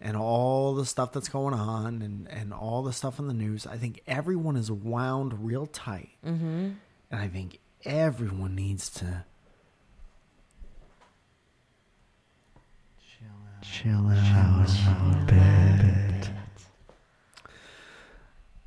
and 0.00 0.16
all 0.16 0.74
the 0.74 0.86
stuff 0.86 1.12
that's 1.12 1.28
going 1.28 1.54
on 1.54 2.02
and, 2.02 2.28
and 2.28 2.52
all 2.52 2.82
the 2.82 2.92
stuff 2.92 3.18
in 3.18 3.28
the 3.28 3.34
news, 3.34 3.66
I 3.66 3.76
think 3.76 4.00
everyone 4.06 4.56
is 4.56 4.70
wound 4.70 5.44
real 5.44 5.66
tight. 5.66 6.10
Mm-hmm. 6.26 6.70
And 7.10 7.20
I 7.20 7.28
think 7.28 7.58
everyone 7.84 8.54
needs 8.54 8.90
to 8.90 9.24
chill 13.62 14.08
out 14.08 14.68
a 14.68 15.24
bit. 15.26 16.30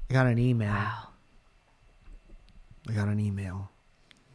I 0.09 0.13
got 0.13 0.27
an 0.27 0.39
email. 0.39 0.71
Wow, 0.71 1.07
I 2.89 2.93
got 2.93 3.07
an 3.07 3.19
email 3.19 3.69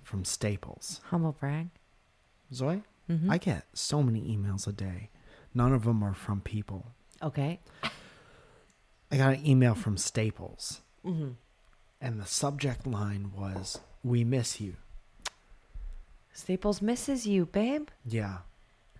from 0.02 0.24
Staples. 0.24 1.00
humble 1.06 1.32
brag. 1.32 1.68
Zoe, 2.52 2.82
Mm-hmm. 3.08 3.30
I 3.30 3.38
get 3.38 3.64
so 3.74 4.02
many 4.04 4.20
emails 4.36 4.68
a 4.68 4.72
day. 4.72 5.08
None 5.52 5.72
of 5.72 5.82
them 5.84 6.00
are 6.04 6.14
from 6.14 6.40
people. 6.40 6.86
Okay. 7.20 7.58
I 9.10 9.16
got 9.16 9.34
an 9.34 9.44
email 9.46 9.74
from 9.74 9.96
Staples, 9.96 10.80
Mm-hmm. 11.04 11.30
and 12.00 12.20
the 12.20 12.26
subject 12.26 12.86
line 12.86 13.32
was, 13.34 13.80
We 14.04 14.22
miss 14.24 14.60
you. 14.60 14.76
Staples 16.32 16.80
misses 16.80 17.26
you, 17.26 17.46
babe. 17.46 17.88
Yeah. 18.06 18.38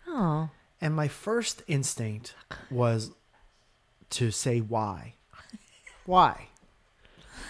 Oh, 0.09 0.49
And 0.81 0.95
my 0.95 1.09
first 1.09 1.63
instinct 1.67 2.35
was 2.71 3.11
to 4.11 4.31
say, 4.31 4.61
Why? 4.61 5.15
Why? 6.07 6.49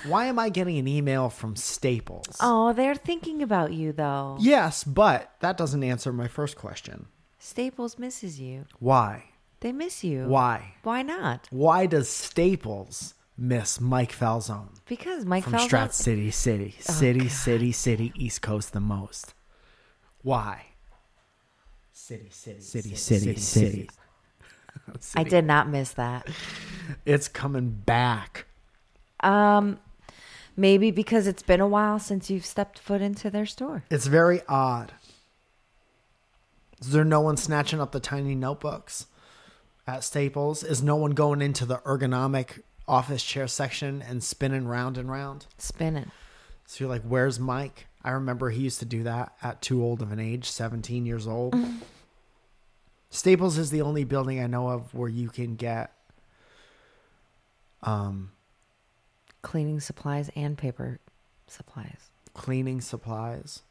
Why 0.07 0.27
am 0.27 0.39
I 0.39 0.49
getting 0.49 0.79
an 0.79 0.89
email 0.89 1.29
from 1.29 1.57
Staples? 1.57 2.37
oh, 2.41 2.73
they're 2.73 2.95
thinking 2.95 3.43
about 3.43 3.73
you 3.73 3.93
though. 3.93 4.37
Yes, 4.41 4.83
but 4.85 5.31
that 5.41 5.57
doesn't 5.57 5.83
answer 5.85 6.13
my 6.13 6.27
first 6.29 6.57
question. 6.57 7.07
Staples 7.39 7.99
misses 7.99 8.41
you. 8.41 8.65
Why? 8.79 9.25
They 9.61 9.73
miss 9.73 10.03
you. 10.03 10.25
Why? 10.27 10.75
Why 10.83 11.03
not? 11.03 11.49
Why 11.51 11.85
does 11.87 12.09
Staples 12.09 13.15
miss 13.37 13.81
Mike 13.81 14.13
Falzone 14.13 14.69
Because 14.87 15.25
Mike 15.27 15.45
from 15.45 15.55
Falzone. 15.55 15.69
Strat 15.69 15.93
City 15.93 16.31
City, 16.31 16.75
Oh, 16.89 16.93
City, 16.93 17.21
God. 17.21 17.31
City, 17.31 17.73
City, 17.73 18.13
East 18.17 18.41
Coast 18.43 18.73
the 18.73 18.81
most? 18.81 19.35
Why? 20.23 20.67
City, 22.11 22.29
city, 22.31 22.61
City, 22.61 22.95
city, 22.97 23.37
city. 23.37 23.91
I 25.15 25.23
did 25.23 25.45
not 25.45 25.69
miss 25.69 25.93
that. 25.93 26.27
It's 27.07 27.29
coming 27.29 27.71
back. 27.71 28.47
Um, 29.21 29.79
maybe 30.57 30.91
because 30.91 31.29
it's 31.29 31.45
been 31.45 31.61
a 31.61 31.69
while 31.69 32.01
since 32.01 32.29
you've 32.29 32.45
stepped 32.45 32.81
foot 32.81 33.01
into 33.01 33.31
their 33.31 33.47
store. 33.47 33.85
It's 33.93 34.09
very 34.09 34.43
odd. 34.49 34.91
Is 36.81 36.91
there 36.91 37.05
no 37.05 37.21
one 37.21 37.37
snatching 37.37 37.81
up 37.81 37.93
the 37.93 38.01
tiny 38.01 38.35
notebooks 38.35 39.07
at 39.87 40.03
Staples? 40.03 40.65
Is 40.65 40.83
no 40.83 40.97
one 40.97 41.13
going 41.13 41.41
into 41.41 41.65
the 41.65 41.77
ergonomic 41.79 42.63
office 42.89 43.23
chair 43.23 43.47
section 43.47 44.03
and 44.03 44.21
spinning 44.25 44.67
round 44.67 44.99
and 44.99 45.09
round? 45.09 45.47
Spinning. 45.59 46.11
So 46.67 46.83
you're 46.83 46.91
like, 46.91 47.03
where's 47.03 47.39
Mike? 47.39 47.87
I 48.03 48.11
remember 48.11 48.51
he 48.51 48.63
used 48.63 48.81
to 48.81 48.85
do 48.85 49.05
that 49.05 49.35
at 49.45 49.63
too 49.63 49.81
old 49.85 50.03
of 50.03 50.11
an 50.11 50.19
age, 50.19 50.51
17 50.51 51.07
years 51.07 51.29
old. 51.29 51.55
Staples 53.11 53.59
is 53.59 53.71
the 53.71 53.83
only 53.83 54.05
building 54.05 54.41
I 54.41 54.47
know 54.47 54.69
of 54.69 54.95
where 54.95 55.09
you 55.09 55.29
can 55.29 55.57
get 55.57 55.93
um, 57.83 58.31
Cleaning 59.43 59.81
supplies 59.81 60.31
and 60.37 60.57
paper 60.57 61.01
supplies. 61.47 62.11
cleaning 62.35 62.81
supplies. 62.81 63.63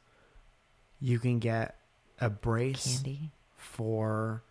You 0.99 1.19
can 1.19 1.39
get 1.39 1.75
a 2.19 2.29
brace 2.29 2.95
Candy. 2.95 3.31
for 3.55 4.43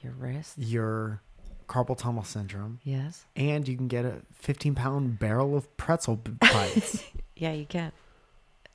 Your 0.00 0.12
wrist. 0.12 0.56
your 0.56 1.20
carpal 1.68 1.96
tunnel 1.98 2.22
syndrome, 2.24 2.78
Yes. 2.84 3.24
and 3.36 3.66
you 3.68 3.76
can 3.76 3.88
get 3.88 4.04
a 4.04 4.22
15 4.34 4.74
pound 4.74 5.18
barrel 5.18 5.56
of 5.56 5.76
pretzel 5.76 6.16
bites 6.40 7.02
Yeah, 7.36 7.52
you 7.52 7.66
can. 7.66 7.92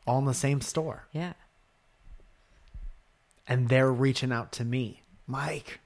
all 0.05 0.19
in 0.19 0.25
the 0.25 0.33
same 0.33 0.61
store. 0.61 1.07
Yeah. 1.13 1.33
and 3.47 3.69
they're 3.69 3.91
reaching 3.91 4.31
out 4.33 4.51
to 4.53 4.65
me. 4.65 5.01
Mike, 5.27 5.81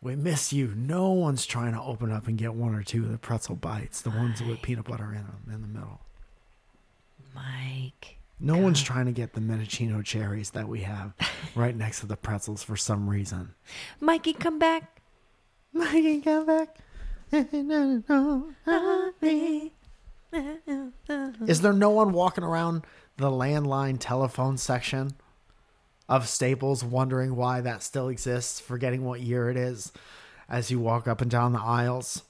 we 0.00 0.16
miss 0.16 0.52
you. 0.52 0.74
No 0.76 1.12
one's 1.12 1.46
trying 1.46 1.74
to 1.74 1.80
open 1.80 2.10
up 2.10 2.26
and 2.26 2.36
get 2.36 2.54
one 2.54 2.74
or 2.74 2.82
two 2.82 3.04
of 3.04 3.12
the 3.12 3.18
pretzel 3.18 3.54
bites, 3.54 4.00
the 4.00 4.10
ones 4.10 4.42
with 4.42 4.60
peanut 4.62 4.84
butter 4.84 5.12
in 5.12 5.22
them 5.22 5.42
in 5.46 5.62
the 5.62 5.68
middle. 5.68 6.00
Mike. 7.34 8.18
No 8.40 8.56
one's 8.56 8.82
trying 8.82 9.06
to 9.06 9.12
get 9.12 9.34
the 9.34 9.40
Mendocino 9.40 10.02
cherries 10.02 10.50
that 10.50 10.66
we 10.66 10.80
have 10.80 11.14
right 11.54 11.76
next 11.76 12.00
to 12.00 12.06
the 12.06 12.16
pretzels 12.16 12.64
for 12.64 12.76
some 12.76 13.08
reason. 13.08 13.54
Mikey, 14.00 14.32
come 14.32 14.58
back. 14.58 15.00
Mikey, 15.72 16.20
come 16.22 16.46
back. 16.46 16.76
Is 21.46 21.60
there 21.60 21.72
no 21.72 21.90
one 21.90 22.12
walking 22.12 22.42
around 22.42 22.82
the 23.16 23.30
landline 23.30 23.98
telephone 24.00 24.58
section 24.58 25.12
of 26.12 26.28
Staples 26.28 26.84
wondering 26.84 27.36
why 27.36 27.62
that 27.62 27.82
still 27.82 28.08
exists, 28.10 28.60
forgetting 28.60 29.02
what 29.02 29.20
year 29.22 29.48
it 29.48 29.56
is 29.56 29.92
as 30.46 30.70
you 30.70 30.78
walk 30.78 31.08
up 31.08 31.22
and 31.22 31.30
down 31.30 31.54
the 31.54 31.58
aisles? 31.60 32.22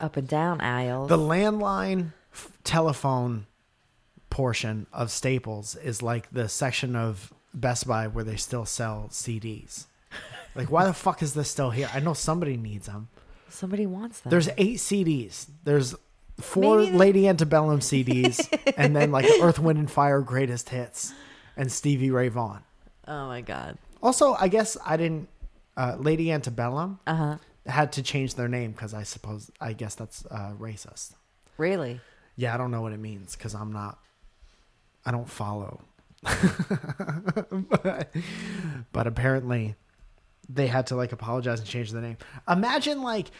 Up 0.00 0.16
and 0.16 0.26
down 0.26 0.60
aisles. 0.60 1.08
The 1.08 1.18
landline 1.18 2.14
f- 2.32 2.50
telephone 2.64 3.46
portion 4.28 4.88
of 4.92 5.12
Staples 5.12 5.76
is 5.76 6.02
like 6.02 6.28
the 6.32 6.48
section 6.48 6.96
of 6.96 7.32
Best 7.54 7.86
Buy 7.86 8.08
where 8.08 8.24
they 8.24 8.34
still 8.34 8.66
sell 8.66 9.08
CDs. 9.12 9.86
Like, 10.56 10.72
why 10.72 10.84
the 10.84 10.92
fuck 11.04 11.22
is 11.22 11.34
this 11.34 11.48
still 11.48 11.70
here? 11.70 11.88
I 11.94 12.00
know 12.00 12.14
somebody 12.14 12.56
needs 12.56 12.86
them. 12.86 13.08
Somebody 13.48 13.86
wants 13.86 14.18
them. 14.18 14.30
There's 14.30 14.48
eight 14.58 14.78
CDs. 14.78 15.46
There's 15.62 15.94
four 16.40 16.78
Maybe 16.78 16.96
Lady 16.96 17.28
Antebellum 17.28 17.78
CDs, 17.78 18.48
and 18.76 18.96
then 18.96 19.12
like 19.12 19.26
Earth, 19.40 19.60
Wind, 19.60 19.78
and 19.78 19.88
Fire 19.88 20.22
Greatest 20.22 20.70
Hits, 20.70 21.14
and 21.56 21.70
Stevie 21.70 22.10
Ray 22.10 22.28
Vaughan. 22.28 22.64
Oh 23.08 23.26
my 23.26 23.40
god. 23.40 23.76
Also, 24.02 24.34
I 24.38 24.46
guess 24.48 24.76
I 24.86 24.96
didn't. 24.96 25.28
Uh, 25.76 25.96
Lady 25.98 26.30
Antebellum 26.32 26.98
Uh 27.06 27.14
huh. 27.14 27.36
had 27.66 27.92
to 27.92 28.02
change 28.02 28.34
their 28.34 28.48
name 28.48 28.72
because 28.72 28.94
I 28.94 29.02
suppose 29.04 29.50
I 29.60 29.72
guess 29.72 29.94
that's 29.96 30.24
uh, 30.26 30.52
racist. 30.58 31.12
Really? 31.56 32.00
Yeah, 32.36 32.54
I 32.54 32.56
don't 32.58 32.70
know 32.70 32.82
what 32.82 32.92
it 32.92 33.00
means 33.00 33.34
because 33.36 33.54
I'm 33.54 33.72
not. 33.72 33.98
I 35.06 35.10
don't 35.10 35.28
follow. 35.28 35.80
but, 36.22 38.12
but 38.92 39.06
apparently, 39.06 39.74
they 40.48 40.66
had 40.66 40.86
to 40.88 40.96
like 40.96 41.12
apologize 41.12 41.60
and 41.60 41.68
change 41.68 41.90
the 41.92 42.00
name. 42.00 42.16
Imagine 42.48 43.02
like. 43.02 43.30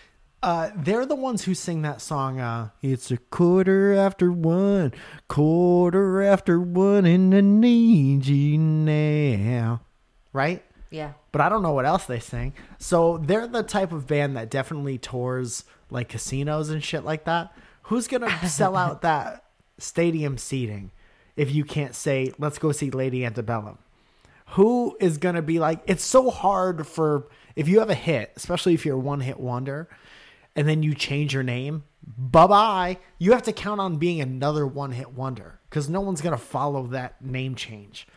Uh, 0.43 0.71
they're 0.77 1.07
the 1.07 1.17
ones 1.17 1.45
who 1.45 1.55
sing 1.55 1.83
that 1.83 2.01
song. 2.01 2.39
Uh, 2.39 2.71
it's 2.81 3.11
a 3.11 3.17
quarter 3.17 3.95
after 3.95 4.31
one, 4.31 4.93
quarter 5.27 6.23
after 6.23 6.61
one, 6.61 7.07
and 7.07 7.35
I 7.35 7.41
need 7.41 8.27
you 8.27 8.57
now. 8.57 9.81
Right? 10.33 10.63
Yeah. 10.91 11.13
but 11.33 11.43
I 11.43 11.51
don't 11.51 11.63
know 11.63 11.73
what 11.73 11.85
else 11.85 12.07
they 12.07 12.19
sing. 12.19 12.55
So 12.79 13.19
they're 13.19 13.47
the 13.47 13.63
type 13.63 13.93
of 13.93 14.07
band 14.07 14.37
that 14.37 14.49
definitely 14.49 14.97
tours 14.97 15.65
like 15.91 16.09
casinos 16.09 16.71
and 16.71 16.83
shit 16.83 17.05
like 17.05 17.25
that. 17.25 17.53
Who's 17.83 18.07
gonna 18.07 18.31
sell 18.49 18.75
out 18.77 19.03
that 19.03 19.45
stadium 19.77 20.39
seating 20.39 20.91
if 21.37 21.53
you 21.53 21.65
can't 21.65 21.95
say, 21.95 22.33
"Let's 22.39 22.59
go 22.59 22.73
see 22.73 22.91
Lady 22.91 23.25
Antebellum"? 23.25 23.79
Who 24.53 24.97
is 24.99 25.19
gonna 25.19 25.43
be 25.43 25.59
like? 25.59 25.83
It's 25.87 26.05
so 26.05 26.31
hard 26.31 26.87
for 26.87 27.27
if 27.55 27.69
you 27.69 27.81
have 27.81 27.91
a 27.91 27.95
hit, 27.95 28.33
especially 28.37 28.73
if 28.73 28.87
you're 28.87 28.97
a 28.97 29.01
one-hit 29.01 29.39
wonder, 29.39 29.89
and 30.59 30.69
then 30.69 30.83
you 30.83 30.95
change 30.95 31.33
your 31.33 31.43
name. 31.43 31.85
Bye 32.05 32.47
bye. 32.47 32.99
You 33.19 33.33
have 33.33 33.43
to 33.45 33.53
count 33.53 33.81
on 33.81 33.97
being 33.97 34.21
another 34.21 34.67
one-hit 34.67 35.13
wonder 35.13 35.61
because 35.71 35.89
no 35.89 36.01
one's 36.01 36.21
gonna 36.21 36.37
follow 36.37 36.89
that 36.89 37.25
name 37.25 37.55
change. 37.55 38.09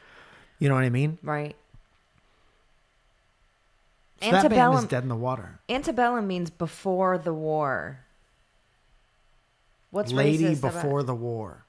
You 0.60 0.70
know 0.70 0.76
what 0.76 0.84
I 0.84 0.90
mean? 0.90 1.18
Right. 1.22 1.56
So 4.22 4.32
that 4.32 4.50
band 4.50 4.76
is 4.76 4.86
dead 4.86 5.04
in 5.04 5.10
the 5.10 5.16
water. 5.16 5.60
Antebellum 5.68 6.28
means 6.28 6.50
before 6.50 7.18
the 7.18 7.34
war. 7.34 8.02
What's 9.90 10.12
lady 10.12 10.56
before 10.56 11.00
About, 11.00 11.08
the 11.08 11.16
war. 11.16 11.66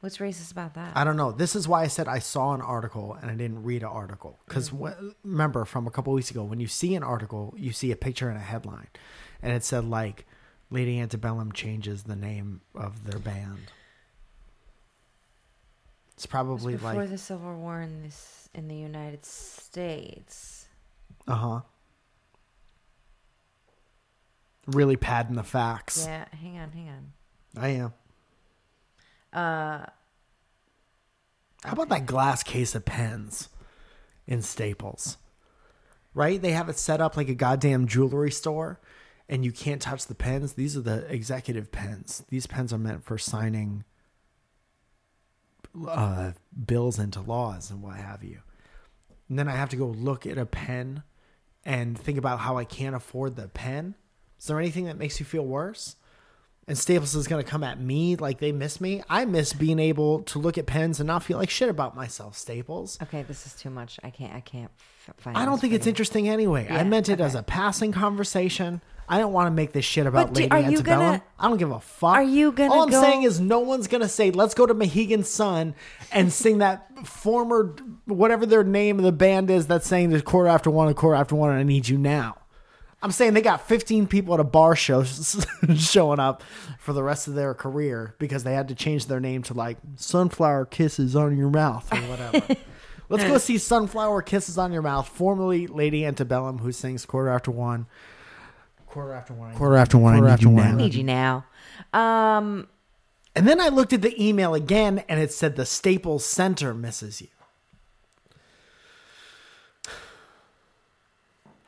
What's 0.00 0.18
racist 0.18 0.52
about 0.52 0.74
that? 0.74 0.96
I 0.96 1.04
don't 1.04 1.16
know. 1.16 1.32
This 1.32 1.54
is 1.54 1.68
why 1.68 1.82
I 1.82 1.86
said 1.86 2.08
I 2.08 2.18
saw 2.18 2.54
an 2.54 2.60
article 2.60 3.16
and 3.20 3.30
I 3.30 3.34
didn't 3.34 3.62
read 3.62 3.82
an 3.82 3.88
article. 3.88 4.38
Because 4.46 4.70
mm. 4.70 5.14
remember, 5.22 5.64
from 5.64 5.86
a 5.86 5.90
couple 5.90 6.12
weeks 6.12 6.30
ago, 6.30 6.44
when 6.44 6.60
you 6.60 6.66
see 6.66 6.94
an 6.94 7.02
article, 7.02 7.54
you 7.56 7.72
see 7.72 7.92
a 7.92 7.96
picture 7.96 8.28
and 8.28 8.36
a 8.38 8.42
headline, 8.42 8.88
and 9.42 9.52
it 9.52 9.64
said 9.64 9.84
like, 9.84 10.26
"Lady 10.70 10.98
Antebellum 11.00 11.52
changes 11.52 12.04
the 12.04 12.16
name 12.16 12.60
of 12.74 13.04
their 13.04 13.18
band." 13.18 13.58
It's 16.14 16.24
It 16.24 16.28
probably 16.28 16.74
before 16.74 16.94
like, 16.94 17.10
the 17.10 17.18
Civil 17.18 17.56
War 17.56 17.80
in 17.82 18.02
this 18.02 18.48
in 18.54 18.68
the 18.68 18.76
United 18.76 19.24
States. 19.24 20.66
uh 21.28 21.34
huh. 21.34 21.60
Really 24.66 24.96
padding 24.96 25.36
the 25.36 25.44
facts. 25.44 26.04
Yeah, 26.06 26.24
hang 26.40 26.58
on, 26.58 26.72
hang 26.72 26.88
on. 26.88 27.12
I 27.56 27.68
am. 27.68 27.92
Uh, 29.32 29.86
How 31.62 31.72
about 31.72 31.88
that 31.90 32.06
glass 32.06 32.42
case 32.42 32.74
of 32.74 32.84
pens 32.84 33.48
in 34.26 34.42
Staples? 34.42 35.18
Right? 36.14 36.40
They 36.40 36.50
have 36.52 36.68
it 36.68 36.78
set 36.78 37.00
up 37.00 37.16
like 37.16 37.28
a 37.28 37.34
goddamn 37.34 37.86
jewelry 37.86 38.30
store 38.32 38.80
and 39.28 39.44
you 39.44 39.52
can't 39.52 39.82
touch 39.82 40.06
the 40.06 40.14
pens. 40.14 40.52
These 40.52 40.76
are 40.76 40.82
the 40.82 41.06
executive 41.12 41.72
pens. 41.72 42.24
These 42.28 42.46
pens 42.46 42.72
are 42.72 42.78
meant 42.78 43.04
for 43.04 43.18
signing 43.18 43.84
uh, 45.86 46.32
bills 46.66 46.98
into 46.98 47.20
laws 47.20 47.70
and 47.70 47.82
what 47.82 47.96
have 47.96 48.22
you. 48.22 48.40
And 49.28 49.38
then 49.38 49.48
I 49.48 49.56
have 49.56 49.70
to 49.70 49.76
go 49.76 49.86
look 49.86 50.26
at 50.26 50.38
a 50.38 50.46
pen 50.46 51.02
and 51.64 51.98
think 51.98 52.16
about 52.16 52.40
how 52.40 52.56
I 52.58 52.64
can't 52.64 52.94
afford 52.94 53.36
the 53.36 53.48
pen. 53.48 53.96
Is 54.38 54.46
there 54.46 54.60
anything 54.60 54.84
that 54.84 54.98
makes 54.98 55.18
you 55.18 55.26
feel 55.26 55.44
worse? 55.44 55.96
and 56.68 56.76
Staples 56.76 57.14
is 57.14 57.28
going 57.28 57.42
to 57.42 57.48
come 57.48 57.62
at 57.62 57.80
me 57.80 58.16
like 58.16 58.38
they 58.38 58.50
miss 58.52 58.80
me. 58.80 59.02
I 59.08 59.24
miss 59.24 59.52
being 59.52 59.78
able 59.78 60.22
to 60.22 60.38
look 60.38 60.58
at 60.58 60.66
pens 60.66 60.98
and 60.98 61.06
not 61.06 61.22
feel 61.22 61.38
like 61.38 61.50
shit 61.50 61.68
about 61.68 61.94
myself, 61.94 62.36
Staples. 62.36 62.98
okay, 63.02 63.22
this 63.22 63.46
is 63.46 63.54
too 63.54 63.70
much. 63.70 64.00
I 64.02 64.10
can't. 64.10 64.34
I 64.34 64.40
can't 64.40 64.70
find. 65.16 65.36
I 65.36 65.44
don't 65.44 65.60
think 65.60 65.72
it's 65.72 65.86
you. 65.86 65.90
interesting 65.90 66.28
anyway. 66.28 66.66
I 66.68 66.82
meant 66.82 67.08
it 67.08 67.20
as 67.20 67.34
a 67.34 67.42
passing 67.42 67.92
conversation. 67.92 68.80
I 69.08 69.18
don't 69.18 69.32
want 69.32 69.46
to 69.46 69.50
make 69.52 69.72
this 69.72 69.84
shit 69.84 70.06
about 70.06 70.32
do- 70.32 70.40
Lady 70.42 70.50
are 70.50 70.58
you 70.58 70.64
Antebellum. 70.78 71.06
gonna- 71.06 71.22
I 71.38 71.48
don't 71.48 71.58
give 71.58 71.70
a 71.70 71.80
fuck. 71.80 72.16
are 72.16 72.22
you 72.22 72.50
gonna 72.52 72.72
All 72.72 72.82
I'm 72.82 72.90
go- 72.90 73.00
saying 73.00 73.22
is 73.22 73.40
no 73.40 73.60
one's 73.60 73.86
gonna 73.86 74.08
say, 74.08 74.30
"Let's 74.30 74.54
go 74.54 74.66
to 74.66 74.74
Mohegan 74.74 75.22
Sun 75.24 75.74
and 76.12 76.32
sing 76.32 76.58
that 76.58 77.06
former 77.06 77.74
whatever 78.06 78.46
their 78.46 78.64
name 78.64 78.98
of 78.98 79.04
the 79.04 79.12
band 79.12 79.50
is 79.50 79.66
that's 79.66 79.86
saying 79.86 80.10
the 80.10 80.22
quarter 80.22 80.48
after 80.48 80.70
one, 80.70 80.88
a 80.88 80.94
quarter 80.94 81.14
after 81.16 81.34
one, 81.36 81.50
and 81.50 81.58
I 81.60 81.62
need 81.62 81.88
you 81.88 81.98
now." 81.98 82.36
I'm 83.02 83.12
saying 83.12 83.34
they 83.34 83.42
got 83.42 83.68
15 83.68 84.06
people 84.06 84.34
at 84.34 84.40
a 84.40 84.44
bar 84.44 84.74
show 84.74 85.04
showing 85.76 86.18
up 86.18 86.42
for 86.78 86.92
the 86.92 87.02
rest 87.02 87.28
of 87.28 87.34
their 87.34 87.54
career 87.54 88.14
because 88.18 88.42
they 88.42 88.54
had 88.54 88.68
to 88.68 88.74
change 88.74 89.06
their 89.06 89.20
name 89.20 89.42
to 89.44 89.54
like 89.54 89.76
Sunflower 89.96 90.64
Kisses 90.66 91.14
on 91.14 91.36
Your 91.36 91.50
Mouth 91.50 91.92
or 91.92 91.98
whatever. 92.08 92.56
Let's 93.08 93.22
go 93.24 93.38
see 93.38 93.58
Sunflower 93.58 94.22
Kisses 94.22 94.58
on 94.58 94.72
Your 94.72 94.82
Mouth, 94.82 95.06
formerly 95.08 95.68
Lady 95.68 96.04
Antebellum, 96.04 96.58
who 96.58 96.72
sings 96.72 97.06
Quarter 97.06 97.28
After 97.28 97.50
One. 97.52 97.86
Quarter 98.96 99.12
after 99.12 99.34
one. 99.34 99.54
Quarter 99.54 99.76
after 99.76 99.98
one, 99.98 100.14
I 100.14 100.16
Quarter 100.16 100.26
need 100.28 100.32
after 100.32 100.42
you 100.48 100.50
one. 100.54 100.64
now. 100.64 100.72
I 100.72 100.76
need 100.76 100.94
you 100.94 101.04
now. 101.04 101.44
Um, 101.92 102.68
And 103.34 103.46
then 103.46 103.60
I 103.60 103.68
looked 103.68 103.92
at 103.92 104.00
the 104.00 104.14
email 104.26 104.54
again 104.54 105.04
and 105.06 105.20
it 105.20 105.30
said 105.30 105.54
the 105.56 105.66
Staples 105.66 106.24
Center 106.24 106.72
misses 106.72 107.20
you. 107.20 107.28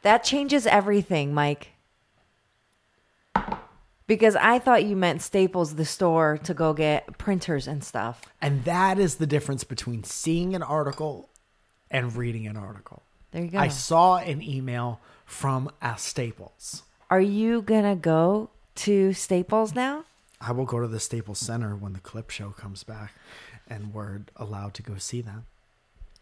that 0.01 0.25
changes 0.25 0.67
everything, 0.67 1.35
Mike. 1.35 1.73
Because 4.07 4.35
I 4.37 4.59
thought 4.59 4.87
you 4.87 4.97
meant 4.97 5.21
Staples, 5.21 5.75
the 5.75 5.85
store, 5.85 6.39
to 6.45 6.55
go 6.55 6.73
get 6.73 7.19
printers 7.19 7.67
and 7.69 7.85
stuff. 7.85 8.23
And 8.41 8.65
that 8.65 8.99
is 8.99 9.17
the 9.17 9.27
difference 9.27 9.65
between 9.65 10.03
seeing 10.03 10.55
an 10.55 10.63
article 10.63 11.29
and 11.91 12.17
reading 12.17 12.47
an 12.47 12.57
article. 12.57 13.03
There 13.33 13.45
you 13.45 13.51
go. 13.51 13.59
I 13.59 13.69
saw 13.69 14.17
an 14.17 14.41
email 14.41 15.01
from 15.27 15.71
a 15.83 15.99
Staples. 15.99 16.85
Are 17.11 17.21
you 17.21 17.63
gonna 17.63 17.97
go 17.97 18.51
to 18.77 19.13
Staples 19.13 19.75
now? 19.75 20.05
I 20.41 20.53
will 20.53 20.67
go 20.67 20.81
to 20.81 20.87
the 20.89 21.01
Staples 21.01 21.39
Center 21.39 21.75
when 21.75 21.95
the 21.95 22.01
clip 22.01 22.31
show 22.31 22.51
comes 22.51 22.85
back 22.85 23.13
and 23.67 23.93
we're 23.93 24.21
allowed 24.37 24.75
to 24.75 24.83
go 24.83 24.97
see 24.99 25.21
them. 25.21 25.47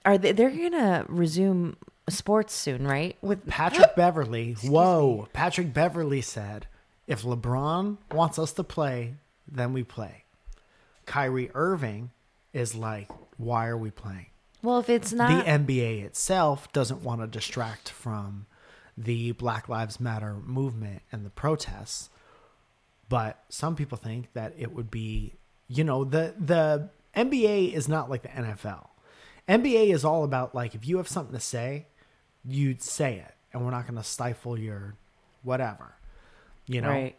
Are 0.05 0.17
they? 0.17 0.33
They're 0.33 0.51
gonna 0.51 1.05
resume 1.09 1.77
sports 2.09 2.55
soon, 2.55 2.87
right? 2.87 3.17
With 3.21 3.47
Patrick 3.49 3.97
Beverley, 3.97 4.57
whoa, 4.63 5.29
Patrick 5.33 5.75
Beverley 5.75 6.21
said, 6.23 6.67
if 7.07 7.23
LeBron 7.23 7.99
wants 8.13 8.39
us 8.39 8.53
to 8.53 8.65
play, 8.65 9.15
then 9.51 9.73
we 9.73 9.83
play. 9.85 10.25
Kyrie 11.05 11.51
Irving 11.55 12.11
is 12.53 12.75
like, 12.75 13.09
why 13.37 13.67
are 13.67 13.77
we 13.77 13.91
playing? 13.91 14.27
well, 14.63 14.79
if 14.81 14.89
it's 14.89 15.13
not 15.13 15.45
the 15.45 15.49
NBA 15.51 16.03
itself 16.05 16.73
doesn't 16.73 17.03
want 17.03 17.21
to 17.21 17.27
distract 17.29 17.89
from 17.91 18.47
the 18.97 19.33
Black 19.33 19.69
Lives 19.69 20.01
Matter 20.01 20.35
movement 20.45 21.03
and 21.13 21.25
the 21.25 21.31
protests. 21.31 22.11
But 23.09 23.43
some 23.49 23.77
people 23.77 23.99
think 23.99 24.33
that 24.33 24.55
it 24.59 24.75
would 24.75 24.91
be, 24.91 25.35
you 25.69 25.85
know, 25.85 26.05
the 26.05 26.35
the 26.39 26.89
NBA 27.17 27.73
is 27.73 27.89
not 27.89 28.11
like 28.11 28.23
the 28.23 28.29
NFL. 28.29 28.89
NBA 29.49 29.95
is 29.95 30.05
all 30.05 30.25
about 30.25 30.55
like 30.55 30.75
if 30.75 30.87
you 30.87 30.97
have 30.97 31.09
something 31.09 31.35
to 31.35 31.41
say, 31.41 31.87
you'd 32.45 32.83
say 32.83 33.17
it, 33.19 33.35
and 33.53 33.65
we're 33.65 33.71
not 33.71 33.87
going 33.87 33.97
to 33.97 34.03
stifle 34.03 34.59
your 34.59 34.95
whatever. 35.43 35.95
You 36.67 36.81
know, 36.81 36.89
right? 36.89 37.17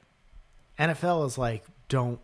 NFL 0.77 1.25
is 1.25 1.37
like 1.37 1.63
don't 1.87 2.19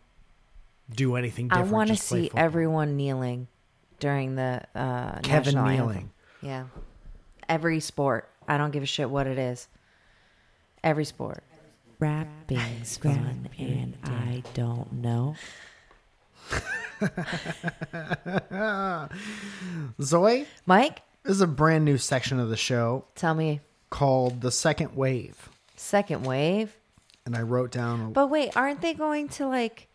do 0.94 1.16
anything 1.16 1.48
I 1.52 1.56
different. 1.56 1.72
want 1.74 1.90
to 1.90 1.96
see 1.96 2.24
football. 2.24 2.44
everyone 2.44 2.98
kneeling 2.98 3.48
during 4.02 4.36
the 4.36 4.62
uh, 4.76 5.20
Kevin 5.22 5.56
national 5.56 5.66
kneeling. 5.68 5.96
anthem. 5.96 6.10
Yeah, 6.42 6.64
every 7.48 7.80
sport. 7.80 8.30
I 8.48 8.58
don't 8.58 8.72
give 8.72 8.84
a 8.84 8.88
shit 8.88 9.10
what 9.10 9.28
it 9.28 9.38
is. 9.38 9.68
Every 10.84 11.06
sport. 11.06 11.44
Rapping's 12.00 12.98
fun, 12.98 13.50
and 13.58 13.96
I 14.04 14.44
don't 14.54 14.92
know. 14.94 15.36
Zoe, 20.02 20.48
Mike, 20.66 21.02
This 21.24 21.36
is 21.36 21.42
a 21.42 21.48
brand 21.48 21.86
new 21.86 21.98
section 21.98 22.40
of 22.40 22.50
the 22.50 22.58
show 22.58 23.06
tell 23.16 23.34
me. 23.34 23.62
called 23.90 24.42
The 24.42 24.52
Second 24.52 24.96
Wave. 24.96 25.50
Second 25.76 26.26
wave. 26.26 26.76
And 27.26 27.36
I 27.36 27.42
wrote 27.42 27.72
down, 27.72 28.14
But 28.14 28.30
wait, 28.30 28.56
aren't 28.58 28.82
they 28.82 28.94
going 28.94 29.30
to 29.30 29.48
like 29.48 29.88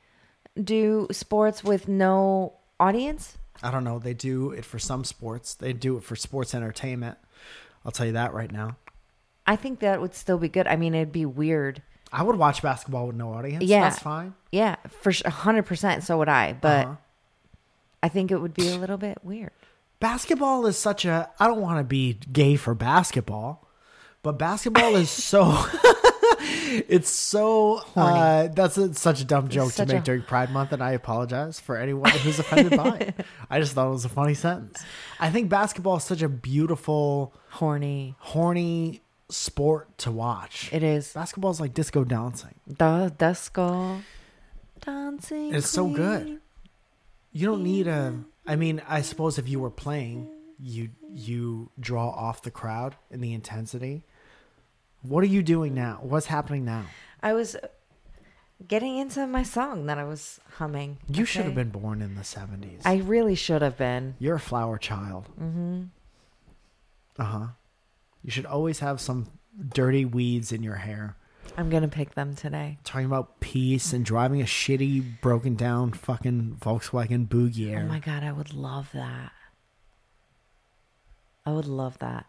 do 0.62 1.06
sports 1.10 1.62
with 1.62 1.88
no 1.88 2.54
audience? 2.80 3.36
I 3.62 3.70
don't 3.70 3.84
know, 3.84 3.98
they 3.98 4.14
do 4.14 4.52
it 4.52 4.64
for 4.64 4.78
some 4.78 5.04
sports. 5.04 5.54
They 5.54 5.72
do 5.72 5.96
it 5.96 6.04
for 6.04 6.16
sports 6.16 6.54
entertainment. 6.54 7.18
I'll 7.84 7.92
tell 7.92 8.06
you 8.06 8.12
that 8.12 8.32
right 8.34 8.50
now. 8.50 8.76
I 9.46 9.56
think 9.56 9.80
that 9.80 10.00
would 10.00 10.14
still 10.14 10.38
be 10.38 10.48
good. 10.48 10.66
I 10.66 10.76
mean, 10.76 10.94
it'd 10.94 11.12
be 11.12 11.24
weird. 11.26 11.82
I 12.12 12.22
would 12.22 12.36
watch 12.36 12.62
basketball 12.62 13.06
with 13.06 13.16
no 13.16 13.32
audience. 13.32 13.64
Yeah. 13.64 13.80
That's 13.88 13.98
fine. 13.98 14.34
Yeah, 14.52 14.76
for 15.02 15.12
a 15.24 15.30
hundred 15.30 15.64
percent. 15.64 16.04
So 16.04 16.18
would 16.18 16.28
I. 16.28 16.52
But 16.54 16.86
Uh-huh. 16.86 16.94
I 18.02 18.08
think 18.08 18.30
it 18.30 18.38
would 18.38 18.54
be 18.54 18.68
a 18.70 18.76
little 18.76 18.96
bit 18.98 19.18
weird. 19.24 19.50
Basketball 20.00 20.66
is 20.66 20.78
such 20.78 21.04
a, 21.04 21.28
I 21.40 21.46
don't 21.48 21.60
want 21.60 21.78
to 21.78 21.84
be 21.84 22.18
gay 22.32 22.54
for 22.54 22.72
basketball, 22.74 23.66
but 24.22 24.38
basketball 24.38 24.94
is 24.94 25.10
so, 25.10 25.44
it's 26.88 27.10
so, 27.10 27.82
uh, 27.96 28.48
that's 28.48 28.76
a, 28.78 28.94
such 28.94 29.20
a 29.20 29.24
dumb 29.24 29.48
joke 29.48 29.72
to 29.74 29.86
make 29.86 29.98
a- 29.98 30.00
during 30.00 30.22
Pride 30.22 30.50
Month. 30.50 30.72
And 30.72 30.82
I 30.82 30.92
apologize 30.92 31.60
for 31.60 31.76
anyone 31.76 32.10
who's 32.10 32.38
offended 32.38 32.76
by 32.76 32.96
it. 32.98 33.26
I 33.50 33.60
just 33.60 33.72
thought 33.72 33.88
it 33.88 33.92
was 33.92 34.04
a 34.04 34.08
funny 34.08 34.34
sentence. 34.34 34.82
I 35.20 35.30
think 35.30 35.48
basketball 35.48 35.96
is 35.96 36.04
such 36.04 36.22
a 36.22 36.28
beautiful, 36.28 37.34
Horny. 37.50 38.14
horny 38.18 39.02
sport 39.28 39.96
to 39.98 40.10
watch. 40.10 40.70
It 40.72 40.82
is. 40.82 41.12
Basketball 41.12 41.50
is 41.50 41.60
like 41.60 41.74
disco 41.74 42.04
dancing. 42.04 42.54
The 42.66 43.12
disco 43.18 44.00
dancing. 44.80 45.54
It's 45.54 45.68
so 45.68 45.88
good. 45.88 46.40
You 47.32 47.46
don't 47.46 47.62
need 47.62 47.86
a. 47.86 48.14
I 48.46 48.56
mean, 48.56 48.80
I 48.88 49.02
suppose 49.02 49.38
if 49.38 49.48
you 49.48 49.60
were 49.60 49.70
playing, 49.70 50.28
you 50.58 50.90
you 51.12 51.70
draw 51.78 52.08
off 52.08 52.42
the 52.42 52.50
crowd 52.50 52.96
and 53.10 53.22
the 53.22 53.32
intensity. 53.34 54.04
What 55.02 55.22
are 55.22 55.28
you 55.28 55.42
doing 55.42 55.74
now? 55.74 55.98
What's 56.02 56.26
happening 56.26 56.64
now? 56.64 56.86
I 57.22 57.32
was 57.32 57.56
getting 58.66 58.96
into 58.98 59.26
my 59.26 59.42
song 59.42 59.86
that 59.86 59.98
I 59.98 60.04
was 60.04 60.40
humming. 60.54 60.98
You 61.08 61.24
should 61.24 61.44
have 61.44 61.54
been 61.54 61.70
born 61.70 62.02
in 62.02 62.14
the 62.14 62.24
seventies. 62.24 62.82
I 62.84 62.96
really 62.96 63.34
should 63.34 63.62
have 63.62 63.76
been. 63.76 64.16
You're 64.18 64.36
a 64.36 64.40
flower 64.40 64.78
child. 64.78 65.28
Mm-hmm. 65.40 65.84
Uh 67.18 67.24
huh. 67.24 67.46
You 68.22 68.30
should 68.30 68.46
always 68.46 68.80
have 68.80 69.00
some 69.00 69.28
dirty 69.72 70.04
weeds 70.04 70.52
in 70.52 70.62
your 70.62 70.76
hair. 70.76 71.16
I'm 71.56 71.70
gonna 71.70 71.88
pick 71.88 72.14
them 72.14 72.36
today. 72.36 72.78
Talking 72.84 73.06
about 73.06 73.40
peace 73.40 73.92
and 73.92 74.04
driving 74.04 74.40
a 74.40 74.44
shitty, 74.44 75.20
broken 75.20 75.54
down 75.54 75.92
fucking 75.92 76.58
Volkswagen 76.60 77.26
Boogie 77.26 77.76
Oh 77.76 77.86
my 77.86 77.98
god, 78.00 78.22
I 78.22 78.32
would 78.32 78.52
love 78.52 78.90
that. 78.92 79.32
I 81.46 81.52
would 81.52 81.66
love 81.66 81.98
that. 82.00 82.26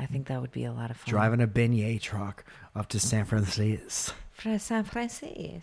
I 0.00 0.06
think 0.06 0.28
that 0.28 0.40
would 0.40 0.50
be 0.52 0.64
a 0.64 0.72
lot 0.72 0.90
of 0.90 0.96
fun. 0.96 1.10
Driving 1.10 1.40
a 1.42 1.46
beignet 1.46 2.00
truck 2.00 2.44
up 2.74 2.88
to 2.88 2.98
San 2.98 3.26
Francisco. 3.26 4.14
San 4.58 4.84
Francisco. 4.84 5.60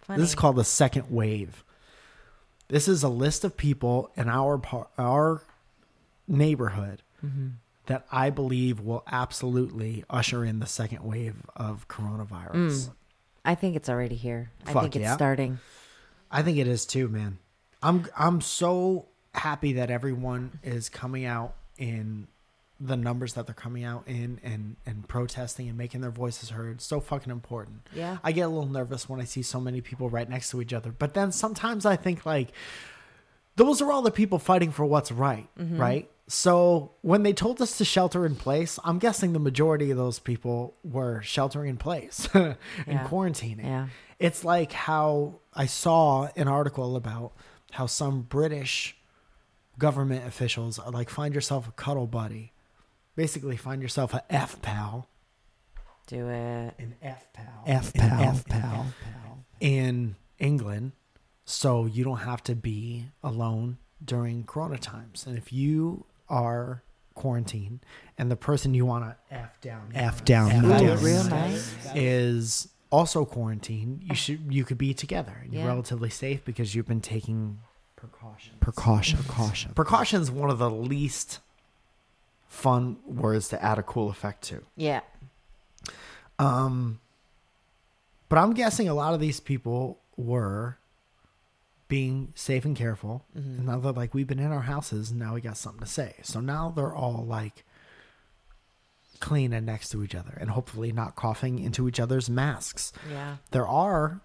Funny. 0.00 0.20
This 0.20 0.28
is 0.28 0.34
called 0.34 0.56
the 0.56 0.64
second 0.64 1.10
wave. 1.10 1.64
This 2.68 2.88
is 2.88 3.02
a 3.02 3.08
list 3.08 3.42
of 3.44 3.56
people 3.56 4.10
in 4.16 4.28
our 4.28 4.58
par- 4.58 4.88
our 4.98 5.42
neighborhood 6.28 7.02
Mm-hmm. 7.24 7.48
that 7.86 8.04
I 8.12 8.28
believe 8.28 8.80
will 8.80 9.02
absolutely 9.10 10.04
usher 10.10 10.44
in 10.44 10.58
the 10.58 10.66
second 10.66 11.02
wave 11.04 11.36
of 11.56 11.88
coronavirus. 11.88 12.90
I 13.46 13.54
think 13.54 13.76
it's 13.76 13.88
already 13.88 14.14
here. 14.16 14.50
I 14.66 14.72
Fuck 14.74 14.82
think 14.82 14.96
it's 14.96 15.02
yeah. 15.04 15.16
starting. 15.16 15.58
I 16.30 16.42
think 16.42 16.58
it 16.58 16.66
is 16.68 16.84
too, 16.84 17.08
man. 17.08 17.38
I'm 17.82 18.06
I'm 18.14 18.42
so 18.42 19.06
happy 19.34 19.72
that 19.74 19.90
everyone 19.90 20.58
is 20.62 20.90
coming 20.90 21.24
out 21.24 21.54
in 21.78 22.26
the 22.80 22.96
numbers 22.96 23.34
that 23.34 23.46
they're 23.46 23.54
coming 23.54 23.84
out 23.84 24.02
in 24.06 24.40
and 24.42 24.76
and 24.84 25.06
protesting 25.08 25.68
and 25.68 25.78
making 25.78 26.00
their 26.00 26.10
voices 26.10 26.50
heard. 26.50 26.80
So 26.80 27.00
fucking 27.00 27.30
important. 27.30 27.86
Yeah. 27.94 28.18
I 28.24 28.32
get 28.32 28.42
a 28.42 28.48
little 28.48 28.66
nervous 28.68 29.08
when 29.08 29.20
I 29.20 29.24
see 29.24 29.42
so 29.42 29.60
many 29.60 29.80
people 29.80 30.10
right 30.10 30.28
next 30.28 30.50
to 30.50 30.60
each 30.60 30.72
other. 30.72 30.90
But 30.92 31.14
then 31.14 31.30
sometimes 31.32 31.86
I 31.86 31.96
think 31.96 32.26
like 32.26 32.50
those 33.56 33.80
are 33.80 33.92
all 33.92 34.02
the 34.02 34.10
people 34.10 34.38
fighting 34.38 34.72
for 34.72 34.84
what's 34.84 35.12
right, 35.12 35.48
Mm-hmm. 35.58 35.80
right? 35.80 36.10
So 36.26 36.92
when 37.02 37.22
they 37.22 37.32
told 37.34 37.60
us 37.60 37.76
to 37.78 37.84
shelter 37.84 38.24
in 38.24 38.34
place, 38.34 38.78
I'm 38.82 38.98
guessing 38.98 39.34
the 39.34 39.38
majority 39.38 39.90
of 39.90 39.98
those 39.98 40.18
people 40.18 40.74
were 40.82 41.20
sheltering 41.22 41.68
in 41.68 41.76
place 41.76 42.26
and 42.34 42.56
Yeah. 42.86 43.06
quarantining. 43.06 43.64
Yeah. 43.64 43.88
It's 44.18 44.42
like 44.42 44.72
how 44.72 45.34
I 45.52 45.66
saw 45.66 46.28
an 46.34 46.48
article 46.48 46.96
about 46.96 47.34
how 47.72 47.86
some 47.86 48.22
British 48.22 48.96
government 49.78 50.26
officials 50.26 50.78
are 50.78 50.90
like, 50.90 51.10
find 51.10 51.34
yourself 51.34 51.68
a 51.68 51.72
cuddle 51.72 52.06
buddy. 52.06 52.52
Basically, 53.16 53.56
find 53.56 53.80
yourself 53.82 54.12
a 54.14 54.22
F 54.30 54.60
pal. 54.62 55.08
Do 56.06 56.28
it. 56.28 56.74
An 56.78 56.94
F 57.02 57.32
pal. 57.32 57.62
F 57.66 57.94
pal. 57.94 58.20
F 58.22 58.46
pal. 58.46 58.86
In 59.60 60.16
England, 60.38 60.92
so 61.44 61.86
you 61.86 62.04
don't 62.04 62.18
have 62.18 62.42
to 62.44 62.54
be 62.54 63.06
alone 63.22 63.78
during 64.04 64.44
Corona 64.44 64.76
times. 64.78 65.24
And 65.26 65.38
if 65.38 65.52
you 65.52 66.04
are 66.28 66.82
quarantined 67.14 67.80
and 68.18 68.30
the 68.30 68.36
person 68.36 68.74
you 68.74 68.84
want 68.84 69.04
to 69.04 69.16
F 69.34 69.60
down, 69.60 69.92
F 69.94 70.24
down, 70.24 70.50
F 70.50 70.64
Ooh, 70.64 70.68
down 70.86 71.02
real 71.02 71.24
nice. 71.24 71.74
is 71.94 72.68
also 72.90 73.24
quarantined, 73.24 74.02
you 74.02 74.14
should 74.14 74.52
you 74.52 74.64
could 74.64 74.76
be 74.78 74.92
together. 74.92 75.38
and 75.42 75.52
You're 75.52 75.62
Yeah. 75.62 75.68
relatively 75.68 76.10
safe 76.10 76.44
because 76.44 76.74
you've 76.74 76.88
been 76.88 77.00
taking 77.00 77.60
precautions. 77.96 78.56
Precaution. 78.60 79.18
Precaution. 79.18 79.72
Precaution 79.74 80.20
is 80.20 80.30
one 80.30 80.50
of 80.50 80.58
the 80.58 80.70
least 80.70 81.38
fun 82.54 82.96
words 83.04 83.48
to 83.48 83.62
add 83.62 83.78
a 83.78 83.82
cool 83.82 84.08
effect 84.08 84.42
to. 84.44 84.62
Yeah. 84.76 85.00
Um, 86.38 87.00
but 88.28 88.38
I'm 88.38 88.54
guessing 88.54 88.88
a 88.88 88.94
lot 88.94 89.12
of 89.12 89.20
these 89.20 89.40
people 89.40 89.98
were 90.16 90.78
being 91.88 92.32
safe 92.34 92.64
and 92.64 92.76
careful. 92.76 93.24
And 93.34 93.66
now 93.66 93.78
they're 93.78 93.92
like, 93.92 94.14
we've 94.14 94.26
been 94.26 94.38
in 94.38 94.52
our 94.52 94.62
houses 94.62 95.10
and 95.10 95.18
now 95.18 95.34
we 95.34 95.40
got 95.40 95.56
something 95.56 95.80
to 95.80 95.86
say. 95.86 96.14
So 96.22 96.40
now 96.40 96.72
they're 96.74 96.94
all 96.94 97.24
like 97.26 97.64
clean 99.20 99.52
and 99.52 99.66
next 99.66 99.90
to 99.90 100.02
each 100.02 100.14
other 100.14 100.36
and 100.40 100.50
hopefully 100.50 100.92
not 100.92 101.16
coughing 101.16 101.58
into 101.58 101.88
each 101.88 102.00
other's 102.00 102.30
masks. 102.30 102.92
Yeah. 103.10 103.36
There 103.50 103.66
are 103.66 104.20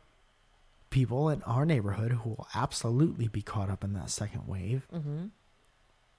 people 0.89 1.30
in 1.30 1.42
our 1.44 1.65
neighborhood 1.65 2.12
who 2.12 2.30
will 2.30 2.48
absolutely 2.56 3.28
be 3.28 3.42
caught 3.42 3.70
up 3.70 3.84
in 3.84 3.94
that 3.94 4.10
second 4.10 4.48
wave. 4.48 4.88
Mm-hmm. 4.94 5.26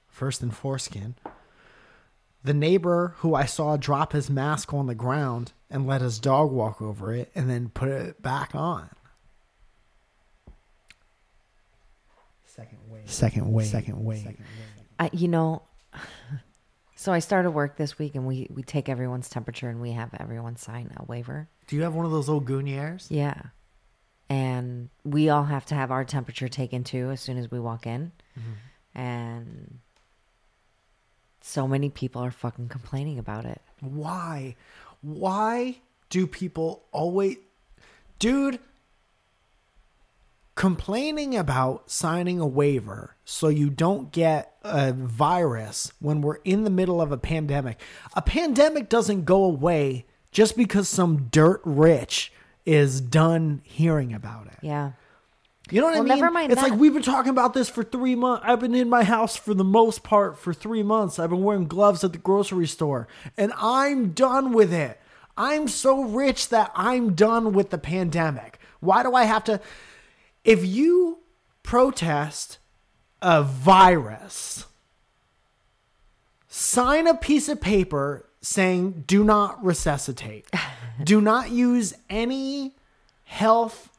First 0.09 0.43
in 0.43 0.51
foreskin. 0.51 1.15
The 2.43 2.55
neighbor 2.55 3.15
who 3.19 3.35
I 3.35 3.45
saw 3.45 3.77
drop 3.77 4.13
his 4.13 4.31
mask 4.31 4.73
on 4.73 4.87
the 4.87 4.95
ground 4.95 5.53
and 5.71 5.87
let 5.87 6.01
his 6.01 6.19
dog 6.19 6.51
walk 6.51 6.81
over 6.81 7.13
it 7.13 7.31
and 7.35 7.51
then 7.51 7.69
put 7.69 7.89
it 7.89 8.23
back 8.23 8.55
on. 8.55 8.89
Second 12.47 12.79
wave. 12.89 13.11
Second 13.11 13.53
wave. 13.53 13.67
Second 13.67 14.05
wave. 14.05 14.37
I, 14.99 15.11
you 15.13 15.29
know, 15.29 15.63
so 16.97 17.13
I 17.13 17.19
started 17.19 17.51
work 17.51 17.77
this 17.77 17.99
week 17.99 18.15
and 18.15 18.27
we, 18.27 18.49
we 18.51 18.63
take 18.63 18.89
everyone's 18.89 19.29
temperature 19.29 19.69
and 19.69 19.81
we 19.81 19.93
have 19.93 20.11
everyone 20.19 20.57
sign 20.57 20.91
a 20.97 21.05
waiver. 21.05 21.49
Do 21.69 21.77
you 21.77 21.83
have 21.83 21.95
one 21.95 22.07
of 22.07 22.13
those 22.13 22.29
old 22.29 22.47
Gooniers? 22.47 23.07
Yeah. 23.11 23.41
And 24.29 24.89
we 25.05 25.29
all 25.29 25.45
have 25.45 25.67
to 25.67 25.75
have 25.75 25.91
our 25.91 26.05
temperature 26.05 26.49
taken 26.49 26.85
too 26.85 27.11
as 27.11 27.21
soon 27.21 27.37
as 27.37 27.51
we 27.51 27.61
walk 27.61 27.87
in. 27.87 28.13
Mm-hmm. 28.39 28.99
And 28.99 29.79
so 31.41 31.67
many 31.67 31.91
people 31.91 32.23
are 32.23 32.31
fucking 32.31 32.69
complaining 32.69 33.19
about 33.19 33.45
it. 33.45 33.61
Why? 33.81 34.57
Why 35.01 35.77
do 36.11 36.27
people 36.27 36.85
always. 36.93 37.37
Dude, 38.19 38.59
complaining 40.55 41.35
about 41.35 41.91
signing 41.91 42.39
a 42.39 42.47
waiver 42.47 43.17
so 43.25 43.49
you 43.49 43.71
don't 43.71 44.13
get 44.13 44.57
a 44.63 44.93
virus 44.93 45.93
when 46.01 46.21
we're 46.21 46.37
in 46.45 46.65
the 46.65 46.71
middle 46.71 47.01
of 47.01 47.11
a 47.11 47.17
pandemic. 47.17 47.81
A 48.15 48.21
pandemic 48.21 48.91
doesn't 48.91 49.25
go 49.25 49.45
away 49.45 50.05
just 50.33 50.57
because 50.57 50.89
some 50.89 51.29
dirt 51.31 51.63
rich 51.65 52.31
is 52.67 53.01
done 53.01 53.63
hearing 53.65 54.13
about 54.13 54.49
it. 54.49 54.59
Yeah. 54.61 54.93
You 55.71 55.81
know 55.81 55.89
what 55.89 55.97
I 55.97 56.01
mean? 56.01 56.09
never 56.09 56.31
mind 56.31 56.53
it's 56.53 56.61
that. 56.61 56.71
like 56.71 56.79
we've 56.79 56.93
been 56.93 57.03
talking 57.03 57.31
about 57.31 57.55
this 57.55 57.69
for 57.69 57.83
three 57.83 58.15
months. 58.15 58.45
I've 58.47 58.61
been 58.61 58.75
in 58.75 58.89
my 58.89 59.05
house 59.05 59.37
for 59.37 59.55
the 59.55 59.65
most 59.65 60.03
part 60.03 60.39
for 60.39 60.53
three 60.53 60.83
months. 60.83 61.19
I've 61.19 61.31
been 61.31 61.43
wearing 61.43 61.67
gloves 61.67 62.03
at 62.05 62.13
the 62.13 62.19
grocery 62.19 62.67
store, 62.67 63.09
and 63.37 63.53
I'm 63.57 64.11
done 64.11 64.53
with 64.53 64.73
it. 64.73 65.01
I'm 65.37 65.69
so 65.69 66.03
rich 66.03 66.49
that 66.49 66.71
I'm 66.75 67.15
done 67.15 67.53
with 67.53 67.71
the 67.71 67.79
pandemic. 67.79 68.59
Why 68.81 69.03
do 69.03 69.15
I 69.15 69.25
have 69.25 69.45
to? 69.45 69.61
If 70.45 70.65
you 70.65 71.19
protest 71.63 72.59
a 73.23 73.43
virus, 73.43 74.67
sign 76.49 77.07
a 77.07 77.15
piece 77.15 77.49
of 77.49 77.61
paper 77.61 78.27
saying 78.41 79.05
do 79.07 79.23
not 79.23 79.65
resuscitate, 79.65 80.47
do 81.05 81.21
not 81.21 81.51
use 81.51 81.95
any 82.09 82.75
health 83.25 83.90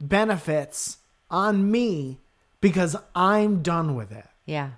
benefits 0.00 0.98
on 1.30 1.70
me 1.70 2.20
because 2.60 2.96
I'm 3.14 3.62
done 3.62 3.94
with 3.94 4.12
it. 4.12 4.26
Yeah. 4.44 4.70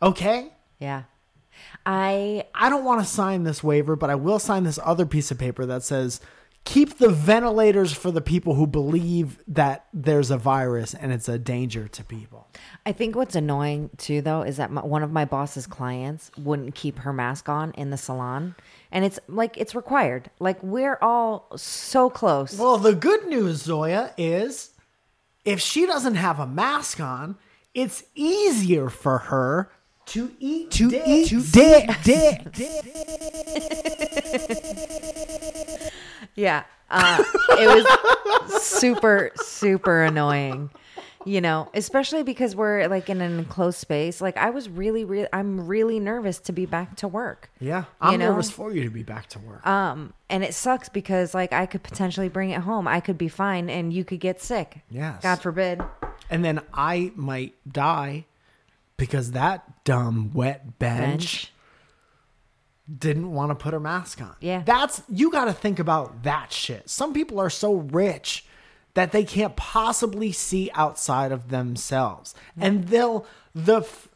Okay? 0.00 0.52
Yeah. 0.78 1.04
I 1.84 2.44
I 2.54 2.70
don't 2.70 2.84
want 2.84 3.00
to 3.00 3.06
sign 3.06 3.44
this 3.44 3.62
waiver, 3.62 3.96
but 3.96 4.10
I 4.10 4.14
will 4.14 4.38
sign 4.38 4.64
this 4.64 4.78
other 4.82 5.06
piece 5.06 5.30
of 5.30 5.38
paper 5.38 5.66
that 5.66 5.82
says 5.82 6.20
keep 6.64 6.98
the 6.98 7.08
ventilators 7.08 7.92
for 7.92 8.10
the 8.10 8.20
people 8.20 8.54
who 8.54 8.66
believe 8.66 9.42
that 9.48 9.86
there's 9.92 10.30
a 10.30 10.38
virus 10.38 10.94
and 10.94 11.12
it's 11.12 11.28
a 11.28 11.38
danger 11.38 11.88
to 11.88 12.04
people. 12.04 12.46
I 12.86 12.92
think 12.92 13.16
what's 13.16 13.34
annoying 13.34 13.90
too, 13.96 14.22
though, 14.22 14.42
is 14.42 14.58
that 14.58 14.70
my, 14.70 14.84
one 14.84 15.02
of 15.02 15.10
my 15.12 15.24
boss's 15.24 15.66
clients 15.66 16.30
wouldn't 16.38 16.74
keep 16.74 16.98
her 17.00 17.12
mask 17.12 17.48
on 17.48 17.72
in 17.72 17.90
the 17.90 17.96
salon, 17.96 18.54
and 18.92 19.04
it's 19.04 19.18
like 19.28 19.56
it's 19.58 19.74
required. 19.74 20.30
Like 20.38 20.62
we're 20.62 20.98
all 21.02 21.48
so 21.56 22.08
close. 22.10 22.56
Well, 22.58 22.78
the 22.78 22.94
good 22.94 23.26
news, 23.26 23.62
Zoya, 23.62 24.12
is 24.16 24.70
if 25.44 25.60
she 25.60 25.86
doesn't 25.86 26.14
have 26.14 26.38
a 26.38 26.46
mask 26.46 27.00
on, 27.00 27.36
it's 27.74 28.04
easier 28.14 28.88
for 28.88 29.18
her 29.18 29.70
to 30.06 30.30
eat 30.38 30.70
To 30.72 30.90
dick. 30.90 31.02
eat 31.06 31.52
dick, 31.52 31.90
dick, 32.04 32.46
yeah, 36.34 36.64
uh, 36.90 37.22
it 37.50 37.66
was 38.48 38.62
super 38.62 39.30
super 39.36 40.02
annoying. 40.04 40.70
You 41.24 41.40
know, 41.40 41.70
especially 41.72 42.24
because 42.24 42.56
we're 42.56 42.88
like 42.88 43.08
in 43.08 43.20
an 43.20 43.38
enclosed 43.38 43.78
space. 43.78 44.20
Like 44.20 44.36
I 44.36 44.50
was 44.50 44.68
really, 44.68 45.04
really, 45.04 45.28
I'm 45.32 45.68
really 45.68 46.00
nervous 46.00 46.40
to 46.40 46.52
be 46.52 46.66
back 46.66 46.96
to 46.96 47.06
work. 47.06 47.48
Yeah, 47.60 47.84
I'm 48.00 48.12
You 48.12 48.18
know? 48.18 48.30
nervous 48.30 48.50
for 48.50 48.72
you 48.74 48.82
to 48.82 48.90
be 48.90 49.04
back 49.04 49.28
to 49.28 49.38
work. 49.38 49.64
Um, 49.64 50.14
and 50.28 50.42
it 50.42 50.52
sucks 50.52 50.88
because 50.88 51.32
like 51.32 51.52
I 51.52 51.66
could 51.66 51.84
potentially 51.84 52.28
bring 52.28 52.50
it 52.50 52.62
home. 52.62 52.88
I 52.88 52.98
could 52.98 53.18
be 53.18 53.28
fine, 53.28 53.70
and 53.70 53.92
you 53.92 54.04
could 54.04 54.18
get 54.18 54.40
sick. 54.42 54.80
Yes. 54.90 55.22
God 55.22 55.36
forbid. 55.36 55.80
and 56.28 56.44
then 56.44 56.60
I 56.74 57.12
might 57.14 57.54
die 57.72 58.24
because 58.96 59.30
that 59.30 59.84
dumb 59.84 60.32
wet 60.34 60.80
bench, 60.80 61.08
Bench. 61.08 61.51
Didn't 62.98 63.32
want 63.32 63.50
to 63.50 63.54
put 63.54 63.72
her 63.72 63.80
mask 63.80 64.20
on. 64.20 64.34
Yeah. 64.40 64.62
That's 64.64 65.02
you 65.08 65.30
got 65.30 65.46
to 65.46 65.52
think 65.52 65.78
about 65.78 66.24
that 66.24 66.52
shit. 66.52 66.88
Some 66.90 67.12
people 67.14 67.38
are 67.40 67.50
so 67.50 67.74
rich 67.74 68.44
that 68.94 69.12
they 69.12 69.24
can't 69.24 69.56
possibly 69.56 70.32
see 70.32 70.70
outside 70.74 71.32
of 71.32 71.48
themselves. 71.48 72.34
And 72.58 72.88
they'll 72.88 73.26
the 73.54 73.80
f- 73.80 74.08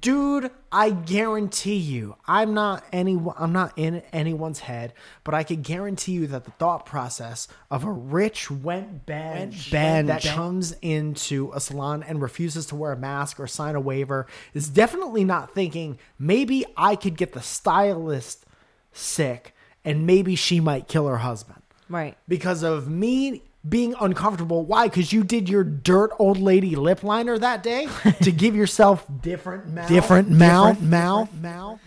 dude, 0.00 0.50
I 0.70 0.90
guarantee 0.90 1.76
you, 1.76 2.16
I'm 2.26 2.54
not 2.54 2.84
any 2.92 3.18
I'm 3.36 3.52
not 3.52 3.72
in 3.76 4.02
anyone's 4.12 4.60
head, 4.60 4.92
but 5.24 5.34
I 5.34 5.42
can 5.42 5.62
guarantee 5.62 6.12
you 6.12 6.26
that 6.28 6.44
the 6.44 6.50
thought 6.52 6.84
process 6.86 7.48
of 7.70 7.84
a 7.84 7.90
rich 7.90 8.50
went 8.50 9.06
bench 9.06 9.70
bench. 9.70 10.06
that 10.08 10.22
comes 10.22 10.74
into 10.82 11.50
a 11.54 11.60
salon 11.60 12.02
and 12.02 12.20
refuses 12.20 12.66
to 12.66 12.76
wear 12.76 12.92
a 12.92 12.96
mask 12.96 13.40
or 13.40 13.46
sign 13.46 13.74
a 13.74 13.80
waiver 13.80 14.26
is 14.54 14.68
definitely 14.68 15.24
not 15.24 15.54
thinking 15.54 15.98
maybe 16.18 16.64
I 16.76 16.94
could 16.96 17.16
get 17.16 17.32
the 17.32 17.42
stylist 17.42 18.44
sick 18.92 19.54
and 19.84 20.06
maybe 20.06 20.34
she 20.36 20.60
might 20.60 20.88
kill 20.88 21.06
her 21.08 21.18
husband 21.18 21.62
Right. 21.88 22.16
because 22.28 22.62
of 22.62 22.88
me 22.88 23.42
being 23.68 23.94
uncomfortable. 24.00 24.64
Why? 24.64 24.88
Because 24.88 25.12
you 25.12 25.22
did 25.24 25.48
your 25.48 25.64
dirt 25.64 26.10
old 26.18 26.38
lady 26.38 26.76
lip 26.76 27.02
liner 27.02 27.38
that 27.38 27.62
day 27.62 27.88
to 28.22 28.32
give 28.32 28.56
yourself 28.56 29.06
different 29.20 29.68
mouth, 29.68 29.88
Different 29.88 30.30
mouth, 30.30 30.80
mouth, 30.80 31.28
mouth. 31.40 31.80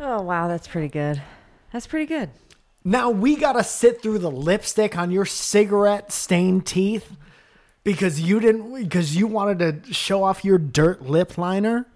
Oh 0.00 0.22
wow, 0.22 0.48
that's 0.48 0.66
pretty 0.66 0.88
good. 0.88 1.22
That's 1.72 1.86
pretty 1.86 2.06
good. 2.06 2.30
Now 2.84 3.10
we 3.10 3.36
gotta 3.36 3.62
sit 3.62 4.02
through 4.02 4.18
the 4.18 4.30
lipstick 4.30 4.98
on 4.98 5.12
your 5.12 5.24
cigarette 5.24 6.10
stained 6.10 6.66
teeth 6.66 7.16
because 7.84 8.20
you 8.20 8.40
didn't 8.40 8.74
because 8.82 9.16
you 9.16 9.28
wanted 9.28 9.84
to 9.84 9.92
show 9.92 10.24
off 10.24 10.44
your 10.44 10.58
dirt 10.58 11.02
lip 11.02 11.38
liner. 11.38 11.86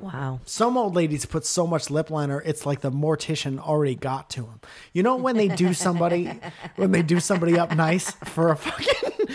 Wow. 0.00 0.40
Some 0.44 0.76
old 0.76 0.94
ladies 0.94 1.26
put 1.26 1.44
so 1.46 1.66
much 1.66 1.90
lip 1.90 2.10
liner, 2.10 2.40
it's 2.44 2.64
like 2.66 2.80
the 2.80 2.90
mortician 2.90 3.58
already 3.58 3.94
got 3.94 4.30
to 4.30 4.42
them. 4.42 4.60
You 4.92 5.02
know 5.02 5.16
when 5.16 5.36
they 5.36 5.48
do 5.48 5.74
somebody 5.86 6.32
when 6.76 6.90
they 6.92 7.02
do 7.02 7.20
somebody 7.20 7.58
up 7.58 7.74
nice 7.76 8.10
for 8.24 8.50
a 8.50 8.56
fucking 8.56 9.28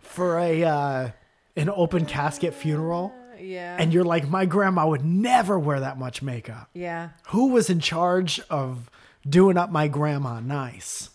for 0.00 0.38
a 0.38 0.64
uh, 0.64 1.10
an 1.56 1.70
open 1.70 2.06
casket 2.06 2.54
funeral, 2.54 3.12
Yeah. 3.38 3.76
and 3.78 3.92
you're 3.92 4.04
like, 4.04 4.28
my 4.28 4.44
grandma 4.46 4.86
would 4.88 5.04
never 5.04 5.58
wear 5.58 5.80
that 5.80 5.98
much 5.98 6.22
makeup. 6.22 6.68
yeah. 6.74 7.10
Who 7.28 7.48
was 7.52 7.68
in 7.70 7.80
charge 7.80 8.40
of 8.50 8.88
doing 9.28 9.56
up 9.56 9.70
my 9.70 9.88
grandma 9.88 10.40
nice? 10.40 11.10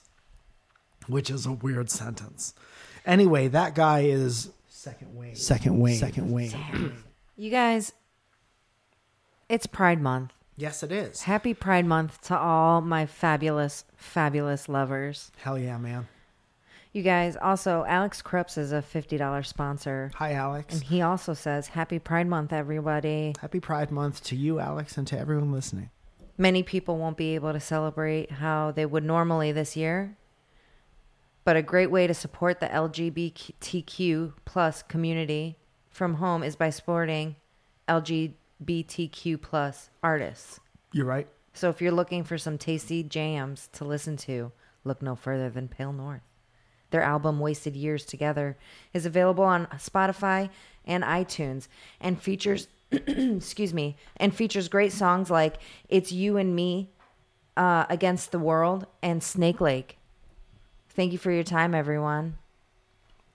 Which 1.08 1.30
is 1.30 1.45
a 1.45 1.51
weird 1.51 1.89
sentence. 1.91 2.53
Anyway, 3.06 3.47
that 3.49 3.76
guy 3.76 4.01
is 4.01 4.49
second 4.70 5.16
wave. 5.16 5.38
Second 5.38 5.80
wave. 5.80 5.97
Second 5.99 6.32
wave. 6.32 6.56
You 7.38 7.51
guys, 7.51 7.93
it's 9.49 9.67
Pride 9.67 10.01
Month. 10.01 10.33
Yes, 10.57 10.83
it 10.83 10.91
is. 10.91 11.23
Happy 11.23 11.53
Pride 11.53 11.85
Month 11.85 12.21
to 12.21 12.37
all 12.37 12.81
my 12.81 13.05
fabulous, 13.05 13.85
fabulous 13.95 14.69
lovers. 14.69 15.31
Hell 15.37 15.59
yeah, 15.59 15.77
man. 15.77 16.07
You 16.93 17.03
guys, 17.03 17.35
also, 17.35 17.83
Alex 17.87 18.21
Krups 18.21 18.57
is 18.57 18.71
a 18.71 18.81
$50 18.81 19.45
sponsor. 19.45 20.11
Hi, 20.15 20.33
Alex. 20.33 20.73
And 20.73 20.83
he 20.83 21.01
also 21.01 21.33
says, 21.33 21.67
Happy 21.67 21.99
Pride 21.99 22.27
Month, 22.27 22.53
everybody. 22.53 23.33
Happy 23.41 23.59
Pride 23.59 23.91
Month 23.91 24.23
to 24.25 24.35
you, 24.35 24.59
Alex, 24.59 24.97
and 24.97 25.05
to 25.07 25.19
everyone 25.19 25.51
listening. 25.51 25.89
Many 26.37 26.63
people 26.63 26.97
won't 26.97 27.17
be 27.17 27.35
able 27.35 27.51
to 27.51 27.59
celebrate 27.59 28.31
how 28.31 28.71
they 28.71 28.85
would 28.85 29.03
normally 29.03 29.51
this 29.51 29.75
year, 29.75 30.15
but 31.43 31.57
a 31.57 31.61
great 31.61 31.91
way 31.91 32.07
to 32.07 32.13
support 32.13 32.61
the 32.61 32.67
LGBTQ 32.67 34.33
plus 34.45 34.81
community 34.83 35.57
from 35.89 36.15
home 36.15 36.43
is 36.43 36.55
by 36.55 36.69
sporting 36.69 37.35
LGBTQ 37.89 38.33
plus 39.41 39.89
artists. 40.03 40.60
You're 40.91 41.06
right. 41.06 41.28
So 41.53 41.70
if 41.70 41.82
you're 41.82 41.91
looking 41.91 42.24
for 42.24 42.38
some 42.38 42.58
tasty 42.58 43.03
jams 43.03 43.70
to 43.74 43.86
listen 43.86 44.18
to, 44.18 44.51
look 44.84 45.01
no 45.01 45.16
further 45.16 45.49
than 45.49 45.68
Pale 45.68 45.93
North. 45.93 46.22
Their 46.91 47.01
album 47.01 47.39
Wasted 47.39 47.76
Years 47.76 48.06
Together 48.06 48.58
is 48.93 49.06
available 49.06 49.43
on 49.43 49.68
Spotify 49.78 50.49
and 50.86 51.03
iTunes 51.03 51.68
and 51.99 52.22
features 52.22 52.68
excuse 52.91 53.74
me, 53.74 53.95
and 54.18 54.34
features 54.34 54.68
great 54.68 54.91
songs 54.91 55.30
like 55.30 55.58
It's 55.89 56.12
You 56.12 56.38
and 56.38 56.56
Me, 56.56 56.89
uh, 57.58 57.86
Against 57.89 58.32
the 58.32 58.39
World 58.39 58.86
and 59.01 59.24
Snake 59.24 59.60
Lake. 59.60 59.97
Thank 60.89 61.12
you 61.12 61.18
for 61.18 61.32
your 61.32 61.43
time 61.43 61.74
everyone. 61.76 62.38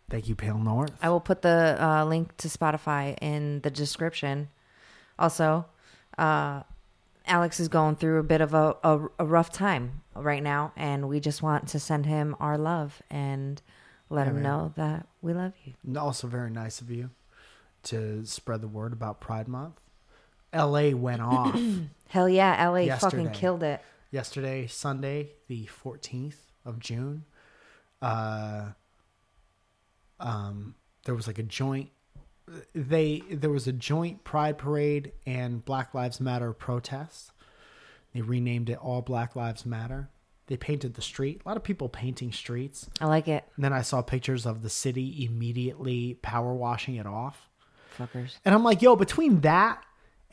Thank 0.08 0.28
you, 0.28 0.34
Pale 0.34 0.58
North. 0.58 0.92
I 1.02 1.08
will 1.08 1.20
put 1.20 1.42
the 1.42 1.76
uh, 1.78 2.04
link 2.04 2.36
to 2.38 2.48
Spotify 2.48 3.16
in 3.20 3.60
the 3.60 3.70
description. 3.70 4.48
Also, 5.20 5.66
uh, 6.18 6.62
Alex 7.26 7.60
is 7.60 7.68
going 7.68 7.94
through 7.94 8.18
a 8.18 8.22
bit 8.24 8.40
of 8.40 8.54
a, 8.54 8.74
a, 8.82 9.00
a 9.20 9.24
rough 9.24 9.52
time 9.52 10.00
right 10.16 10.42
now, 10.42 10.72
and 10.76 11.08
we 11.08 11.20
just 11.20 11.42
want 11.42 11.68
to 11.68 11.78
send 11.78 12.06
him 12.06 12.34
our 12.40 12.58
love 12.58 13.00
and 13.10 13.60
let 14.08 14.24
Yeah, 14.24 14.30
him 14.30 14.34
man. 14.36 14.42
know 14.42 14.72
that 14.76 15.06
we 15.22 15.32
love 15.34 15.52
you. 15.64 15.74
And 15.86 15.96
Also, 15.96 16.26
very 16.26 16.50
nice 16.50 16.80
of 16.80 16.90
you 16.90 17.10
to 17.84 18.24
spread 18.26 18.60
the 18.62 18.68
word 18.68 18.92
about 18.92 19.20
Pride 19.20 19.46
Month. 19.46 19.80
LA 20.52 20.90
went 20.90 21.22
off 21.22 21.60
Hell 22.08 22.28
yeah, 22.28 22.68
LA 22.68 22.96
fucking 22.96 23.30
killed 23.30 23.62
it. 23.62 23.80
yesterday, 24.10 24.66
Sunday, 24.66 25.34
the 25.46 25.68
14th 25.84 26.34
of 26.64 26.80
June. 26.80 27.24
Uh, 28.02 28.70
um, 30.18 30.74
there 31.04 31.14
was 31.14 31.26
like 31.28 31.38
a 31.38 31.42
joint. 31.44 31.90
They 32.74 33.22
there 33.30 33.50
was 33.50 33.66
a 33.66 33.72
joint 33.72 34.24
Pride 34.24 34.58
parade 34.58 35.12
and 35.26 35.64
Black 35.64 35.94
Lives 35.94 36.20
Matter 36.20 36.52
protest. 36.52 37.32
They 38.14 38.22
renamed 38.22 38.68
it 38.70 38.78
All 38.78 39.02
Black 39.02 39.36
Lives 39.36 39.64
Matter. 39.64 40.08
They 40.46 40.56
painted 40.56 40.94
the 40.94 41.02
street. 41.02 41.42
A 41.44 41.48
lot 41.48 41.56
of 41.56 41.62
people 41.62 41.88
painting 41.88 42.32
streets. 42.32 42.90
I 43.00 43.06
like 43.06 43.28
it, 43.28 43.44
And 43.54 43.64
then 43.64 43.72
I 43.72 43.82
saw 43.82 44.02
pictures 44.02 44.46
of 44.46 44.62
the 44.62 44.70
city 44.70 45.24
immediately 45.24 46.14
power 46.22 46.52
washing 46.52 46.96
it 46.96 47.06
off. 47.06 47.48
fuckers. 47.96 48.36
And 48.44 48.52
I'm 48.52 48.64
like, 48.64 48.82
yo, 48.82 48.96
between 48.96 49.42
that 49.42 49.84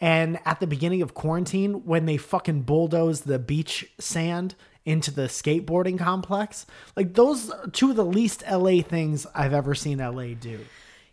and 0.01 0.39
at 0.43 0.59
the 0.59 0.65
beginning 0.65 1.03
of 1.03 1.13
quarantine, 1.13 1.86
when 1.86 2.07
they 2.07 2.18
fucking 2.18 2.63
bulldozed 2.63 3.28
the 3.28 3.38
beach 3.38 3.91
sand 3.99 4.55
into 4.86 5.11
the 5.11 5.24
skateboarding 5.28 5.99
complex, 5.99 6.65
like 6.95 7.13
those 7.13 7.51
are 7.51 7.68
two 7.68 7.91
of 7.91 7.95
the 7.95 8.05
least 8.05 8.43
LA 8.49 8.82
things 8.82 9.28
I've 9.36 9.53
ever 9.53 9.76
seen 9.76 9.99
LA 9.99 10.34
do. 10.34 10.61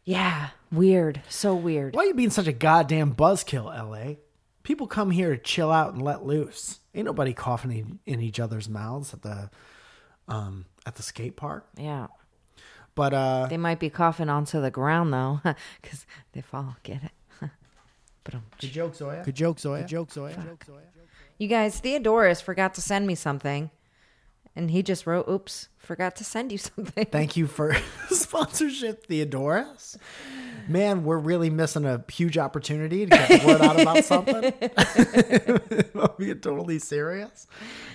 Yeah, 0.05 0.51
weird. 0.71 1.23
So 1.29 1.55
weird. 1.55 1.95
Why 1.95 2.03
are 2.03 2.07
you 2.07 2.15
being 2.15 2.31
such 2.31 2.47
a 2.47 2.53
goddamn 2.53 3.15
buzzkill, 3.15 3.65
LA? 3.67 4.17
People 4.63 4.87
come 4.87 5.11
here 5.11 5.31
to 5.31 5.43
chill 5.43 5.71
out 5.71 5.93
and 5.95 6.03
let 6.03 6.25
loose. 6.25 6.81
Ain't 6.95 7.07
nobody 7.07 7.33
coughing 7.33 7.73
in, 7.73 7.99
in 8.07 8.21
each 8.21 8.39
other's 8.41 8.69
mouths 8.69 9.13
at 9.15 9.23
the 9.23 9.51
um 10.29 10.65
at 10.87 10.95
the 10.97 11.03
skate 11.03 11.37
park. 11.37 11.67
Yeah. 11.77 12.07
But 12.95 13.13
uh 13.15 13.47
They 13.49 13.57
might 13.57 13.81
be 13.81 13.91
coughing 13.91 14.29
onto 14.29 14.61
the 14.61 14.71
ground 14.71 15.13
though, 15.13 15.41
because 15.83 16.07
they 16.33 16.41
fall. 16.41 16.77
Get 16.83 17.03
it? 17.05 17.13
but 18.25 18.35
um, 18.35 18.45
good 18.61 18.71
joke, 18.73 18.95
Zoya. 18.95 19.23
Good 19.25 19.35
joke, 19.37 19.59
Zoya. 19.59 19.81
Good 19.81 19.89
joke, 19.89 20.13
Zoya. 20.13 20.37
you 21.39 21.49
guys, 21.49 21.81
Theodorus 21.81 22.41
forgot 22.41 22.75
to 22.75 22.81
send 22.81 23.07
me 23.07 23.15
something, 23.15 23.71
and 24.57 24.71
he 24.71 24.83
just 24.83 25.07
wrote, 25.07 25.29
"Oops, 25.29 25.69
forgot 25.79 26.17
to 26.17 26.25
send 26.25 26.53
you 26.53 26.59
something." 26.59 27.07
Thank 27.07 27.37
you 27.37 27.47
for 27.47 27.77
sponsorship, 28.11 29.07
Theodorus. 29.07 29.97
Man, 30.69 31.05
we're 31.05 31.19
really 31.19 31.51
missing 31.51 31.85
a 31.85 32.03
huge 32.11 32.39
opportunity 32.39 33.05
to 33.07 33.11
get 33.11 33.41
the 33.43 33.47
word 33.47 33.61
out 33.61 33.81
about 33.81 34.05
something. 34.05 34.53
I'm 36.03 36.11
being 36.19 36.41
totally 36.41 36.79
serious, 36.79 37.47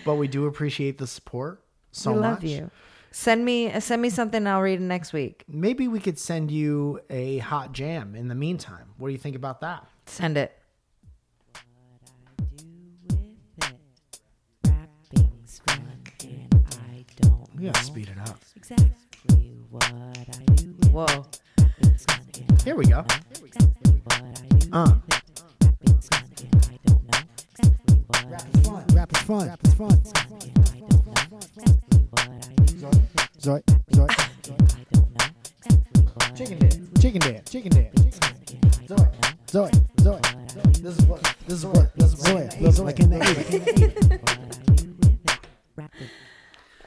but 0.06 0.16
we 0.16 0.28
do 0.28 0.46
appreciate 0.46 0.98
the 0.98 1.08
support 1.08 1.64
so 1.92 2.12
we 2.14 2.20
love 2.20 2.44
much. 2.44 2.52
you. 2.52 2.72
Send 3.12 3.44
me 3.44 3.80
send 3.80 4.02
me 4.04 4.10
something. 4.12 4.46
I'll 4.46 4.62
read 4.62 4.80
it 4.80 4.84
next 4.84 5.14
week. 5.14 5.44
Maybe 5.48 5.88
we 5.88 6.00
could 6.00 6.20
send 6.20 6.52
you 6.52 7.00
a 7.10 7.40
hot 7.40 7.72
jam 7.74 8.14
in 8.14 8.28
the 8.28 8.36
meantime. 8.36 8.90
What 8.98 9.08
do 9.08 9.14
you 9.14 9.18
think 9.18 9.36
about 9.36 9.62
that? 9.62 9.88
Send 10.06 10.38
it. 10.38 10.56
Don't 17.60 17.62
We 17.62 17.68
know 17.68 17.86
speed 17.86 18.10
it 18.10 18.30
up. 18.30 18.40
exactly 18.56 19.58
what 19.70 19.84
I 19.92 20.26
do 20.56 20.70
Whoa. 20.92 21.06
it. 21.06 21.42
Rapping's 21.60 22.04
fun, 22.06 22.20
and 22.50 22.62
Here 22.62 22.76
we 22.76 22.86
go. 22.86 23.00
I 23.00 23.02
know 23.02 23.46
exactly 23.46 24.02
what 24.04 24.22
I 24.22 24.24
do 24.58 24.70
Uh. 24.72 24.96
with 24.96 25.16
it. 25.16 25.24
Rapping's 25.62 26.08
fun, 26.08 26.24
and 26.42 26.56
I 26.66 26.78
don't 26.86 27.04
know 27.04 27.20
exactly 27.50 27.96
what 28.08 28.26
I 28.26 28.28
do 28.28 28.72
with. 28.72 28.96
Rap 28.96 29.12
is 29.14 29.22
fun. 29.24 29.48
Rap 29.48 29.60
is 29.64 29.74
fun. 29.74 29.92
And 29.92 30.00
I 30.00 30.80
don't 30.80 31.06
know 31.06 31.38
exactly 31.38 32.00
what 32.10 32.28
I 32.30 32.32
do 32.56 32.88
with 32.88 33.16
it. 33.16 33.42
Zoya. 33.42 33.62
Zoya. 33.94 34.10
And 34.50 34.62
I 34.62 34.86
don't 34.92 35.10
know 35.14 35.26
exactly 35.58 36.02
what 36.04 36.24
I 36.24 36.32
Chicken 36.36 36.58
do 36.60 36.68
dip. 36.68 37.02
Chicken 37.02 37.22
dance. 37.22 37.50
Chicken 37.52 37.72
dance. 37.72 37.94
with 37.96 38.06
it. 38.08 38.54
And 38.54 38.66
I 38.66 38.86
don't 38.86 39.00
know 39.00 39.08
Zoya. 39.52 39.72
Zoya. 40.00 40.22
what 40.22 40.74
This 40.82 40.98
is 40.98 41.06
what 41.06 41.22
This 41.48 41.58
is 41.60 41.66
what. 41.66 41.96
This 41.96 42.14
is 42.14 42.20
Zoya. 42.20 42.50
Look 42.62 42.78
like 42.80 43.00
in 43.00 43.10
the 43.10 43.20
80s. 43.20 44.20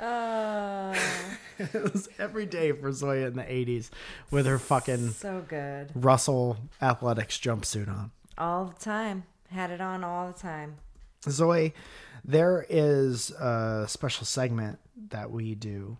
Uh, 0.03 0.99
it 1.59 1.93
was 1.93 2.09
every 2.19 2.45
day 2.47 2.73
for 2.73 2.91
Zoya 2.93 3.29
in 3.29 3.35
the 3.37 3.43
80s 3.43 3.91
with 4.31 4.47
her 4.47 4.59
fucking 4.59 5.11
so 5.11 5.45
good. 5.49 5.91
Russell 5.95 6.57
Athletics 6.81 7.39
jumpsuit 7.39 7.89
on. 7.89 8.11
All 8.37 8.65
the 8.67 8.85
time. 8.85 9.25
Had 9.49 9.71
it 9.71 9.81
on 9.81 10.03
all 10.03 10.27
the 10.33 10.39
time. 10.39 10.77
Zoe, 11.29 11.73
there 12.25 12.67
is 12.69 13.31
a 13.31 13.85
special 13.89 14.27
segment 14.27 14.79
that 15.11 15.31
we 15.31 15.55
do 15.55 15.97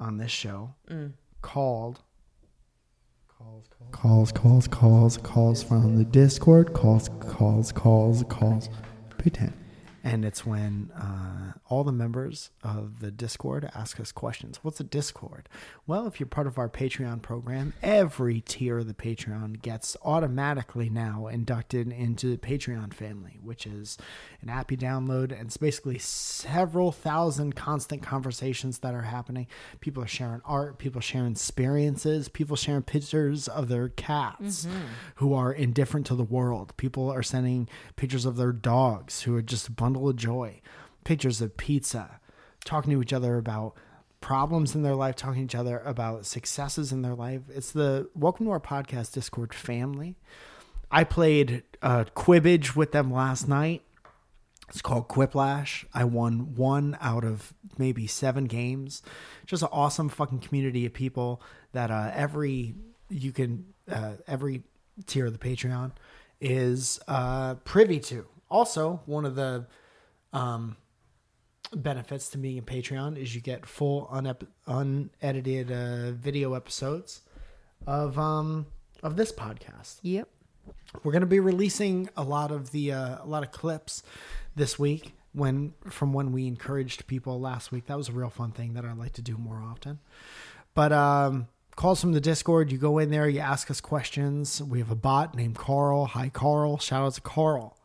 on 0.00 0.16
this 0.18 0.32
show 0.32 0.74
called 1.42 2.00
Calls, 3.92 4.32
calls, 4.32 4.66
calls, 4.66 5.16
calls 5.18 5.62
from 5.62 5.96
the 5.96 6.04
Discord. 6.04 6.72
Calls, 6.72 7.08
calls, 7.20 7.70
calls, 7.70 8.24
calls. 8.28 8.68
Pretend. 9.16 9.52
And 10.08 10.24
it's 10.24 10.46
when 10.46 10.90
uh, 10.96 11.52
all 11.68 11.84
the 11.84 11.92
members 11.92 12.50
of 12.62 13.00
the 13.00 13.10
Discord 13.10 13.70
ask 13.74 14.00
us 14.00 14.10
questions. 14.10 14.58
What's 14.62 14.80
a 14.80 14.84
Discord? 14.84 15.50
Well, 15.86 16.06
if 16.06 16.18
you're 16.18 16.26
part 16.26 16.46
of 16.46 16.56
our 16.56 16.70
Patreon 16.70 17.20
program, 17.20 17.74
every 17.82 18.40
tier 18.40 18.78
of 18.78 18.86
the 18.86 18.94
Patreon 18.94 19.60
gets 19.60 19.98
automatically 20.02 20.88
now 20.88 21.26
inducted 21.26 21.92
into 21.92 22.30
the 22.30 22.38
Patreon 22.38 22.94
family, 22.94 23.38
which 23.42 23.66
is 23.66 23.98
an 24.40 24.48
app 24.48 24.70
you 24.70 24.78
download, 24.78 25.30
and 25.30 25.48
it's 25.48 25.58
basically 25.58 25.98
several 25.98 26.90
thousand 26.90 27.54
constant 27.54 28.00
conversations 28.02 28.78
that 28.78 28.94
are 28.94 29.02
happening. 29.02 29.46
People 29.80 30.02
are 30.02 30.06
sharing 30.06 30.40
art, 30.46 30.78
people 30.78 31.02
sharing 31.02 31.32
experiences, 31.32 32.30
people 32.30 32.56
sharing 32.56 32.82
pictures 32.82 33.46
of 33.46 33.68
their 33.68 33.90
cats 33.90 34.66
who 35.16 35.34
are 35.34 35.52
indifferent 35.52 36.06
to 36.06 36.14
the 36.14 36.24
world. 36.24 36.72
People 36.78 37.10
are 37.10 37.22
sending 37.22 37.68
pictures 37.96 38.24
of 38.24 38.36
their 38.36 38.52
dogs 38.52 39.22
who 39.22 39.36
are 39.36 39.42
just 39.42 39.68
a 39.68 39.72
of 40.06 40.16
joy, 40.16 40.60
pictures 41.04 41.40
of 41.40 41.56
pizza, 41.56 42.20
talking 42.64 42.92
to 42.92 43.02
each 43.02 43.12
other 43.12 43.38
about 43.38 43.74
problems 44.20 44.74
in 44.74 44.82
their 44.82 44.94
life, 44.94 45.16
talking 45.16 45.46
to 45.46 45.56
each 45.56 45.58
other 45.58 45.78
about 45.80 46.26
successes 46.26 46.92
in 46.92 47.02
their 47.02 47.14
life. 47.14 47.42
It's 47.48 47.70
the 47.70 48.10
Welcome 48.14 48.46
to 48.46 48.52
our 48.52 48.60
podcast 48.60 49.12
Discord 49.12 49.54
family. 49.54 50.16
I 50.90 51.04
played 51.04 51.62
uh, 51.82 52.04
Quibbage 52.14 52.74
with 52.74 52.92
them 52.92 53.12
last 53.12 53.48
night. 53.48 53.82
It's 54.68 54.82
called 54.82 55.08
Quiplash. 55.08 55.84
I 55.94 56.04
won 56.04 56.54
one 56.54 56.98
out 57.00 57.24
of 57.24 57.54
maybe 57.78 58.06
seven 58.06 58.44
games. 58.44 59.02
Just 59.46 59.62
an 59.62 59.70
awesome 59.72 60.08
fucking 60.08 60.40
community 60.40 60.84
of 60.84 60.92
people 60.92 61.40
that 61.72 61.90
uh, 61.90 62.10
every 62.14 62.74
you 63.08 63.32
can 63.32 63.72
uh, 63.90 64.12
every 64.26 64.62
tier 65.06 65.26
of 65.26 65.32
the 65.32 65.38
Patreon 65.38 65.92
is 66.40 67.00
uh, 67.08 67.54
privy 67.56 67.98
to. 68.00 68.26
Also, 68.50 69.00
one 69.06 69.24
of 69.24 69.34
the 69.34 69.66
um, 70.32 70.76
benefits 71.74 72.28
to 72.30 72.38
being 72.38 72.58
a 72.58 72.62
Patreon 72.62 73.16
is 73.16 73.34
you 73.34 73.40
get 73.40 73.66
full 73.66 74.06
unep- 74.12 74.46
unedited 74.66 75.70
uh, 75.70 76.12
video 76.12 76.54
episodes 76.54 77.22
of 77.86 78.18
um 78.18 78.66
of 79.02 79.16
this 79.16 79.32
podcast. 79.32 79.98
Yep. 80.02 80.28
we're 81.02 81.12
going 81.12 81.20
to 81.20 81.26
be 81.26 81.40
releasing 81.40 82.08
a 82.16 82.22
lot 82.22 82.50
of 82.50 82.70
the 82.72 82.92
uh, 82.92 83.18
a 83.22 83.26
lot 83.26 83.42
of 83.42 83.52
clips 83.52 84.02
this 84.56 84.78
week 84.78 85.12
when 85.32 85.74
from 85.88 86.12
when 86.12 86.32
we 86.32 86.46
encouraged 86.46 87.06
people 87.06 87.40
last 87.40 87.70
week. 87.70 87.86
That 87.86 87.96
was 87.96 88.08
a 88.08 88.12
real 88.12 88.30
fun 88.30 88.50
thing 88.52 88.74
that 88.74 88.84
i'd 88.84 88.96
like 88.96 89.12
to 89.14 89.22
do 89.22 89.36
more 89.36 89.62
often. 89.62 89.98
But 90.74 90.92
um 90.92 91.48
calls 91.76 92.00
from 92.00 92.12
the 92.12 92.20
discord 92.20 92.72
you 92.72 92.78
go 92.78 92.98
in 92.98 93.10
there 93.10 93.28
you 93.28 93.40
ask 93.40 93.70
us 93.70 93.80
questions. 93.80 94.60
We 94.62 94.80
have 94.80 94.90
a 94.90 94.96
bot 94.96 95.34
named 95.34 95.56
carl. 95.56 96.06
Hi 96.06 96.28
carl. 96.28 96.78
Shout 96.78 97.04
out 97.04 97.14
to 97.14 97.20
carl. 97.20 97.76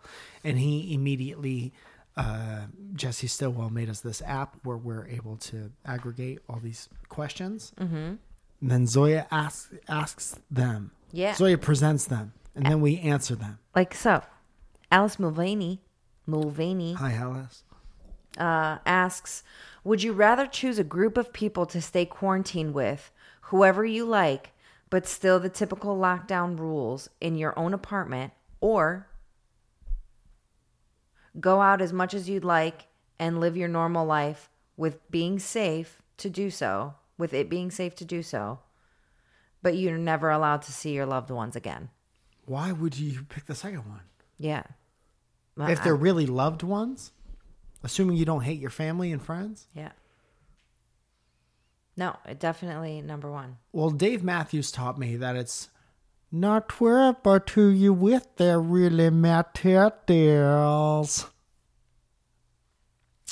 And 0.44 0.58
he 0.58 0.94
immediately 0.94 1.74
uh, 2.18 2.62
jesse 2.94 3.28
stillwell 3.28 3.70
made 3.70 3.90
us 3.90 4.02
this 4.02 4.22
app 4.26 4.56
where 4.64 4.78
we're 4.78 5.08
able 5.08 5.36
to 5.38 5.72
aggregate 5.86 6.40
all 6.48 6.60
these 6.62 6.90
questions 7.10 7.72
mm-hmm. 7.80 7.96
and 7.96 8.20
then 8.62 8.86
zoya 8.88 9.26
asks 9.32 9.70
asks 9.88 10.36
them 10.52 10.92
Yeah. 11.12 11.34
zoya 11.36 11.58
presents 11.58 12.06
them 12.06 12.34
and 12.56 12.66
then 12.66 12.82
we 12.82 13.00
answer 13.00 13.36
them 13.36 13.58
Like 13.76 13.96
so. 13.96 14.22
Alice 14.92 15.18
Mulvaney, 15.18 15.82
Mulvaney 16.28 16.94
Hi, 16.94 17.14
Alice. 17.14 17.64
uh, 18.38 18.78
asks, 18.86 19.42
"Would 19.84 20.04
you 20.04 20.14
rather 20.14 20.46
choose 20.46 20.78
a 20.78 20.84
group 20.84 21.18
of 21.18 21.34
people 21.34 21.66
to 21.66 21.82
stay 21.82 22.06
quarantined 22.06 22.76
with, 22.76 23.12
whoever 23.50 23.84
you 23.84 24.06
like, 24.06 24.52
but 24.92 25.08
still 25.08 25.40
the 25.40 25.50
typical 25.50 25.98
lockdown 25.98 26.60
rules 26.60 27.10
in 27.20 27.36
your 27.38 27.58
own 27.58 27.74
apartment, 27.74 28.34
or 28.62 29.08
go 31.40 31.62
out 31.62 31.82
as 31.82 31.94
much 31.94 32.14
as 32.14 32.30
you'd 32.30 32.44
like 32.44 32.88
and 33.20 33.40
live 33.40 33.58
your 33.58 33.68
normal 33.68 34.06
life 34.06 34.50
with 34.78 35.10
being 35.12 35.40
safe 35.40 36.02
to 36.18 36.30
do 36.30 36.50
so, 36.50 36.96
with 37.18 37.34
it 37.34 37.50
being 37.50 37.72
safe 37.72 37.96
to 37.96 38.06
do 38.06 38.22
so, 38.24 38.60
but 39.62 39.76
you're 39.76 39.98
never 39.98 40.30
allowed 40.30 40.62
to 40.64 40.72
see 40.72 40.94
your 40.94 41.06
loved 41.06 41.30
ones 41.30 41.56
again?" 41.56 41.90
Why 42.46 42.72
would 42.72 42.98
you 42.98 43.24
pick 43.24 43.46
the 43.46 43.56
second 43.56 43.88
one? 43.90 44.02
Yeah. 44.38 44.64
if 45.58 45.84
they're 45.84 45.96
really 45.96 46.26
loved 46.26 46.64
ones, 46.64 47.12
assuming 47.84 48.18
you 48.18 48.26
don't 48.26 48.42
hate 48.42 48.60
your 48.60 48.70
family 48.70 49.12
and 49.12 49.22
friends. 49.22 49.68
Yeah. 49.74 49.92
No, 51.96 52.18
definitely 52.40 53.02
number 53.02 53.30
one. 53.32 53.58
Well, 53.72 53.92
Dave 53.92 54.24
Matthews 54.24 54.72
taught 54.72 54.98
me 54.98 55.16
that 55.18 55.36
it's 55.36 55.70
not 56.34 56.82
where, 56.82 57.14
but 57.14 57.48
to 57.48 57.68
you 57.68 57.94
with 57.94 58.28
there 58.38 58.60
really 58.60 59.10
matters. 59.12 59.62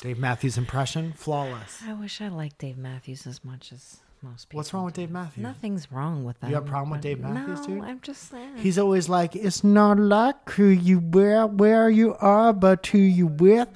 Dave 0.00 0.18
Matthews 0.18 0.56
impression, 0.56 1.12
flawless. 1.12 1.82
I 1.86 1.92
wish 1.94 2.20
I 2.20 2.28
liked 2.28 2.58
Dave 2.58 2.78
Matthews 2.78 3.26
as 3.26 3.44
much 3.44 3.72
as 3.72 3.98
most 4.22 4.48
people. 4.48 4.58
What's 4.58 4.72
wrong 4.72 4.84
with 4.84 4.94
Dave 4.94 5.10
Matthews? 5.10 5.42
Nothing's 5.42 5.90
wrong 5.90 6.24
with 6.24 6.38
that. 6.40 6.48
You 6.48 6.54
have 6.54 6.66
a 6.66 6.68
problem 6.68 6.90
with 6.90 7.00
Dave 7.00 7.20
no, 7.20 7.28
Matthews, 7.28 7.66
dude? 7.66 7.82
I'm 7.82 8.00
just 8.00 8.30
saying. 8.30 8.56
He's 8.56 8.78
always 8.78 9.08
like, 9.08 9.34
it's 9.34 9.64
not 9.64 9.98
like 9.98 10.50
who 10.50 10.66
you 10.66 11.00
were, 11.00 11.46
where 11.46 11.90
you 11.90 12.14
are, 12.20 12.52
but 12.52 12.86
who 12.86 12.98
you 12.98 13.26
with. 13.26 13.68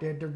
Did 0.00 0.18
the 0.20 0.26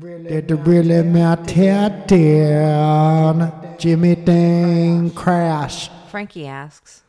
really 0.56 1.02
matter 1.02 2.04
down? 2.06 3.76
Jimmy 3.78 4.14
Dang 4.14 5.10
crash. 5.10 5.90
Frankie 6.10 6.46
asks. 6.46 7.02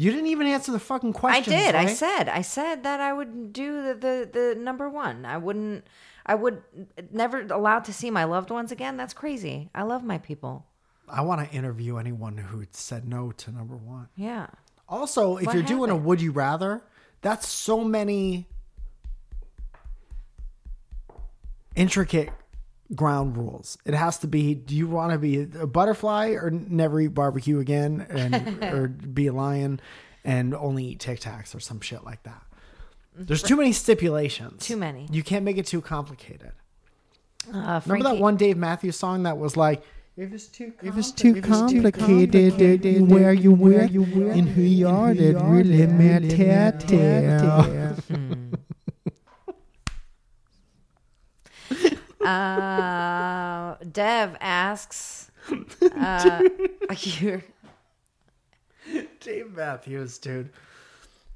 You 0.00 0.10
didn't 0.12 0.28
even 0.28 0.46
answer 0.46 0.72
the 0.72 0.78
fucking 0.78 1.12
question. 1.12 1.52
I 1.52 1.56
did. 1.56 1.74
I 1.74 1.84
said. 1.84 2.30
I 2.30 2.40
said 2.40 2.84
that 2.84 3.00
I 3.00 3.12
would 3.12 3.52
do 3.52 3.82
the, 3.82 3.94
the 3.94 4.30
the 4.32 4.54
number 4.58 4.88
one. 4.88 5.26
I 5.26 5.36
wouldn't. 5.36 5.86
I 6.24 6.36
would 6.36 6.62
never 7.12 7.42
allowed 7.42 7.84
to 7.84 7.92
see 7.92 8.10
my 8.10 8.24
loved 8.24 8.50
ones 8.50 8.72
again. 8.72 8.96
That's 8.96 9.12
crazy. 9.12 9.68
I 9.74 9.82
love 9.82 10.02
my 10.02 10.16
people. 10.16 10.64
I 11.06 11.20
want 11.20 11.46
to 11.46 11.54
interview 11.54 11.98
anyone 11.98 12.38
who 12.38 12.64
said 12.70 13.06
no 13.06 13.32
to 13.32 13.50
number 13.50 13.76
one. 13.76 14.08
Yeah. 14.16 14.46
Also, 14.88 15.36
if 15.36 15.46
What 15.46 15.54
you're 15.54 15.64
doing 15.64 15.90
a 15.90 15.96
would 15.96 16.22
you 16.22 16.32
rather, 16.32 16.82
that's 17.20 17.46
so 17.46 17.84
many 17.84 18.48
intricate 21.76 22.30
ground 22.94 23.36
rules. 23.36 23.78
It 23.84 23.94
has 23.94 24.18
to 24.18 24.26
be 24.26 24.54
do 24.54 24.74
you 24.74 24.86
want 24.88 25.12
to 25.12 25.18
be 25.18 25.42
a 25.58 25.66
butterfly 25.66 26.30
or 26.30 26.50
never 26.50 27.00
eat 27.00 27.08
barbecue 27.08 27.58
again 27.60 28.06
and 28.10 28.64
or 28.74 28.88
be 28.88 29.26
a 29.28 29.32
lion 29.32 29.80
and 30.24 30.54
only 30.54 30.84
eat 30.86 31.00
Tic 31.00 31.20
Tacs 31.20 31.54
or 31.54 31.60
some 31.60 31.80
shit 31.80 32.04
like 32.04 32.22
that. 32.24 32.42
There's 33.16 33.42
too 33.42 33.56
many 33.56 33.72
stipulations. 33.72 34.66
Too 34.66 34.76
many. 34.76 35.06
You 35.10 35.22
can't 35.22 35.44
make 35.44 35.58
it 35.58 35.66
too 35.66 35.80
complicated. 35.80 36.52
Uh, 37.52 37.80
Remember 37.86 38.10
that 38.10 38.18
one 38.18 38.36
Dave 38.36 38.56
Matthews 38.56 38.96
song 38.96 39.22
that 39.24 39.38
was 39.38 39.56
like 39.56 39.82
if 40.16 40.32
it's 40.32 40.46
too 40.48 40.72
If 40.82 40.96
it's 40.98 41.12
too 41.12 41.40
complicated, 41.40 43.08
where 43.08 43.32
you 43.32 43.52
where 43.52 43.84
you 43.84 44.02
and 44.30 44.48
who 44.48 44.62
you 44.62 44.88
are, 44.88 45.14
that 45.14 45.40
really 45.42 45.86
matters. 45.86 46.34
Uh, 52.20 53.76
Dev 53.90 54.36
asks, 54.40 55.30
uh, 55.96 56.42
you're, 56.98 57.42
Dave 59.20 59.52
Matthews, 59.52 60.18
dude. 60.18 60.50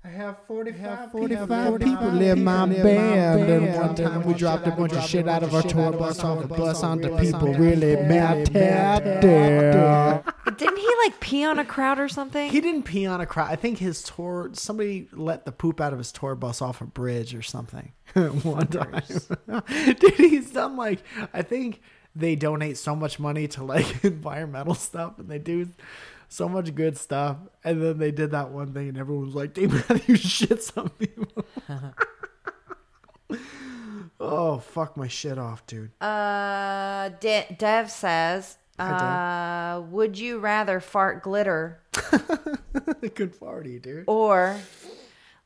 I 0.06 0.08
have 0.08 0.36
45, 0.46 1.12
45 1.12 1.80
people 1.80 2.20
in 2.20 2.44
my 2.44 2.66
band, 2.66 3.50
and 3.50 3.74
one 3.74 3.94
time 3.94 4.22
we 4.24 4.34
dropped 4.34 4.66
a 4.66 4.70
bunch 4.70 4.92
of 4.92 5.02
shit 5.02 5.26
out 5.26 5.42
of 5.42 5.54
our 5.54 5.62
tour 5.62 5.92
bus 5.92 6.22
off 6.22 6.44
a 6.44 6.46
bus 6.46 6.82
onto 6.82 7.16
people 7.16 7.54
really 7.54 7.96
matter. 7.96 8.44
didn't 10.58 10.76
he 10.76 10.90
like 11.04 11.20
pee 11.20 11.42
on 11.44 11.58
a 11.58 11.64
crowd 11.64 11.98
or 11.98 12.08
something? 12.10 12.50
He 12.50 12.60
didn't 12.60 12.82
pee 12.82 13.06
on 13.06 13.22
a 13.22 13.26
crowd. 13.26 13.50
I 13.50 13.56
think 13.56 13.78
his 13.78 14.02
tour, 14.02 14.50
somebody 14.52 15.08
let 15.12 15.46
the 15.46 15.52
poop 15.52 15.80
out 15.80 15.94
of 15.94 15.98
his 15.98 16.12
tour 16.12 16.34
bus 16.34 16.60
off 16.60 16.82
a 16.82 16.86
bridge 16.86 17.34
or 17.34 17.42
something 17.42 17.92
one 18.42 18.66
time. 18.66 19.02
Dude, 19.66 20.14
he's 20.16 20.50
done 20.50 20.76
like, 20.76 21.02
I 21.32 21.40
think 21.40 21.80
they 22.14 22.36
donate 22.36 22.76
so 22.76 22.94
much 22.94 23.18
money 23.18 23.48
to 23.48 23.64
like 23.64 24.04
environmental 24.04 24.74
stuff 24.74 25.18
and 25.18 25.28
they 25.28 25.38
do 25.38 25.68
so 26.34 26.48
much 26.48 26.74
good 26.74 26.96
stuff. 26.98 27.36
And 27.62 27.80
then 27.80 27.98
they 27.98 28.10
did 28.10 28.32
that 28.32 28.50
one 28.50 28.72
thing 28.74 28.88
and 28.88 28.98
everyone 28.98 29.26
was 29.26 29.34
like, 29.34 29.54
Dave 29.54 29.72
Matthews 29.72 30.22
shits 30.24 30.76
on 30.76 30.88
people. 30.90 31.44
oh, 34.20 34.58
fuck 34.58 34.96
my 34.96 35.06
shit 35.08 35.38
off, 35.38 35.64
dude. 35.66 35.90
Uh, 36.02 37.10
De- 37.20 37.54
Dev 37.56 37.90
says, 37.90 38.58
uh, 38.78 39.82
would 39.90 40.18
you 40.18 40.38
rather 40.38 40.80
fart 40.80 41.22
glitter 41.22 41.80
good 43.14 43.38
party, 43.38 43.78
dude. 43.78 44.04
or 44.08 44.58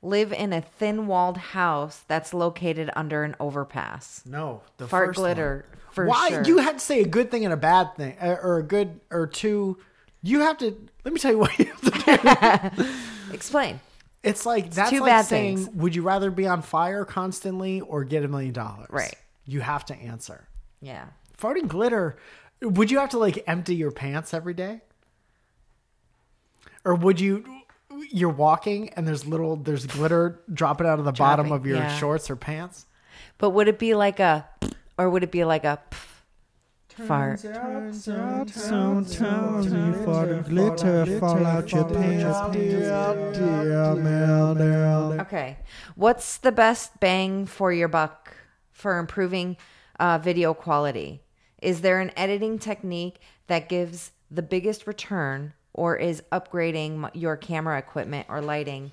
live 0.01 0.32
in 0.32 0.55
a 0.55 0.62
thin-walled 0.62 1.36
house 1.36 2.05
that's 2.09 2.32
located 2.32 2.91
under 2.97 3.24
an 3.24 3.36
overpass? 3.39 4.22
No, 4.24 4.62
the 4.78 4.89
Fart 4.89 5.14
glitter 5.16 5.66
one. 5.68 5.80
for 5.93 6.07
Why 6.07 6.28
sure. 6.30 6.45
you 6.45 6.59
had 6.59 6.78
to 6.78 6.84
say 6.84 7.03
a 7.03 7.07
good 7.07 7.30
thing 7.30 7.45
and 7.45 7.53
a 7.53 7.59
bad 7.59 7.95
thing, 7.97 8.16
uh, 8.18 8.36
or 8.43 8.57
a 8.57 8.62
good 8.62 9.01
or 9.11 9.26
two? 9.26 9.76
You 10.23 10.41
have 10.41 10.59
to. 10.59 10.77
Let 11.05 11.14
me 11.14 11.21
tell 11.21 11.33
you 11.33 11.39
what 11.39 11.59
you 11.59 11.66
have 11.66 11.81
to 11.81 12.71
do. 12.77 12.89
Explain. 13.33 13.81
It's 14.23 14.45
like 14.45 14.71
that's 14.71 14.91
two 14.91 15.01
like 15.01 15.11
bad 15.11 15.27
saying, 15.27 15.57
things. 15.59 15.71
would 15.71 15.95
you 15.95 16.03
rather 16.03 16.31
be 16.31 16.47
on 16.47 16.62
fire 16.62 17.05
constantly 17.05 17.81
or 17.81 18.05
get 18.05 18.25
a 18.25 18.29
million 18.29 18.53
dollars? 18.53 18.89
Right. 18.91 19.14
You 19.47 19.61
have 19.61 19.85
to 19.87 19.95
answer. 19.95 20.49
Yeah. 20.81 21.07
Farting 21.41 21.69
glitter, 21.69 22.16
would 22.61 22.91
you 22.91 22.99
have 22.99 23.11
to 23.11 23.19
like 23.19 23.43
empty 23.47 23.77
your 23.77 23.93
pants 23.93 24.35
every 24.35 24.55
day? 24.55 24.81
Or 26.85 26.95
would 26.95 27.21
you 27.21 27.45
you're 28.11 28.29
walking 28.29 28.91
and 28.91 29.07
there's 29.07 29.27
little 29.27 29.57
there's 29.57 29.87
glitter 29.87 30.41
dropping 30.53 30.87
out 30.87 30.99
of 30.99 31.05
the 31.05 31.12
bottom 31.12 31.53
of 31.53 31.64
your 31.64 31.77
yeah. 31.77 31.97
shorts 31.97 32.29
or 32.29 32.37
pants? 32.37 32.87
But 33.39 33.51
would 33.51 33.69
it 33.69 33.79
be 33.79 33.95
like 33.95 34.21
a, 34.21 34.49
or 34.97 35.09
would 35.11 35.23
it 35.23 35.31
be 35.31 35.45
like 35.45 35.64
a 35.64 35.81
fart? 36.99 37.40
Turns 37.40 38.09
out 38.09 38.51
sometimes 38.51 39.72
you 39.72 39.92
fart 40.05 40.28
and 40.28 40.44
glitter 40.44 41.07
fall 41.18 41.46
out 41.46 41.72
your 41.72 41.84
pants. 41.84 42.57
Dear, 42.57 43.32
dear, 43.32 43.94
man, 43.94 44.57
dear. 44.57 45.20
Okay. 45.22 45.59
What's 45.94 46.38
the 46.38 46.53
best 46.53 47.01
bang 47.01 47.46
for 47.46 47.72
your 47.72 47.88
buck 47.88 48.36
for 48.72 48.99
improving 48.99 49.57
uh, 49.99 50.18
video 50.18 50.55
quality? 50.55 51.22
Is 51.62 51.80
there 51.80 52.01
an 52.01 52.12
editing 52.16 52.59
technique 52.59 53.20
that 53.46 53.68
gives 53.68 54.12
the 54.30 54.42
biggest 54.42 54.86
return, 54.86 55.55
or 55.72 55.96
is 55.96 56.22
upgrading 56.30 57.11
your 57.14 57.36
camera 57.36 57.78
equipment 57.78 58.26
or 58.28 58.40
lighting 58.40 58.92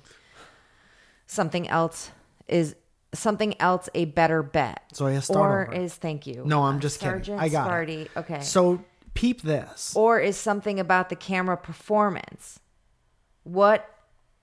something 1.26 1.68
else? 1.68 2.10
Is 2.48 2.74
something 3.14 3.60
else 3.60 3.88
a 3.94 4.06
better 4.06 4.42
bet? 4.42 4.82
So 4.92 5.06
I 5.06 5.12
gotta 5.14 5.22
start 5.22 5.68
or 5.68 5.74
over. 5.74 5.82
is 5.84 5.94
thank 5.94 6.26
you? 6.26 6.42
No, 6.46 6.64
I'm 6.64 6.80
just 6.80 7.00
kidding. 7.00 7.38
I 7.38 7.48
got 7.48 7.70
Sparty. 7.70 8.02
it. 8.06 8.10
Okay. 8.16 8.40
So 8.42 8.84
peep 9.14 9.42
this. 9.42 9.94
or 9.96 10.20
is 10.20 10.36
something 10.36 10.78
about 10.80 11.08
the 11.08 11.16
camera 11.16 11.56
performance? 11.56 12.60
What 13.44 13.88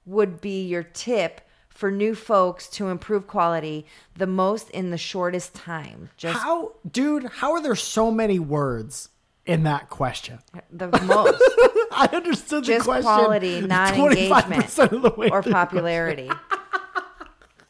would 0.05 0.41
be 0.41 0.65
your 0.65 0.83
tip 0.83 1.41
for 1.69 1.89
new 1.91 2.13
folks 2.15 2.67
to 2.69 2.87
improve 2.89 3.25
quality 3.27 3.85
the 4.15 4.27
most 4.27 4.69
in 4.71 4.91
the 4.91 4.97
shortest 4.97 5.53
time? 5.53 6.09
Just 6.17 6.39
How 6.39 6.73
dude, 6.89 7.25
how 7.25 7.53
are 7.53 7.61
there 7.61 7.75
so 7.75 8.11
many 8.11 8.39
words 8.39 9.09
in 9.45 9.63
that 9.63 9.89
question? 9.89 10.39
the 10.71 10.87
most 10.87 11.41
I 11.95 12.09
understood 12.13 12.63
the 12.63 12.67
Just 12.73 12.85
question. 12.85 13.03
quality, 13.03 13.61
not 13.61 13.93
25% 13.93 14.91
of 14.93 15.01
the 15.03 15.09
way 15.11 15.29
or 15.29 15.41
the 15.43 15.51
popularity. 15.51 16.29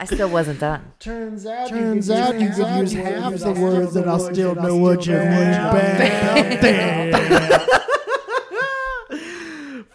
I 0.03 0.05
still 0.05 0.29
wasn't 0.29 0.59
done. 0.59 0.91
Turns 0.99 1.45
out, 1.45 1.69
Turns 1.69 2.09
out 2.09 2.37
you 2.37 2.49
could 2.49 2.67
use 2.77 2.91
half 2.91 3.35
the 3.35 3.53
words 3.53 3.95
and 3.95 4.09
I'll 4.09 4.19
still 4.19 4.53
know 4.53 4.75
what 4.75 5.07
you 5.07 5.13
mean. 5.13 5.29
Bam. 5.31 7.19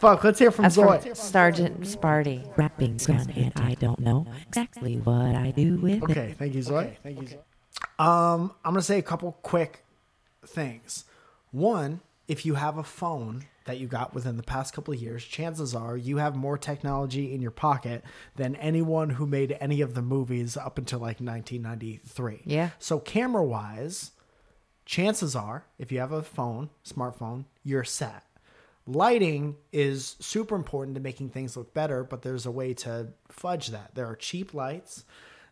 Fuck, 0.01 0.25
let's 0.25 0.39
hear 0.39 0.51
from 0.51 0.63
That's 0.63 0.77
Zoe. 0.77 0.99
from 0.99 1.15
Sergeant 1.15 1.81
Sparty. 1.83 2.51
Rapping's 2.57 3.07
fun 3.07 3.31
and 3.37 3.53
I 3.57 3.75
don't 3.75 3.99
know 3.99 4.27
exactly 4.47 4.97
what 4.97 5.35
I 5.35 5.51
do 5.51 5.77
with 5.77 6.03
it. 6.03 6.03
Okay, 6.05 6.35
thank 6.39 6.55
you, 6.55 6.63
Zoe. 6.63 6.97
Thank 7.03 7.21
you. 7.21 7.29
Zoe. 7.29 7.39
Um, 7.99 8.55
I'm 8.65 8.73
gonna 8.73 8.81
say 8.81 8.99
a 8.99 9.03
couple 9.03 9.33
quick 9.43 9.85
things. 10.47 11.05
One, 11.51 12.01
if 12.29 12.47
you 12.47 12.55
have 12.55 12.79
a 12.79 12.83
phone 12.83 13.45
that 13.69 13.79
you 13.79 13.87
got 13.87 14.15
within 14.15 14.37
the 14.37 14.43
past 14.43 14.75
couple 14.75 14.93
of 14.93 15.01
years, 15.01 15.23
chances 15.23 15.75
are 15.75 15.97
you 15.97 16.17
have 16.17 16.35
more 16.35 16.59
technology 16.59 17.33
in 17.33 17.41
your 17.41 17.51
pocket 17.51 18.03
than 18.35 18.57
anyone 18.57 19.11
who 19.11 19.27
made 19.27 19.57
any 19.61 19.83
of 19.83 19.95
the 19.95 20.03
movies 20.03 20.57
up 20.57 20.79
until 20.79 20.99
like 20.99 21.21
1993. 21.21 22.43
Yeah. 22.45 22.71
So 22.79 22.99
camera 22.99 23.45
wise, 23.45 24.13
chances 24.85 25.37
are 25.37 25.67
if 25.79 25.93
you 25.93 26.01
have 26.01 26.13
a 26.13 26.23
phone, 26.23 26.71
smartphone, 26.83 27.45
you're 27.63 27.85
set. 27.85 28.25
Lighting 28.87 29.57
is 29.71 30.17
super 30.19 30.57
important 30.57 30.95
to 30.95 31.01
making 31.03 31.29
things 31.29 31.55
look 31.55 31.75
better, 31.75 32.03
but 32.03 32.23
there's 32.23 32.47
a 32.47 32.51
way 32.51 32.73
to 32.73 33.09
fudge 33.29 33.69
that. 33.69 33.95
There 33.95 34.07
are 34.07 34.17
cheap 34.17 34.55
lights. 34.55 35.05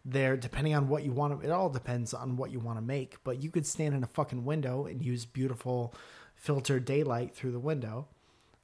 There, 0.07 0.37
depending 0.37 0.75
on 0.75 0.89
what 0.89 1.03
you 1.03 1.13
want 1.13 1.39
to, 1.39 1.47
it 1.47 1.51
all 1.51 1.69
depends 1.69 2.15
on 2.15 2.37
what 2.37 2.51
you 2.51 2.61
want 2.61 2.79
to 2.79 2.83
make. 2.83 3.17
But 3.25 3.43
you 3.43 3.51
could 3.51 3.67
stand 3.67 3.95
in 3.95 4.05
a 4.05 4.07
fucking 4.07 4.45
window 4.45 4.87
and 4.87 5.05
use 5.05 5.27
beautiful 5.27 5.93
filtered 6.37 6.85
daylight 6.85 7.35
through 7.35 7.53
the 7.53 7.59
window. 7.59 8.07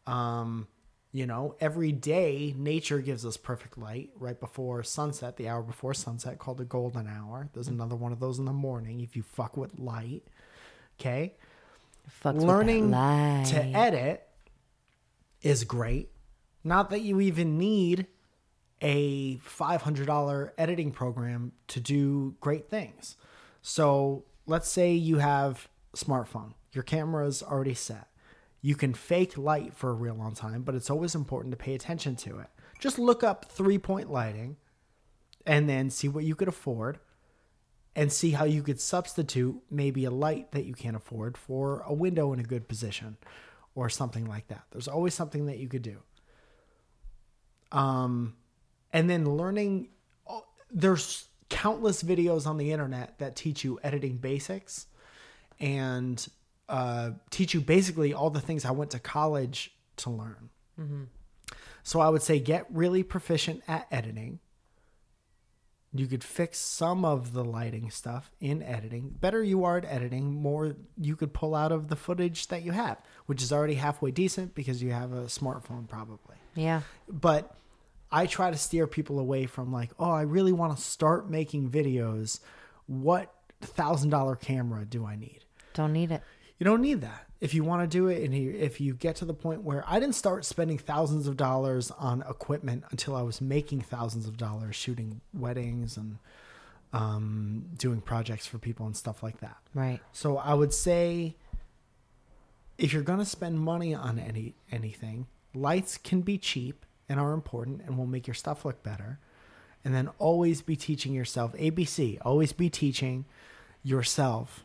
Um, 0.06 0.68
you 1.12 1.26
know, 1.26 1.56
every 1.60 1.92
day 1.92 2.54
nature 2.56 3.00
gives 3.00 3.26
us 3.26 3.36
perfect 3.36 3.76
light 3.76 4.10
right 4.18 4.38
before 4.38 4.82
sunset, 4.82 5.36
the 5.36 5.48
hour 5.48 5.62
before 5.62 5.92
sunset, 5.92 6.38
called 6.38 6.58
the 6.58 6.64
golden 6.64 7.06
hour. 7.06 7.48
There's 7.52 7.68
another 7.68 7.96
one 7.96 8.12
of 8.12 8.20
those 8.20 8.38
in 8.38 8.46
the 8.46 8.52
morning 8.52 9.00
if 9.00 9.16
you 9.16 9.22
fuck 9.22 9.56
with 9.56 9.78
light. 9.78 10.22
Okay 11.00 11.34
learning 12.24 12.90
light. 12.90 13.46
to 13.48 13.62
edit 13.62 14.28
is 15.40 15.64
great. 15.64 16.10
Not 16.64 16.90
that 16.90 17.00
you 17.00 17.20
even 17.20 17.58
need 17.58 18.06
a 18.80 19.36
$500 19.38 20.50
editing 20.58 20.92
program 20.92 21.52
to 21.68 21.80
do 21.80 22.34
great 22.40 22.68
things. 22.68 23.16
So 23.62 24.24
let's 24.46 24.68
say 24.68 24.92
you 24.92 25.18
have 25.18 25.68
smartphone, 25.96 26.54
your 26.72 26.84
camera 26.84 27.26
is 27.26 27.42
already 27.42 27.74
set. 27.74 28.08
You 28.60 28.74
can 28.74 28.94
fake 28.94 29.36
light 29.36 29.74
for 29.74 29.90
a 29.90 29.94
real 29.94 30.14
long 30.14 30.34
time, 30.34 30.62
but 30.62 30.74
it's 30.74 30.90
always 30.90 31.14
important 31.14 31.52
to 31.52 31.56
pay 31.56 31.74
attention 31.74 32.16
to 32.16 32.38
it. 32.38 32.48
Just 32.78 32.98
look 32.98 33.22
up 33.22 33.46
three 33.50 33.78
point 33.78 34.10
lighting 34.10 34.56
and 35.46 35.68
then 35.68 35.90
see 35.90 36.08
what 36.08 36.24
you 36.24 36.34
could 36.34 36.48
afford 36.48 36.98
and 37.94 38.10
see 38.12 38.30
how 38.30 38.44
you 38.44 38.62
could 38.62 38.80
substitute 38.80 39.60
maybe 39.70 40.04
a 40.04 40.10
light 40.10 40.52
that 40.52 40.64
you 40.64 40.74
can't 40.74 40.96
afford 40.96 41.36
for 41.36 41.82
a 41.86 41.92
window 41.92 42.32
in 42.32 42.40
a 42.40 42.44
good 42.44 42.68
position 42.68 43.16
or 43.74 43.88
something 43.88 44.26
like 44.26 44.48
that. 44.48 44.64
There's 44.70 44.88
always 44.88 45.14
something 45.14 45.46
that 45.46 45.58
you 45.58 45.68
could 45.68 45.82
do. 45.82 45.98
Um, 47.70 48.34
and 48.92 49.08
then 49.10 49.24
learning, 49.24 49.88
oh, 50.26 50.44
there's 50.70 51.26
countless 51.48 52.02
videos 52.02 52.46
on 52.46 52.56
the 52.56 52.72
internet 52.72 53.18
that 53.18 53.36
teach 53.36 53.64
you 53.64 53.78
editing 53.82 54.16
basics 54.16 54.86
and 55.60 56.26
uh, 56.68 57.10
teach 57.30 57.54
you 57.54 57.60
basically 57.60 58.14
all 58.14 58.30
the 58.30 58.40
things 58.40 58.64
I 58.64 58.70
went 58.70 58.90
to 58.92 58.98
college 58.98 59.72
to 59.98 60.10
learn. 60.10 60.50
So 61.82 62.00
I 62.00 62.08
would 62.08 62.22
say 62.22 62.38
get 62.38 62.66
really 62.70 63.02
proficient 63.02 63.62
at 63.68 63.86
editing. 63.90 64.38
You 65.94 66.06
could 66.06 66.24
fix 66.24 66.58
some 66.58 67.04
of 67.04 67.34
the 67.34 67.44
lighting 67.44 67.90
stuff 67.90 68.30
in 68.40 68.62
editing. 68.62 69.10
Better 69.20 69.42
you 69.42 69.64
are 69.64 69.76
at 69.76 69.84
editing, 69.84 70.32
more 70.32 70.74
you 70.96 71.16
could 71.16 71.34
pull 71.34 71.54
out 71.54 71.70
of 71.70 71.88
the 71.88 71.96
footage 71.96 72.48
that 72.48 72.62
you 72.62 72.72
have, 72.72 72.98
which 73.26 73.42
is 73.42 73.52
already 73.52 73.74
halfway 73.74 74.10
decent 74.10 74.54
because 74.54 74.82
you 74.82 74.90
have 74.90 75.12
a 75.12 75.24
smartphone 75.24 75.86
probably. 75.86 76.36
Yeah. 76.54 76.82
But 77.08 77.54
I 78.10 78.26
try 78.26 78.50
to 78.50 78.56
steer 78.56 78.86
people 78.86 79.18
away 79.18 79.44
from 79.46 79.70
like, 79.72 79.90
oh, 79.98 80.10
I 80.10 80.22
really 80.22 80.52
want 80.52 80.76
to 80.76 80.82
start 80.82 81.28
making 81.28 81.70
videos. 81.70 82.40
What 82.86 83.34
thousand 83.60 84.10
dollar 84.10 84.36
camera 84.36 84.84
do 84.84 85.04
I 85.04 85.16
need? 85.16 85.44
Don't 85.74 85.92
need 85.92 86.10
it. 86.10 86.22
You 86.62 86.64
don't 86.64 86.80
need 86.80 87.00
that. 87.00 87.26
If 87.40 87.54
you 87.54 87.64
want 87.64 87.82
to 87.82 87.88
do 87.88 88.06
it, 88.06 88.22
and 88.22 88.32
if 88.32 88.80
you 88.80 88.94
get 88.94 89.16
to 89.16 89.24
the 89.24 89.34
point 89.34 89.64
where 89.64 89.82
I 89.84 89.98
didn't 89.98 90.14
start 90.14 90.44
spending 90.44 90.78
thousands 90.78 91.26
of 91.26 91.36
dollars 91.36 91.90
on 91.90 92.22
equipment 92.22 92.84
until 92.92 93.16
I 93.16 93.22
was 93.22 93.40
making 93.40 93.80
thousands 93.80 94.28
of 94.28 94.36
dollars 94.36 94.76
shooting 94.76 95.20
weddings 95.34 95.96
and 95.96 96.18
um, 96.92 97.64
doing 97.76 98.00
projects 98.00 98.46
for 98.46 98.58
people 98.58 98.86
and 98.86 98.96
stuff 98.96 99.24
like 99.24 99.40
that. 99.40 99.56
Right. 99.74 99.98
So 100.12 100.38
I 100.38 100.54
would 100.54 100.72
say 100.72 101.34
if 102.78 102.92
you're 102.92 103.02
going 103.02 103.18
to 103.18 103.24
spend 103.24 103.58
money 103.58 103.92
on 103.92 104.20
any 104.20 104.54
anything, 104.70 105.26
lights 105.54 105.98
can 105.98 106.20
be 106.20 106.38
cheap 106.38 106.86
and 107.08 107.18
are 107.18 107.32
important 107.32 107.82
and 107.84 107.98
will 107.98 108.06
make 108.06 108.28
your 108.28 108.34
stuff 108.34 108.64
look 108.64 108.84
better. 108.84 109.18
And 109.84 109.92
then 109.92 110.10
always 110.20 110.62
be 110.62 110.76
teaching 110.76 111.12
yourself 111.12 111.54
ABC, 111.54 112.18
always 112.22 112.52
be 112.52 112.70
teaching 112.70 113.24
yourself 113.82 114.64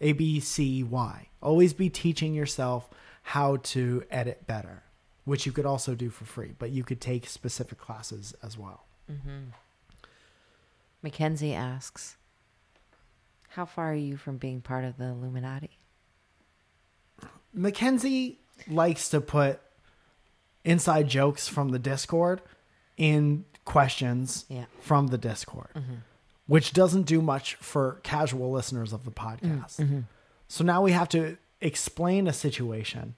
A 0.00 0.12
B 0.12 0.40
C 0.40 0.82
Y. 0.82 1.28
Always 1.40 1.72
be 1.72 1.88
teaching 1.90 2.34
yourself 2.34 2.88
how 3.22 3.56
to 3.56 4.04
edit 4.10 4.46
better, 4.46 4.82
which 5.24 5.46
you 5.46 5.52
could 5.52 5.66
also 5.66 5.94
do 5.94 6.10
for 6.10 6.24
free, 6.24 6.54
but 6.58 6.70
you 6.70 6.84
could 6.84 7.00
take 7.00 7.26
specific 7.26 7.78
classes 7.78 8.34
as 8.42 8.58
well. 8.58 8.84
Mm-hmm. 9.10 9.50
Mackenzie 11.02 11.54
asks, 11.54 12.16
"How 13.50 13.64
far 13.66 13.92
are 13.92 13.94
you 13.94 14.16
from 14.16 14.36
being 14.38 14.60
part 14.60 14.84
of 14.84 14.96
the 14.96 15.06
Illuminati?" 15.06 15.78
Mackenzie 17.52 18.40
likes 18.66 19.08
to 19.10 19.20
put 19.20 19.60
inside 20.64 21.08
jokes 21.08 21.46
from 21.46 21.68
the 21.68 21.78
Discord 21.78 22.42
in 22.96 23.44
questions 23.64 24.44
Yeah. 24.48 24.64
from 24.80 25.08
the 25.08 25.18
Discord, 25.18 25.68
mm-hmm. 25.74 25.94
Which 26.46 26.72
doesn't 26.72 27.04
do 27.04 27.22
much 27.22 27.54
for 27.56 28.00
casual 28.02 28.50
listeners 28.50 28.92
of 28.92 29.04
the 29.04 29.10
podcast. 29.10 29.80
Mm-hmm. 29.80 30.00
So 30.48 30.64
now 30.64 30.82
we 30.82 30.92
have 30.92 31.08
to 31.10 31.36
explain 31.60 32.26
a 32.26 32.32
situation 32.32 33.14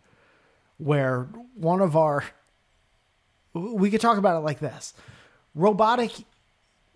where 0.78 1.28
one 1.54 1.80
of 1.80 1.96
our 1.96 2.24
we 3.52 3.90
could 3.90 4.00
talk 4.00 4.18
about 4.18 4.36
it 4.36 4.44
like 4.44 4.58
this. 4.58 4.92
Robotic 5.54 6.12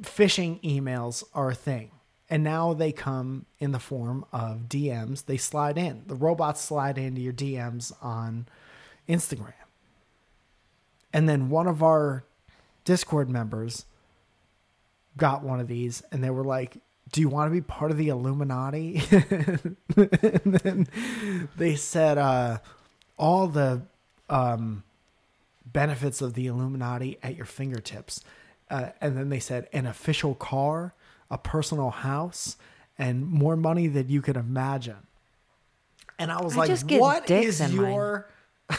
phishing 0.03 0.61
emails 0.63 1.25
are 1.35 1.51
a 1.51 1.55
thing. 1.55 1.91
And 2.29 2.45
now 2.45 2.75
they 2.75 2.93
come 2.93 3.47
in 3.59 3.73
the 3.73 3.81
form 3.81 4.25
of 4.33 4.69
DMs. 4.69 5.25
They 5.25 5.37
slide 5.37 5.77
in. 5.77 6.03
The 6.07 6.15
robots 6.15 6.61
slide 6.61 6.97
into 6.97 7.21
your 7.21 7.33
DMs 7.33 7.93
on 8.01 8.47
Instagram. 9.09 9.55
And 11.13 11.29
then 11.29 11.49
one 11.49 11.67
of 11.67 11.83
our 11.83 12.25
Discord 12.85 13.29
members 13.29 13.85
got 15.17 15.43
one 15.43 15.61
of 15.61 15.69
these 15.69 16.03
and 16.13 16.23
they 16.23 16.31
were 16.31 16.45
like, 16.45 16.79
do 17.13 17.21
you 17.21 17.29
want 17.29 17.51
to 17.51 17.53
be 17.53 17.61
part 17.61 17.91
of 17.91 17.97
the 17.97 18.09
Illuminati? 18.09 19.03
and 19.11 20.45
then 20.45 20.89
they 21.57 21.75
said 21.75 22.19
uh, 22.19 22.59
all 23.19 23.49
the 23.49 23.83
um, 24.29 24.85
benefits 25.67 26.23
of 26.23 26.35
the 26.35 26.47
Illuminati 26.47 27.19
at 27.23 27.37
your 27.37 27.47
fingertips. 27.47 28.23
Uh, 28.71 28.91
and 29.01 29.17
then 29.17 29.29
they 29.29 29.41
said 29.41 29.69
an 29.73 29.87
official 29.87 30.37
car, 30.37 30.95
a 31.31 31.39
personal 31.39 31.91
house, 31.91 32.57
and 32.97 33.27
more 33.27 33.57
money 33.57 33.89
than 33.89 34.09
you 34.09 34.23
could 34.23 34.37
imagine. 34.37 35.07
And 36.19 36.31
I 36.31 36.41
was 36.41 36.55
I 36.55 36.61
like, 36.61 36.69
just 36.69 36.87
get 36.87 37.01
what 37.01 37.27
dicks 37.27 37.47
is 37.47 37.61
in 37.61 37.77
mine. 37.77 37.93
your. 37.93 38.31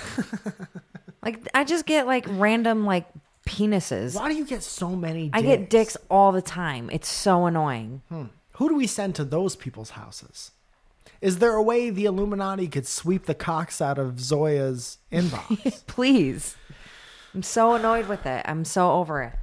Like 1.23 1.47
I 1.53 1.63
just 1.63 1.85
get 1.85 2.07
like 2.07 2.25
random 2.27 2.85
like 2.85 3.05
penises. 3.45 4.15
Why 4.15 4.29
do 4.29 4.35
you 4.35 4.45
get 4.45 4.63
so 4.63 4.89
many 4.95 5.29
dicks? 5.29 5.37
I 5.37 5.41
get 5.41 5.69
dicks 5.69 5.97
all 6.09 6.31
the 6.31 6.41
time. 6.41 6.89
It's 6.91 7.07
so 7.09 7.45
annoying. 7.45 8.01
Hmm. 8.09 8.25
Who 8.53 8.69
do 8.69 8.75
we 8.75 8.87
send 8.87 9.15
to 9.15 9.23
those 9.23 9.55
people's 9.55 9.91
houses? 9.91 10.51
Is 11.21 11.37
there 11.39 11.53
a 11.53 11.61
way 11.63 11.89
the 11.89 12.05
Illuminati 12.05 12.67
could 12.67 12.87
sweep 12.87 13.25
the 13.25 13.35
cocks 13.35 13.81
out 13.81 13.97
of 13.97 14.19
Zoya's 14.19 14.97
inbox? 15.11 15.85
Please. 15.87 16.55
I'm 17.33 17.43
so 17.43 17.73
annoyed 17.73 18.07
with 18.07 18.25
it. 18.25 18.43
I'm 18.47 18.65
so 18.65 18.91
over 18.91 19.21
it. 19.23 19.33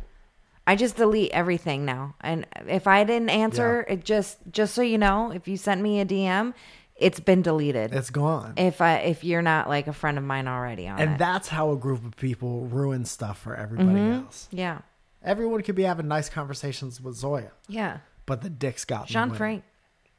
I 0.66 0.76
just 0.76 0.96
delete 0.96 1.30
everything 1.30 1.84
now. 1.86 2.14
And 2.20 2.46
if 2.66 2.86
I 2.86 3.02
didn't 3.04 3.30
answer, 3.30 3.86
it 3.88 4.04
just 4.04 4.36
just 4.52 4.74
so 4.74 4.82
you 4.82 4.98
know, 4.98 5.30
if 5.30 5.48
you 5.48 5.56
sent 5.56 5.80
me 5.80 6.00
a 6.00 6.04
DM, 6.04 6.52
it's 6.98 7.20
been 7.20 7.42
deleted. 7.42 7.94
it's 7.94 8.10
gone. 8.10 8.54
if 8.56 8.80
I 8.80 8.96
if 8.98 9.22
you're 9.24 9.42
not 9.42 9.68
like 9.68 9.86
a 9.86 9.92
friend 9.92 10.18
of 10.18 10.24
mine 10.24 10.48
already 10.48 10.86
on 10.88 10.98
and 10.98 11.12
it. 11.12 11.18
that's 11.18 11.48
how 11.48 11.70
a 11.72 11.76
group 11.76 12.04
of 12.04 12.16
people 12.16 12.66
ruin 12.66 13.04
stuff 13.04 13.38
for 13.40 13.54
everybody 13.54 14.00
else. 14.00 14.48
yeah. 14.50 14.80
Everyone 15.22 15.62
could 15.62 15.74
be 15.74 15.82
having 15.82 16.06
nice 16.08 16.28
conversations 16.28 17.00
with 17.00 17.14
Zoya, 17.16 17.50
Yeah. 17.68 17.98
but 18.26 18.40
the 18.42 18.50
dicks 18.50 18.84
got 18.84 19.08
Sean. 19.08 19.32
Frank 19.34 19.64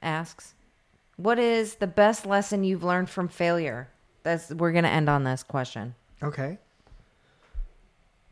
asks, 0.02 0.54
"What 1.16 1.40
is 1.40 1.76
the 1.76 1.88
best 1.88 2.26
lesson 2.26 2.64
you've 2.64 2.84
learned 2.84 3.10
from 3.10 3.28
failure?" 3.30 3.90
That's 4.24 4.50
we're 4.52 4.74
going 4.74 4.84
to 4.84 4.90
end 4.90 5.10
on 5.10 5.24
this 5.24 5.42
question. 5.44 5.96
Okay. 6.22 6.58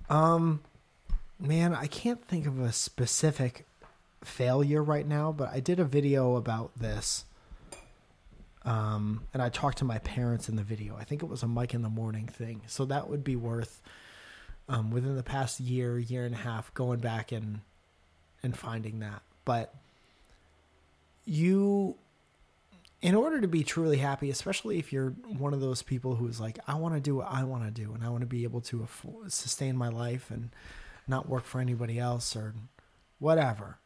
Um, 0.10 0.62
man, 1.39 1.74
I 1.74 1.88
can't 1.88 2.24
think 2.28 2.45
of 2.45 2.60
a 2.60 2.72
specific 2.72 3.66
failure 4.24 4.84
right 4.84 5.08
now, 5.08 5.32
but 5.32 5.50
I 5.52 5.60
did 5.60 5.80
a 5.80 5.86
video 5.86 6.36
about 6.36 6.72
this. 6.78 7.26
Um, 8.68 9.22
and 9.34 9.41
I 9.41 9.47
talked 9.47 9.78
to 9.78 9.86
my 9.86 9.99
parents 9.99 10.49
in 10.49 10.57
the 10.57 10.61
video. 10.61 10.97
I 10.97 11.05
think 11.05 11.24
it 11.24 11.30
was 11.30 11.41
a 11.41 11.47
Mike 11.47 11.74
in 11.74 11.84
the 11.84 11.89
Morning 11.89 12.28
thing. 12.28 12.61
So 12.68 12.84
that 12.86 13.09
would 13.09 13.24
be 13.24 13.38
worth 13.38 13.82
um, 14.68 14.91
within 14.91 15.15
the 15.15 15.24
past 15.24 15.61
year, 15.61 15.97
year 15.97 16.26
and 16.26 16.36
a 16.36 16.39
half, 16.39 16.74
going 16.74 16.99
back 16.99 17.32
and 17.32 17.61
and 18.43 18.57
finding 18.57 18.99
that. 18.99 19.22
But 19.45 19.74
you 21.24 21.95
in 23.01 23.15
order 23.15 23.39
to 23.39 23.47
be 23.47 23.63
truly 23.63 23.97
happy, 23.97 24.30
especially 24.30 24.80
if 24.80 24.91
you're 24.91 25.11
one 25.11 25.53
of 25.53 25.61
those 25.61 25.82
people 25.82 26.15
who's 26.15 26.41
like, 26.41 26.59
I 26.68 26.74
want 26.74 26.95
to 26.95 26.99
do 26.99 27.15
what 27.15 27.28
I 27.30 27.45
want 27.45 27.63
to 27.63 27.72
do, 27.72 27.93
and 27.93 28.03
I 28.03 28.09
want 28.09 28.22
to 28.22 28.28
be 28.28 28.43
able 28.43 28.61
to 28.61 28.84
afford, 28.84 29.32
sustain 29.32 29.78
my 29.78 29.88
life 29.88 30.30
and 30.30 30.49
not 31.07 31.30
work 31.30 31.45
for 31.45 31.61
anybody 31.61 31.99
else 31.99 32.36
or 32.36 32.53
whatever, 33.20 33.78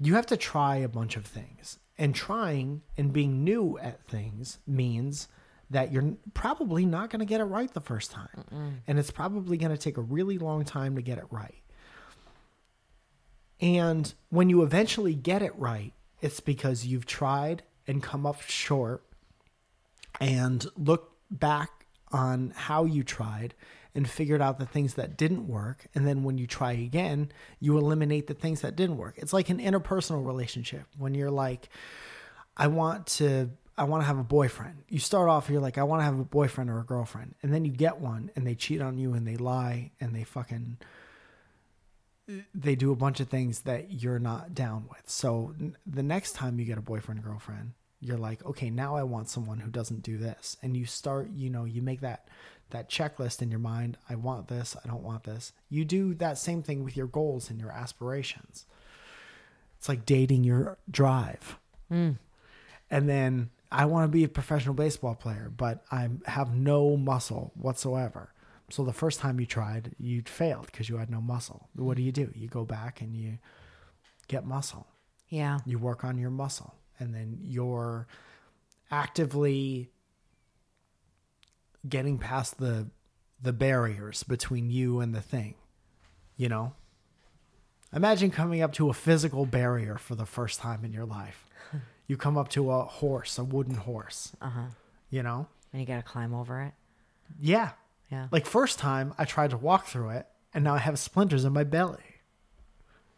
you 0.00 0.14
have 0.14 0.26
to 0.26 0.36
try 0.36 0.76
a 0.76 0.88
bunch 0.88 1.16
of 1.16 1.24
things. 1.24 1.78
And 1.98 2.14
trying 2.14 2.82
and 2.96 3.12
being 3.12 3.42
new 3.42 3.76
at 3.78 4.04
things 4.04 4.58
means 4.66 5.28
that 5.70 5.92
you're 5.92 6.14
probably 6.32 6.86
not 6.86 7.10
going 7.10 7.20
to 7.20 7.26
get 7.26 7.40
it 7.40 7.44
right 7.44 7.72
the 7.74 7.80
first 7.80 8.10
time. 8.10 8.44
And 8.86 8.98
it's 8.98 9.10
probably 9.10 9.56
going 9.56 9.72
to 9.72 9.78
take 9.78 9.96
a 9.96 10.02
really 10.02 10.38
long 10.38 10.64
time 10.64 10.94
to 10.96 11.02
get 11.02 11.18
it 11.18 11.26
right. 11.30 11.62
And 13.60 14.12
when 14.30 14.48
you 14.48 14.62
eventually 14.62 15.14
get 15.14 15.42
it 15.42 15.52
right, 15.58 15.92
it's 16.20 16.40
because 16.40 16.86
you've 16.86 17.06
tried 17.06 17.64
and 17.86 18.02
come 18.02 18.24
up 18.24 18.40
short 18.42 19.02
and 20.20 20.64
look 20.76 21.12
back 21.30 21.86
on 22.10 22.52
how 22.56 22.84
you 22.84 23.02
tried 23.02 23.54
and 23.98 24.08
figured 24.08 24.40
out 24.40 24.60
the 24.60 24.64
things 24.64 24.94
that 24.94 25.16
didn't 25.16 25.48
work. 25.48 25.88
And 25.92 26.06
then 26.06 26.22
when 26.22 26.38
you 26.38 26.46
try 26.46 26.70
again, 26.70 27.32
you 27.58 27.76
eliminate 27.76 28.28
the 28.28 28.34
things 28.34 28.60
that 28.60 28.76
didn't 28.76 28.96
work. 28.96 29.14
It's 29.18 29.32
like 29.32 29.48
an 29.48 29.58
interpersonal 29.58 30.24
relationship 30.24 30.84
when 30.96 31.14
you're 31.14 31.32
like, 31.32 31.68
I 32.56 32.68
want 32.68 33.08
to. 33.18 33.50
I 33.76 33.84
want 33.84 34.02
to 34.02 34.06
have 34.06 34.18
a 34.18 34.24
boyfriend. 34.24 34.82
You 34.88 34.98
start 34.98 35.28
off, 35.28 35.48
you're 35.48 35.60
like, 35.60 35.78
I 35.78 35.84
want 35.84 36.00
to 36.00 36.04
have 36.04 36.18
a 36.18 36.24
boyfriend 36.24 36.68
or 36.68 36.80
a 36.80 36.84
girlfriend. 36.84 37.36
And 37.44 37.54
then 37.54 37.64
you 37.64 37.70
get 37.70 38.00
one 38.00 38.28
and 38.34 38.44
they 38.44 38.56
cheat 38.56 38.82
on 38.82 38.98
you 38.98 39.14
and 39.14 39.24
they 39.24 39.36
lie 39.36 39.92
and 40.00 40.16
they 40.16 40.24
fucking 40.24 40.78
they 42.52 42.74
do 42.74 42.90
a 42.90 42.96
bunch 42.96 43.20
of 43.20 43.28
things 43.28 43.60
that 43.60 44.02
you're 44.02 44.18
not 44.18 44.52
down 44.52 44.86
with. 44.90 45.02
So 45.06 45.54
the 45.86 46.02
next 46.02 46.32
time 46.32 46.58
you 46.58 46.64
get 46.64 46.76
a 46.76 46.82
boyfriend 46.82 47.22
girlfriend, 47.22 47.74
you're 48.00 48.18
like, 48.18 48.44
okay, 48.44 48.70
now 48.70 48.96
I 48.96 49.02
want 49.02 49.28
someone 49.28 49.58
who 49.58 49.70
doesn't 49.70 50.02
do 50.02 50.18
this. 50.18 50.56
And 50.62 50.76
you 50.76 50.86
start, 50.86 51.30
you 51.34 51.50
know, 51.50 51.64
you 51.64 51.82
make 51.82 52.00
that 52.00 52.28
that 52.70 52.90
checklist 52.90 53.40
in 53.40 53.50
your 53.50 53.60
mind. 53.60 53.96
I 54.10 54.14
want 54.14 54.48
this, 54.48 54.76
I 54.84 54.86
don't 54.88 55.02
want 55.02 55.24
this. 55.24 55.52
You 55.70 55.84
do 55.84 56.14
that 56.14 56.36
same 56.36 56.62
thing 56.62 56.84
with 56.84 56.96
your 56.96 57.06
goals 57.06 57.48
and 57.48 57.58
your 57.58 57.70
aspirations. 57.70 58.66
It's 59.78 59.88
like 59.88 60.04
dating 60.04 60.44
your 60.44 60.76
drive. 60.90 61.58
Hmm. 61.88 62.12
And 62.90 63.08
then 63.08 63.50
I 63.70 63.84
want 63.86 64.04
to 64.04 64.08
be 64.08 64.24
a 64.24 64.28
professional 64.28 64.74
baseball 64.74 65.14
player, 65.14 65.50
but 65.54 65.84
I 65.90 66.08
have 66.26 66.54
no 66.54 66.96
muscle 66.96 67.52
whatsoever. 67.54 68.32
So 68.70 68.84
the 68.84 68.92
first 68.92 69.20
time 69.20 69.40
you 69.40 69.46
tried, 69.46 69.94
you 69.98 70.22
failed 70.22 70.66
because 70.66 70.88
you 70.88 70.96
had 70.96 71.10
no 71.10 71.20
muscle. 71.20 71.68
What 71.74 71.96
do 71.96 72.02
you 72.02 72.12
do? 72.12 72.30
You 72.34 72.48
go 72.48 72.64
back 72.64 73.00
and 73.00 73.16
you 73.16 73.38
get 74.26 74.44
muscle. 74.44 74.86
Yeah. 75.28 75.58
You 75.64 75.78
work 75.78 76.04
on 76.04 76.18
your 76.18 76.30
muscle, 76.30 76.74
and 76.98 77.14
then 77.14 77.38
you're 77.42 78.06
actively 78.90 79.90
getting 81.88 82.18
past 82.18 82.58
the 82.58 82.88
the 83.40 83.52
barriers 83.52 84.22
between 84.24 84.70
you 84.70 85.00
and 85.00 85.14
the 85.14 85.20
thing. 85.20 85.54
You 86.36 86.48
know? 86.48 86.72
Imagine 87.94 88.30
coming 88.30 88.62
up 88.62 88.72
to 88.74 88.90
a 88.90 88.92
physical 88.92 89.46
barrier 89.46 89.96
for 89.96 90.14
the 90.14 90.26
first 90.26 90.60
time 90.60 90.84
in 90.84 90.92
your 90.92 91.06
life. 91.06 91.44
You 92.08 92.16
come 92.16 92.38
up 92.38 92.48
to 92.52 92.70
a 92.70 92.84
horse, 92.84 93.36
a 93.36 93.44
wooden 93.44 93.74
horse. 93.74 94.32
Uh-huh. 94.40 94.68
You 95.10 95.22
know? 95.22 95.46
And 95.74 95.80
you 95.82 95.86
got 95.86 95.96
to 95.96 96.02
climb 96.02 96.32
over 96.32 96.62
it. 96.62 96.72
Yeah. 97.38 97.72
Yeah. 98.10 98.28
Like 98.32 98.46
first 98.46 98.78
time 98.78 99.12
I 99.18 99.26
tried 99.26 99.50
to 99.50 99.58
walk 99.58 99.84
through 99.84 100.10
it 100.10 100.26
and 100.54 100.64
now 100.64 100.72
I 100.72 100.78
have 100.78 100.98
splinters 100.98 101.44
in 101.44 101.52
my 101.52 101.64
belly. 101.64 102.22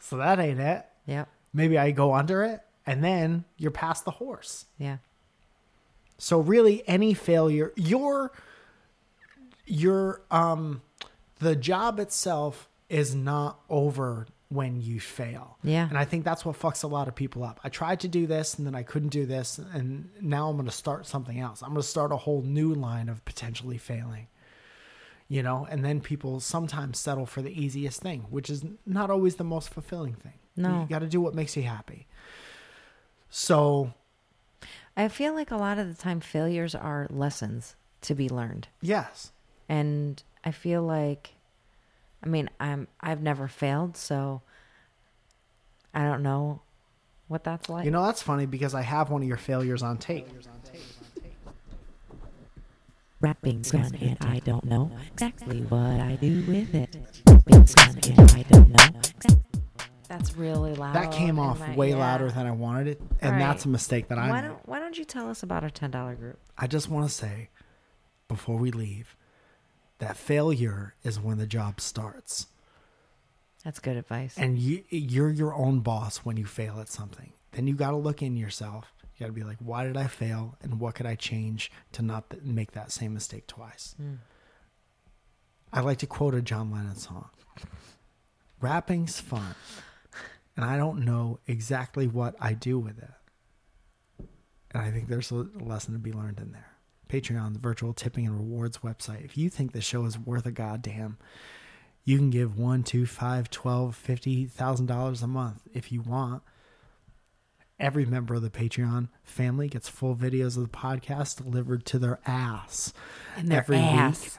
So 0.01 0.17
that 0.17 0.41
ain't 0.41 0.59
it. 0.59 0.85
Yep. 1.07 1.29
Maybe 1.53 1.79
I 1.79 1.93
go 1.93 2.15
under 2.15 2.43
it 2.43 2.63
and 2.87 3.05
then 3.05 3.45
you're 3.57 3.71
past 3.71 4.05
the 4.05 4.11
horse. 4.13 4.67
Yeah. 4.79 4.99
So 6.19 6.41
really 6.41 6.83
any 6.87 7.15
failure 7.15 7.73
your 7.77 8.33
your 9.67 10.21
um 10.31 10.83
the 11.39 11.57
job 11.57 11.99
itself 11.99 12.69
is 12.89 13.15
not 13.15 13.61
over 13.71 14.27
when 14.51 14.81
you 14.81 14.99
fail. 14.99 15.57
Yeah. 15.63 15.89
And 15.89 15.97
I 15.97 16.05
think 16.05 16.25
that's 16.25 16.45
what 16.45 16.59
fucks 16.59 16.83
a 16.83 16.89
lot 16.89 17.07
of 17.07 17.15
people 17.15 17.45
up. 17.45 17.61
I 17.63 17.69
tried 17.69 18.01
to 18.01 18.09
do 18.09 18.27
this 18.27 18.59
and 18.59 18.67
then 18.67 18.75
I 18.75 18.83
couldn't 18.83 19.11
do 19.11 19.25
this 19.25 19.59
and 19.59 20.11
now 20.21 20.49
I'm 20.49 20.57
going 20.57 20.67
to 20.67 20.73
start 20.73 21.07
something 21.07 21.39
else. 21.39 21.63
I'm 21.63 21.71
going 21.71 21.81
to 21.81 21.87
start 21.87 22.13
a 22.13 22.17
whole 22.17 22.43
new 22.43 22.75
line 22.75 23.09
of 23.09 23.25
potentially 23.25 23.79
failing. 23.79 24.27
You 25.29 25.45
know, 25.45 25.69
and 25.71 25.85
then 25.85 26.01
people 26.01 26.41
sometimes 26.41 26.99
settle 26.99 27.25
for 27.25 27.41
the 27.41 27.53
easiest 27.53 28.03
thing, 28.03 28.27
which 28.31 28.51
is 28.51 28.65
not 28.85 29.11
always 29.11 29.37
the 29.37 29.45
most 29.45 29.71
fulfilling 29.71 30.15
thing. 30.15 30.33
No. 30.57 30.81
You 30.81 30.89
got 30.89 30.99
to 30.99 31.07
do 31.07 31.21
what 31.21 31.37
makes 31.37 31.57
you 31.57 31.63
happy. 31.63 32.09
So, 33.31 33.93
I 34.97 35.09
feel 35.09 35.35
like 35.35 35.51
a 35.51 35.57
lot 35.57 35.79
of 35.79 35.89
the 35.89 35.95
time 35.95 36.21
failures 36.21 36.75
are 36.75 37.07
lessons 37.11 37.77
to 38.03 38.15
be 38.15 38.29
learned. 38.29 38.69
yes. 38.81 39.33
And 39.69 40.21
I 40.45 40.51
feel 40.51 40.83
like 40.83 41.35
I 42.23 42.29
mean, 42.29 42.51
I'm 42.59 42.89
I've 43.01 43.23
never 43.23 43.49
failed, 43.49 43.97
so 43.97 44.43
I 45.95 46.03
don't 46.05 46.23
know 46.23 46.61
what 47.29 47.45
that's 47.45 47.69
like. 47.69 47.85
You 47.85 47.91
know, 47.91 48.05
that's 48.05 48.23
funny 48.23 48.47
because 48.47 48.75
I 48.75 48.83
have 48.83 49.11
one 49.11 49.23
of 49.23 49.29
your 49.29 49.37
failures 49.37 49.83
on 49.83 49.99
tape. 49.99 50.29
Rapping's 53.21 53.71
fun 53.71 53.95
and 54.01 54.17
I 54.23 54.39
don't 54.41 54.65
know 54.65 54.91
exactly 55.13 55.61
what 55.61 56.01
I 56.01 56.17
do 56.17 56.43
with 56.49 56.75
it. 56.75 56.97
Rapping's 57.27 57.75
fun 57.75 57.99
and 58.03 58.33
I 58.33 58.43
don't 58.51 58.71
know 58.71 58.81
exactly 58.81 58.90
that's 60.11 60.37
really 60.37 60.75
loud. 60.75 60.97
That 60.97 61.13
came 61.13 61.39
off 61.39 61.61
way 61.77 61.91
yeah. 61.91 61.99
louder 61.99 62.33
than 62.33 62.45
I 62.45 62.51
wanted 62.51 62.89
it, 62.89 63.01
and 63.21 63.35
All 63.35 63.39
that's 63.39 63.65
a 63.65 63.69
mistake 63.69 64.09
that 64.09 64.19
I 64.19 64.29
Why 64.29 64.41
don't 64.41 64.69
Why 64.69 64.81
don't 64.81 64.99
you 64.99 65.05
tell 65.05 65.31
us 65.31 65.45
about 65.45 65.63
our 65.63 65.71
ten 65.71 65.93
dollar 65.93 66.17
group? 66.17 66.41
I 66.59 66.67
just 66.67 66.89
want 66.91 67.09
to 67.09 67.15
say 67.15 67.49
before 68.27 68.57
we 68.57 68.73
leave 68.73 69.17
that 69.99 70.17
failure 70.17 70.95
is 71.05 71.21
when 71.21 71.39
the 71.39 71.47
job 71.47 71.81
starts. 71.81 72.49
That's 73.65 73.79
good 73.79 73.97
advice. 73.97 74.35
And 74.37 74.59
you, 74.59 74.83
you're 74.89 75.31
your 75.31 75.55
own 75.55 75.79
boss 75.81 76.19
when 76.19 76.37
you 76.37 76.45
fail 76.45 76.81
at 76.81 76.89
something. 76.89 77.33
Then 77.53 77.69
you 77.69 77.75
got 77.75 77.91
to 77.91 77.97
look 77.97 78.21
in 78.21 78.37
yourself. 78.37 78.93
You 79.15 79.21
got 79.21 79.27
to 79.27 79.33
be 79.33 79.45
like, 79.45 79.59
why 79.61 79.85
did 79.85 79.99
I 79.99 80.07
fail? 80.07 80.57
And 80.63 80.81
what 80.81 80.95
could 80.95 81.05
I 81.05 81.15
change 81.15 81.71
to 81.93 82.03
not 82.03 82.31
th- 82.31 82.43
make 82.43 82.73
that 82.73 82.91
same 82.91 83.13
mistake 83.13 83.47
twice? 83.47 83.95
Hmm. 83.99 84.15
I 85.73 85.81
like 85.81 85.99
to 85.99 86.07
quote 86.07 86.35
a 86.35 86.41
John 86.41 86.73
Lennon 86.73 86.97
song 86.97 87.29
Rapping's 88.63 89.21
fun 89.21 89.55
and 90.57 90.65
I 90.65 90.77
don't 90.77 91.05
know 91.05 91.39
exactly 91.47 92.07
what 92.07 92.35
I 92.41 92.53
do 92.55 92.79
with 92.79 92.99
it. 92.99 93.11
And 94.73 94.83
I 94.83 94.91
think 94.91 95.09
there's 95.09 95.31
a 95.31 95.47
lesson 95.59 95.95
to 95.95 95.99
be 95.99 96.13
learned 96.13 96.39
in 96.41 96.53
there. 96.53 96.67
Patreon, 97.09 97.55
the 97.55 97.59
virtual 97.59 97.93
tipping 97.93 98.27
and 98.27 98.37
rewards 98.37 98.79
website. 98.79 99.25
If 99.25 99.37
you 99.37 99.51
think 99.51 99.73
the 99.73 99.81
show 99.81 100.05
is 100.05 100.17
worth 100.19 100.47
a 100.47 100.53
goddamn, 100.53 101.19
you 102.05 102.19
can 102.19 102.31
give 102.31 102.57
one, 102.57 102.83
two, 102.85 103.05
five, 103.05 103.51
twelve, 103.51 103.97
fifty 103.97 104.47
thousand 104.47 104.87
dollars 104.87 105.23
a 105.23 105.27
month 105.27 105.63
if 105.75 105.91
you 105.91 106.03
want. 106.03 106.43
Every 107.81 108.05
member 108.05 108.35
of 108.35 108.43
the 108.43 108.51
Patreon 108.51 109.09
family 109.23 109.67
gets 109.69 109.89
full 109.89 110.15
videos 110.15 110.57
of 110.57 110.63
the 110.65 110.69
podcast 110.77 111.43
delivered 111.43 111.85
to 111.87 111.99
their 111.99 112.21
ass 112.27 112.93
And 113.37 113.49
their 113.49 113.59
every 113.61 113.79
ass. 113.79 114.39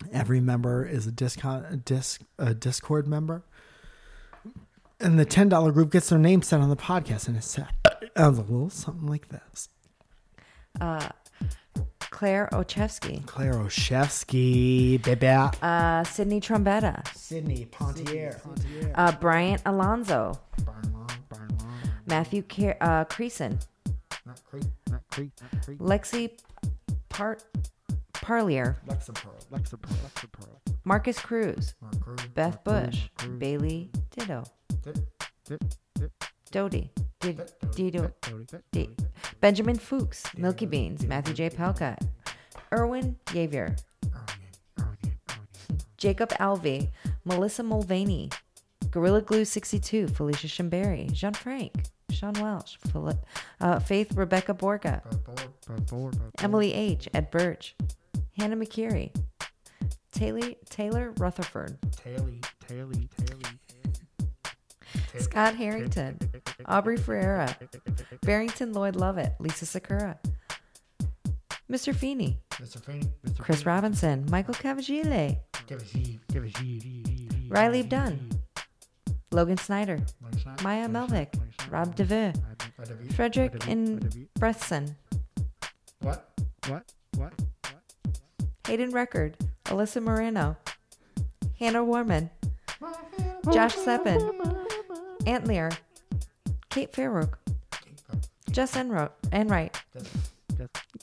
week. 0.00 0.10
Every 0.12 0.40
member 0.40 0.86
is 0.86 1.06
a 1.06 1.12
discount 1.12 1.66
a 1.68 1.76
disc 1.76 2.22
a 2.38 2.54
Discord 2.54 3.06
member. 3.08 3.44
And 5.00 5.18
the 5.18 5.24
ten 5.26 5.48
dollar 5.48 5.72
group 5.72 5.90
gets 5.92 6.08
their 6.08 6.18
name 6.18 6.42
said 6.42 6.60
on 6.60 6.70
the 6.70 6.76
podcast, 6.76 7.28
and 7.28 7.36
it 7.36 7.44
sounds 7.44 7.68
a 8.16 8.30
little 8.30 8.70
something 8.70 9.06
like 9.06 9.28
this. 9.28 9.68
Claire 12.10 12.48
Ochevsky, 12.52 13.26
Claire 13.26 13.54
Oshevsky, 13.54 15.02
baby. 15.02 15.26
uh, 15.26 16.02
Sydney 16.04 16.40
Trombetta, 16.40 17.06
Sydney 17.14 17.66
Pontier. 17.66 18.40
uh, 18.94 19.12
Bryant 19.12 19.60
Alonzo, 19.66 20.40
Matthew 22.06 22.40
Car- 22.42 22.76
uh, 22.80 23.04
Creason, 23.04 23.62
Lexi 25.78 26.30
Part 27.10 27.44
Parlier, 28.14 28.76
Marcus 30.84 31.18
Cruz, 31.20 31.74
Beth 32.34 32.64
Bush, 32.64 33.08
Bailey 33.38 33.90
Ditto, 34.16 34.44
Dodie, 36.50 36.90
Did- 37.20 37.52
Dido, 37.74 38.12
D- 38.72 38.88
Benjamin 39.40 39.76
Fuchs, 39.76 40.24
Milky 40.36 40.66
Beans, 40.66 41.04
Matthew 41.06 41.34
J. 41.34 41.50
Pelka, 41.50 41.96
Erwin 42.72 43.16
Yavier, 43.26 43.78
Jacob 45.96 46.30
Alvey, 46.40 46.90
Melissa 47.24 47.62
Mulvaney, 47.62 48.30
Gorilla 48.90 49.20
Glue 49.22 49.44
62, 49.44 50.08
Felicia 50.08 50.46
Shimberry, 50.46 51.10
Jean 51.12 51.34
Frank, 51.34 51.72
Sean 52.10 52.32
Welsh, 52.34 52.76
uh, 53.60 53.78
Faith 53.80 54.12
Rebecca 54.14 54.54
Borga, 54.54 55.02
Emily 56.38 56.72
H., 56.72 57.08
Ed 57.12 57.30
Birch, 57.30 57.74
Hannah 58.38 58.56
McCurry, 58.56 59.14
Taylor, 60.12 60.52
Taylor 60.70 61.12
Rutherford, 61.18 61.76
Scott 65.18 65.54
Harrington, 65.54 66.18
Aubrey 66.66 66.96
Ferreira, 66.96 67.56
Barrington 68.22 68.72
Lloyd 68.72 68.96
Lovett, 68.96 69.34
Lisa 69.40 69.66
Sakura, 69.66 70.18
Mr. 71.70 71.94
Feeney, 71.94 72.38
mr. 72.52 72.84
feeney 72.84 73.08
Chris 73.38 73.66
Robinson, 73.66 74.24
Michael 74.30 74.54
Cavagile, 74.54 75.38
Riley 77.48 77.82
Dunn, 77.82 78.30
Logan 79.32 79.56
Snyder, 79.58 79.98
Maya 80.62 80.88
Melvick, 80.88 81.34
Rob 81.70 81.94
DeVeux, 81.96 82.34
Frederick 83.14 83.66
in 83.66 83.98
Breathson, 84.38 84.94
What? 86.00 86.30
What? 86.68 86.92
What? 87.16 87.32
Hayden 88.68 88.90
Record, 88.90 89.36
Alyssa 89.66 90.02
Moreno, 90.02 90.56
Hannah 91.58 91.84
Warman, 91.84 92.30
Josh 93.52 93.74
Seppin, 93.74 94.20
Ant 95.26 95.46
Lear, 95.46 95.70
Kate 96.70 96.92
Fairrook, 96.92 97.34
Jess 98.50 98.76
Enro- 98.76 99.10
Enright, 99.32 99.76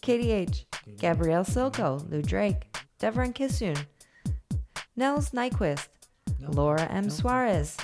Katie 0.01 0.31
H., 0.31 0.65
Gabrielle 0.97 1.43
Silko, 1.43 2.09
Lou 2.09 2.21
Drake, 2.21 2.75
Devon 2.99 3.33
Kissoon, 3.33 3.77
Nels 4.95 5.31
Nyquist, 5.31 5.89
Laura 6.39 6.83
M. 6.89 7.09
Suarez, 7.09 7.75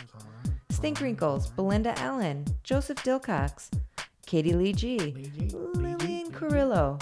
Stink 0.69 1.01
Wrinkles, 1.01 1.51
Belinda 1.51 1.97
Allen, 1.99 2.45
Joseph 2.63 3.03
Dilcox, 3.03 3.69
Katie 4.25 4.53
Lee 4.53 4.73
G, 4.73 4.97
Lillian 5.75 6.31
Carrillo, 6.31 6.97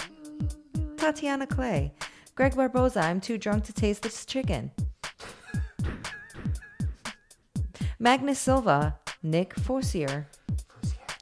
Tatiana 0.96 1.46
Clay, 1.46 1.92
Greg 2.34 2.56
Barboza, 2.56 3.00
I'm 3.00 3.20
too 3.20 3.38
drunk 3.38 3.64
to 3.64 3.72
taste 3.72 4.02
this 4.02 4.24
chicken. 4.24 4.72
Magnus 8.00 8.38
Silva, 8.38 8.98
Nick 9.22 9.54
Forcier, 9.60 10.26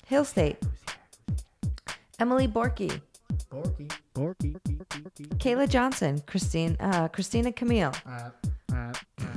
Hill 0.07 0.25
State, 0.25 0.59
Emily 2.19 2.47
Borky, 2.49 3.01
borky 3.51 4.57
Kayla 5.39 5.69
Johnson, 5.69 6.21
Christine, 6.27 6.77
uh, 6.81 7.09
Christina 7.09 7.53
Camille, 7.53 7.93
uh, 8.07 8.31
uh, 8.73 8.93
uh, 9.21 9.35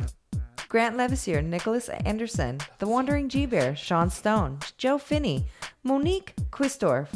Grant 0.68 0.98
Levisier, 0.98 1.42
Nicholas 1.42 1.90
Anderson, 2.06 2.60
The 2.80 2.88
Wandering 2.88 3.28
G 3.30 3.46
Bear, 3.46 3.76
Sean 3.76 4.10
Stone, 4.10 4.60
Joe 4.78 4.98
Finney, 4.98 5.46
Monique 5.84 6.34
Quistorf, 6.52 7.08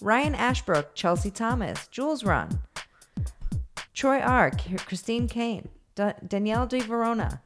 Ryan 0.00 0.34
Ashbrook, 0.34 0.94
Chelsea 0.94 1.30
Thomas, 1.30 1.86
Jules 1.88 2.24
Run, 2.24 2.58
Troy 3.94 4.18
R, 4.20 4.50
K- 4.50 4.76
Christine 4.76 5.28
Kane, 5.28 5.68
Da- 5.94 6.12
Danielle 6.26 6.66
De 6.66 6.80
Verona, 6.80 7.42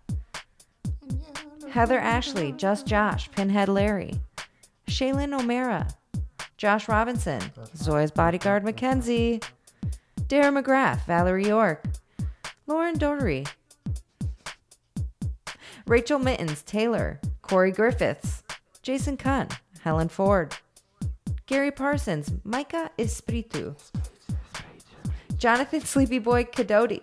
Heather 1.73 1.99
Ashley, 1.99 2.53
Just 2.53 2.87
Josh, 2.87 3.31
Pinhead 3.31 3.67
Larry, 3.67 4.21
Shaylin 4.89 5.33
O'Mara, 5.33 5.89
Josh 6.59 6.87
Robinson, 6.87 7.41
Zoya's 7.75 8.11
Bodyguard 8.11 8.63
Mackenzie, 8.63 9.41
Dara 10.27 10.53
McGrath, 10.53 11.07
Valerie 11.07 11.47
York, 11.47 11.83
Lauren 12.67 12.99
Doherty, 12.99 13.47
Rachel 15.87 16.19
Mittens, 16.19 16.63
Taylor, 16.63 17.19
Corey 17.41 17.73
Griffiths, 17.73 18.43
Jason 18.83 19.17
Cunn, 19.17 19.51
Helen 19.81 20.11
Ford, 20.11 20.55
Gary 21.47 21.71
Parsons, 21.71 22.35
Micah 22.45 22.91
Espiritu, 22.99 23.75
Jonathan 25.39 25.81
Sleepy 25.81 26.19
Boy 26.19 26.45
Cadoti, 26.45 27.01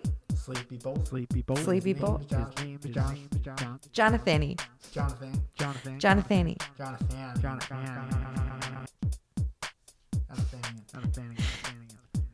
Sleepy 0.50 0.78
Bolt. 0.78 1.06
Sleepy 1.06 1.42
Bolt. 1.42 1.58
Sleepy 1.60 1.92
Boy, 1.92 2.18
John, 2.28 2.52
John, 2.90 3.80
Jonathany, 3.92 4.56
Jonathan. 4.90 5.32
Jonathan. 5.58 5.98
Jonathany, 6.00 6.56
Jonathan. 6.76 7.40
Jonathan. 7.40 8.96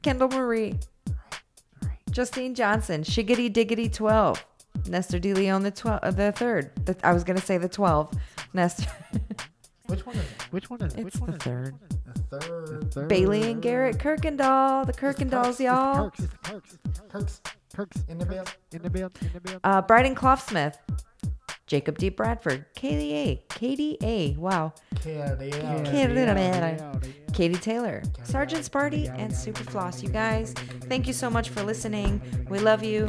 Kendall 0.03 0.29
Marie, 0.29 0.79
Justine 2.11 2.55
Johnson, 2.55 3.03
Shiggity 3.03 3.53
Diggity 3.53 3.91
12, 3.91 4.47
Nestor 4.89 5.19
De 5.19 5.35
Leon 5.35 5.63
the, 5.63 5.71
12, 5.71 6.01
uh, 6.03 6.11
the 6.11 6.33
third. 6.33 6.71
The, 6.87 6.97
I 7.05 7.13
was 7.13 7.23
going 7.23 7.39
to 7.39 7.45
say 7.45 7.59
the 7.59 7.69
12. 7.69 8.15
Nestor. 8.55 8.91
Which 9.87 10.05
one 10.07 10.17
is 10.17 10.23
it? 10.23 10.43
Which 10.51 10.71
one 10.71 10.83
is 10.83 10.95
it? 10.95 10.99
it's 11.01 11.05
Which 11.05 11.21
one 11.21 11.31
the 11.31 11.37
is 11.37 11.43
third. 11.43 11.75
The 12.29 12.41
third. 12.41 12.93
Third. 12.95 13.09
Bailey 13.09 13.51
and 13.51 13.63
Garrett 13.63 13.99
Kirkendall, 13.99 14.87
the 14.87 14.93
Kirkendalls, 14.93 15.61
y'all. 15.63 16.11
Perks. 16.11 16.29
Perks. 16.43 16.79
Perks 17.09 17.41
Perks. 17.73 18.05
in 18.09 18.19
the 18.19 18.27
bill. 18.27 18.45
In 18.73 18.83
the 18.83 18.91
build. 18.91 19.13
In 19.23 19.31
the 19.33 19.41
build. 19.41 19.61
Uh, 19.65 19.83
Bryden 19.83 20.15
Cloughsmith, 20.15 20.75
Jacob 21.67 21.99
D. 21.99 22.11
Bradford, 22.11 22.65
Kaylee 22.75 23.43
A, 23.61 23.97
A, 24.03 24.37
wow, 24.39 24.73
Katie 27.33 27.55
Taylor, 27.57 28.03
Sergeant 28.23 28.65
Sparty, 28.65 29.13
and 29.19 29.35
Super 29.35 29.65
Floss. 29.65 30.01
You 30.03 30.09
guys, 30.09 30.53
thank 30.83 31.09
you 31.09 31.13
so 31.13 31.29
much 31.29 31.49
for 31.51 31.63
listening. 31.65 32.21
We 32.49 32.61
love 32.61 32.85
you. 32.85 33.09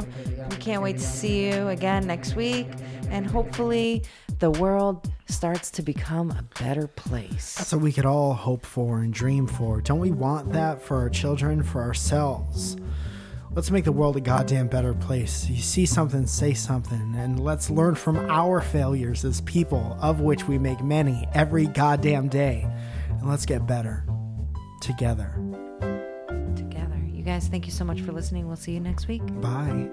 We 0.50 0.56
can't 0.56 0.82
wait 0.82 0.98
to 0.98 1.04
see 1.04 1.46
you 1.48 1.68
again 1.68 2.06
next 2.06 2.34
week. 2.34 2.66
And 3.10 3.26
hopefully, 3.26 4.02
the 4.40 4.50
world 4.50 5.10
starts 5.28 5.70
to 5.70 5.82
become 5.82 6.30
a 6.32 6.44
better 6.60 6.88
place. 6.88 7.54
That's 7.54 7.72
what 7.72 7.80
we 7.80 7.92
could 7.92 8.06
all 8.06 8.34
hope 8.34 8.66
for 8.66 9.00
and 9.00 9.14
dream 9.14 9.46
for. 9.46 9.80
Don't 9.80 10.00
we 10.00 10.10
want 10.10 10.52
that 10.52 10.82
for 10.82 10.96
our 10.98 11.08
children, 11.08 11.62
for 11.62 11.80
ourselves? 11.82 12.76
Let's 13.58 13.72
make 13.72 13.82
the 13.82 13.90
world 13.90 14.16
a 14.16 14.20
goddamn 14.20 14.68
better 14.68 14.94
place. 14.94 15.50
You 15.50 15.60
see 15.60 15.84
something, 15.84 16.28
say 16.28 16.54
something, 16.54 17.16
and 17.16 17.40
let's 17.40 17.70
learn 17.70 17.96
from 17.96 18.16
our 18.30 18.60
failures 18.60 19.24
as 19.24 19.40
people, 19.40 19.98
of 20.00 20.20
which 20.20 20.46
we 20.46 20.58
make 20.58 20.80
many 20.80 21.26
every 21.34 21.66
goddamn 21.66 22.28
day. 22.28 22.70
And 23.08 23.28
let's 23.28 23.44
get 23.44 23.66
better 23.66 24.04
together. 24.80 25.34
Together. 26.54 27.04
You 27.10 27.24
guys, 27.24 27.48
thank 27.48 27.66
you 27.66 27.72
so 27.72 27.84
much 27.84 28.00
for 28.00 28.12
listening. 28.12 28.46
We'll 28.46 28.54
see 28.54 28.74
you 28.74 28.80
next 28.80 29.08
week. 29.08 29.22
Bye. 29.40 29.88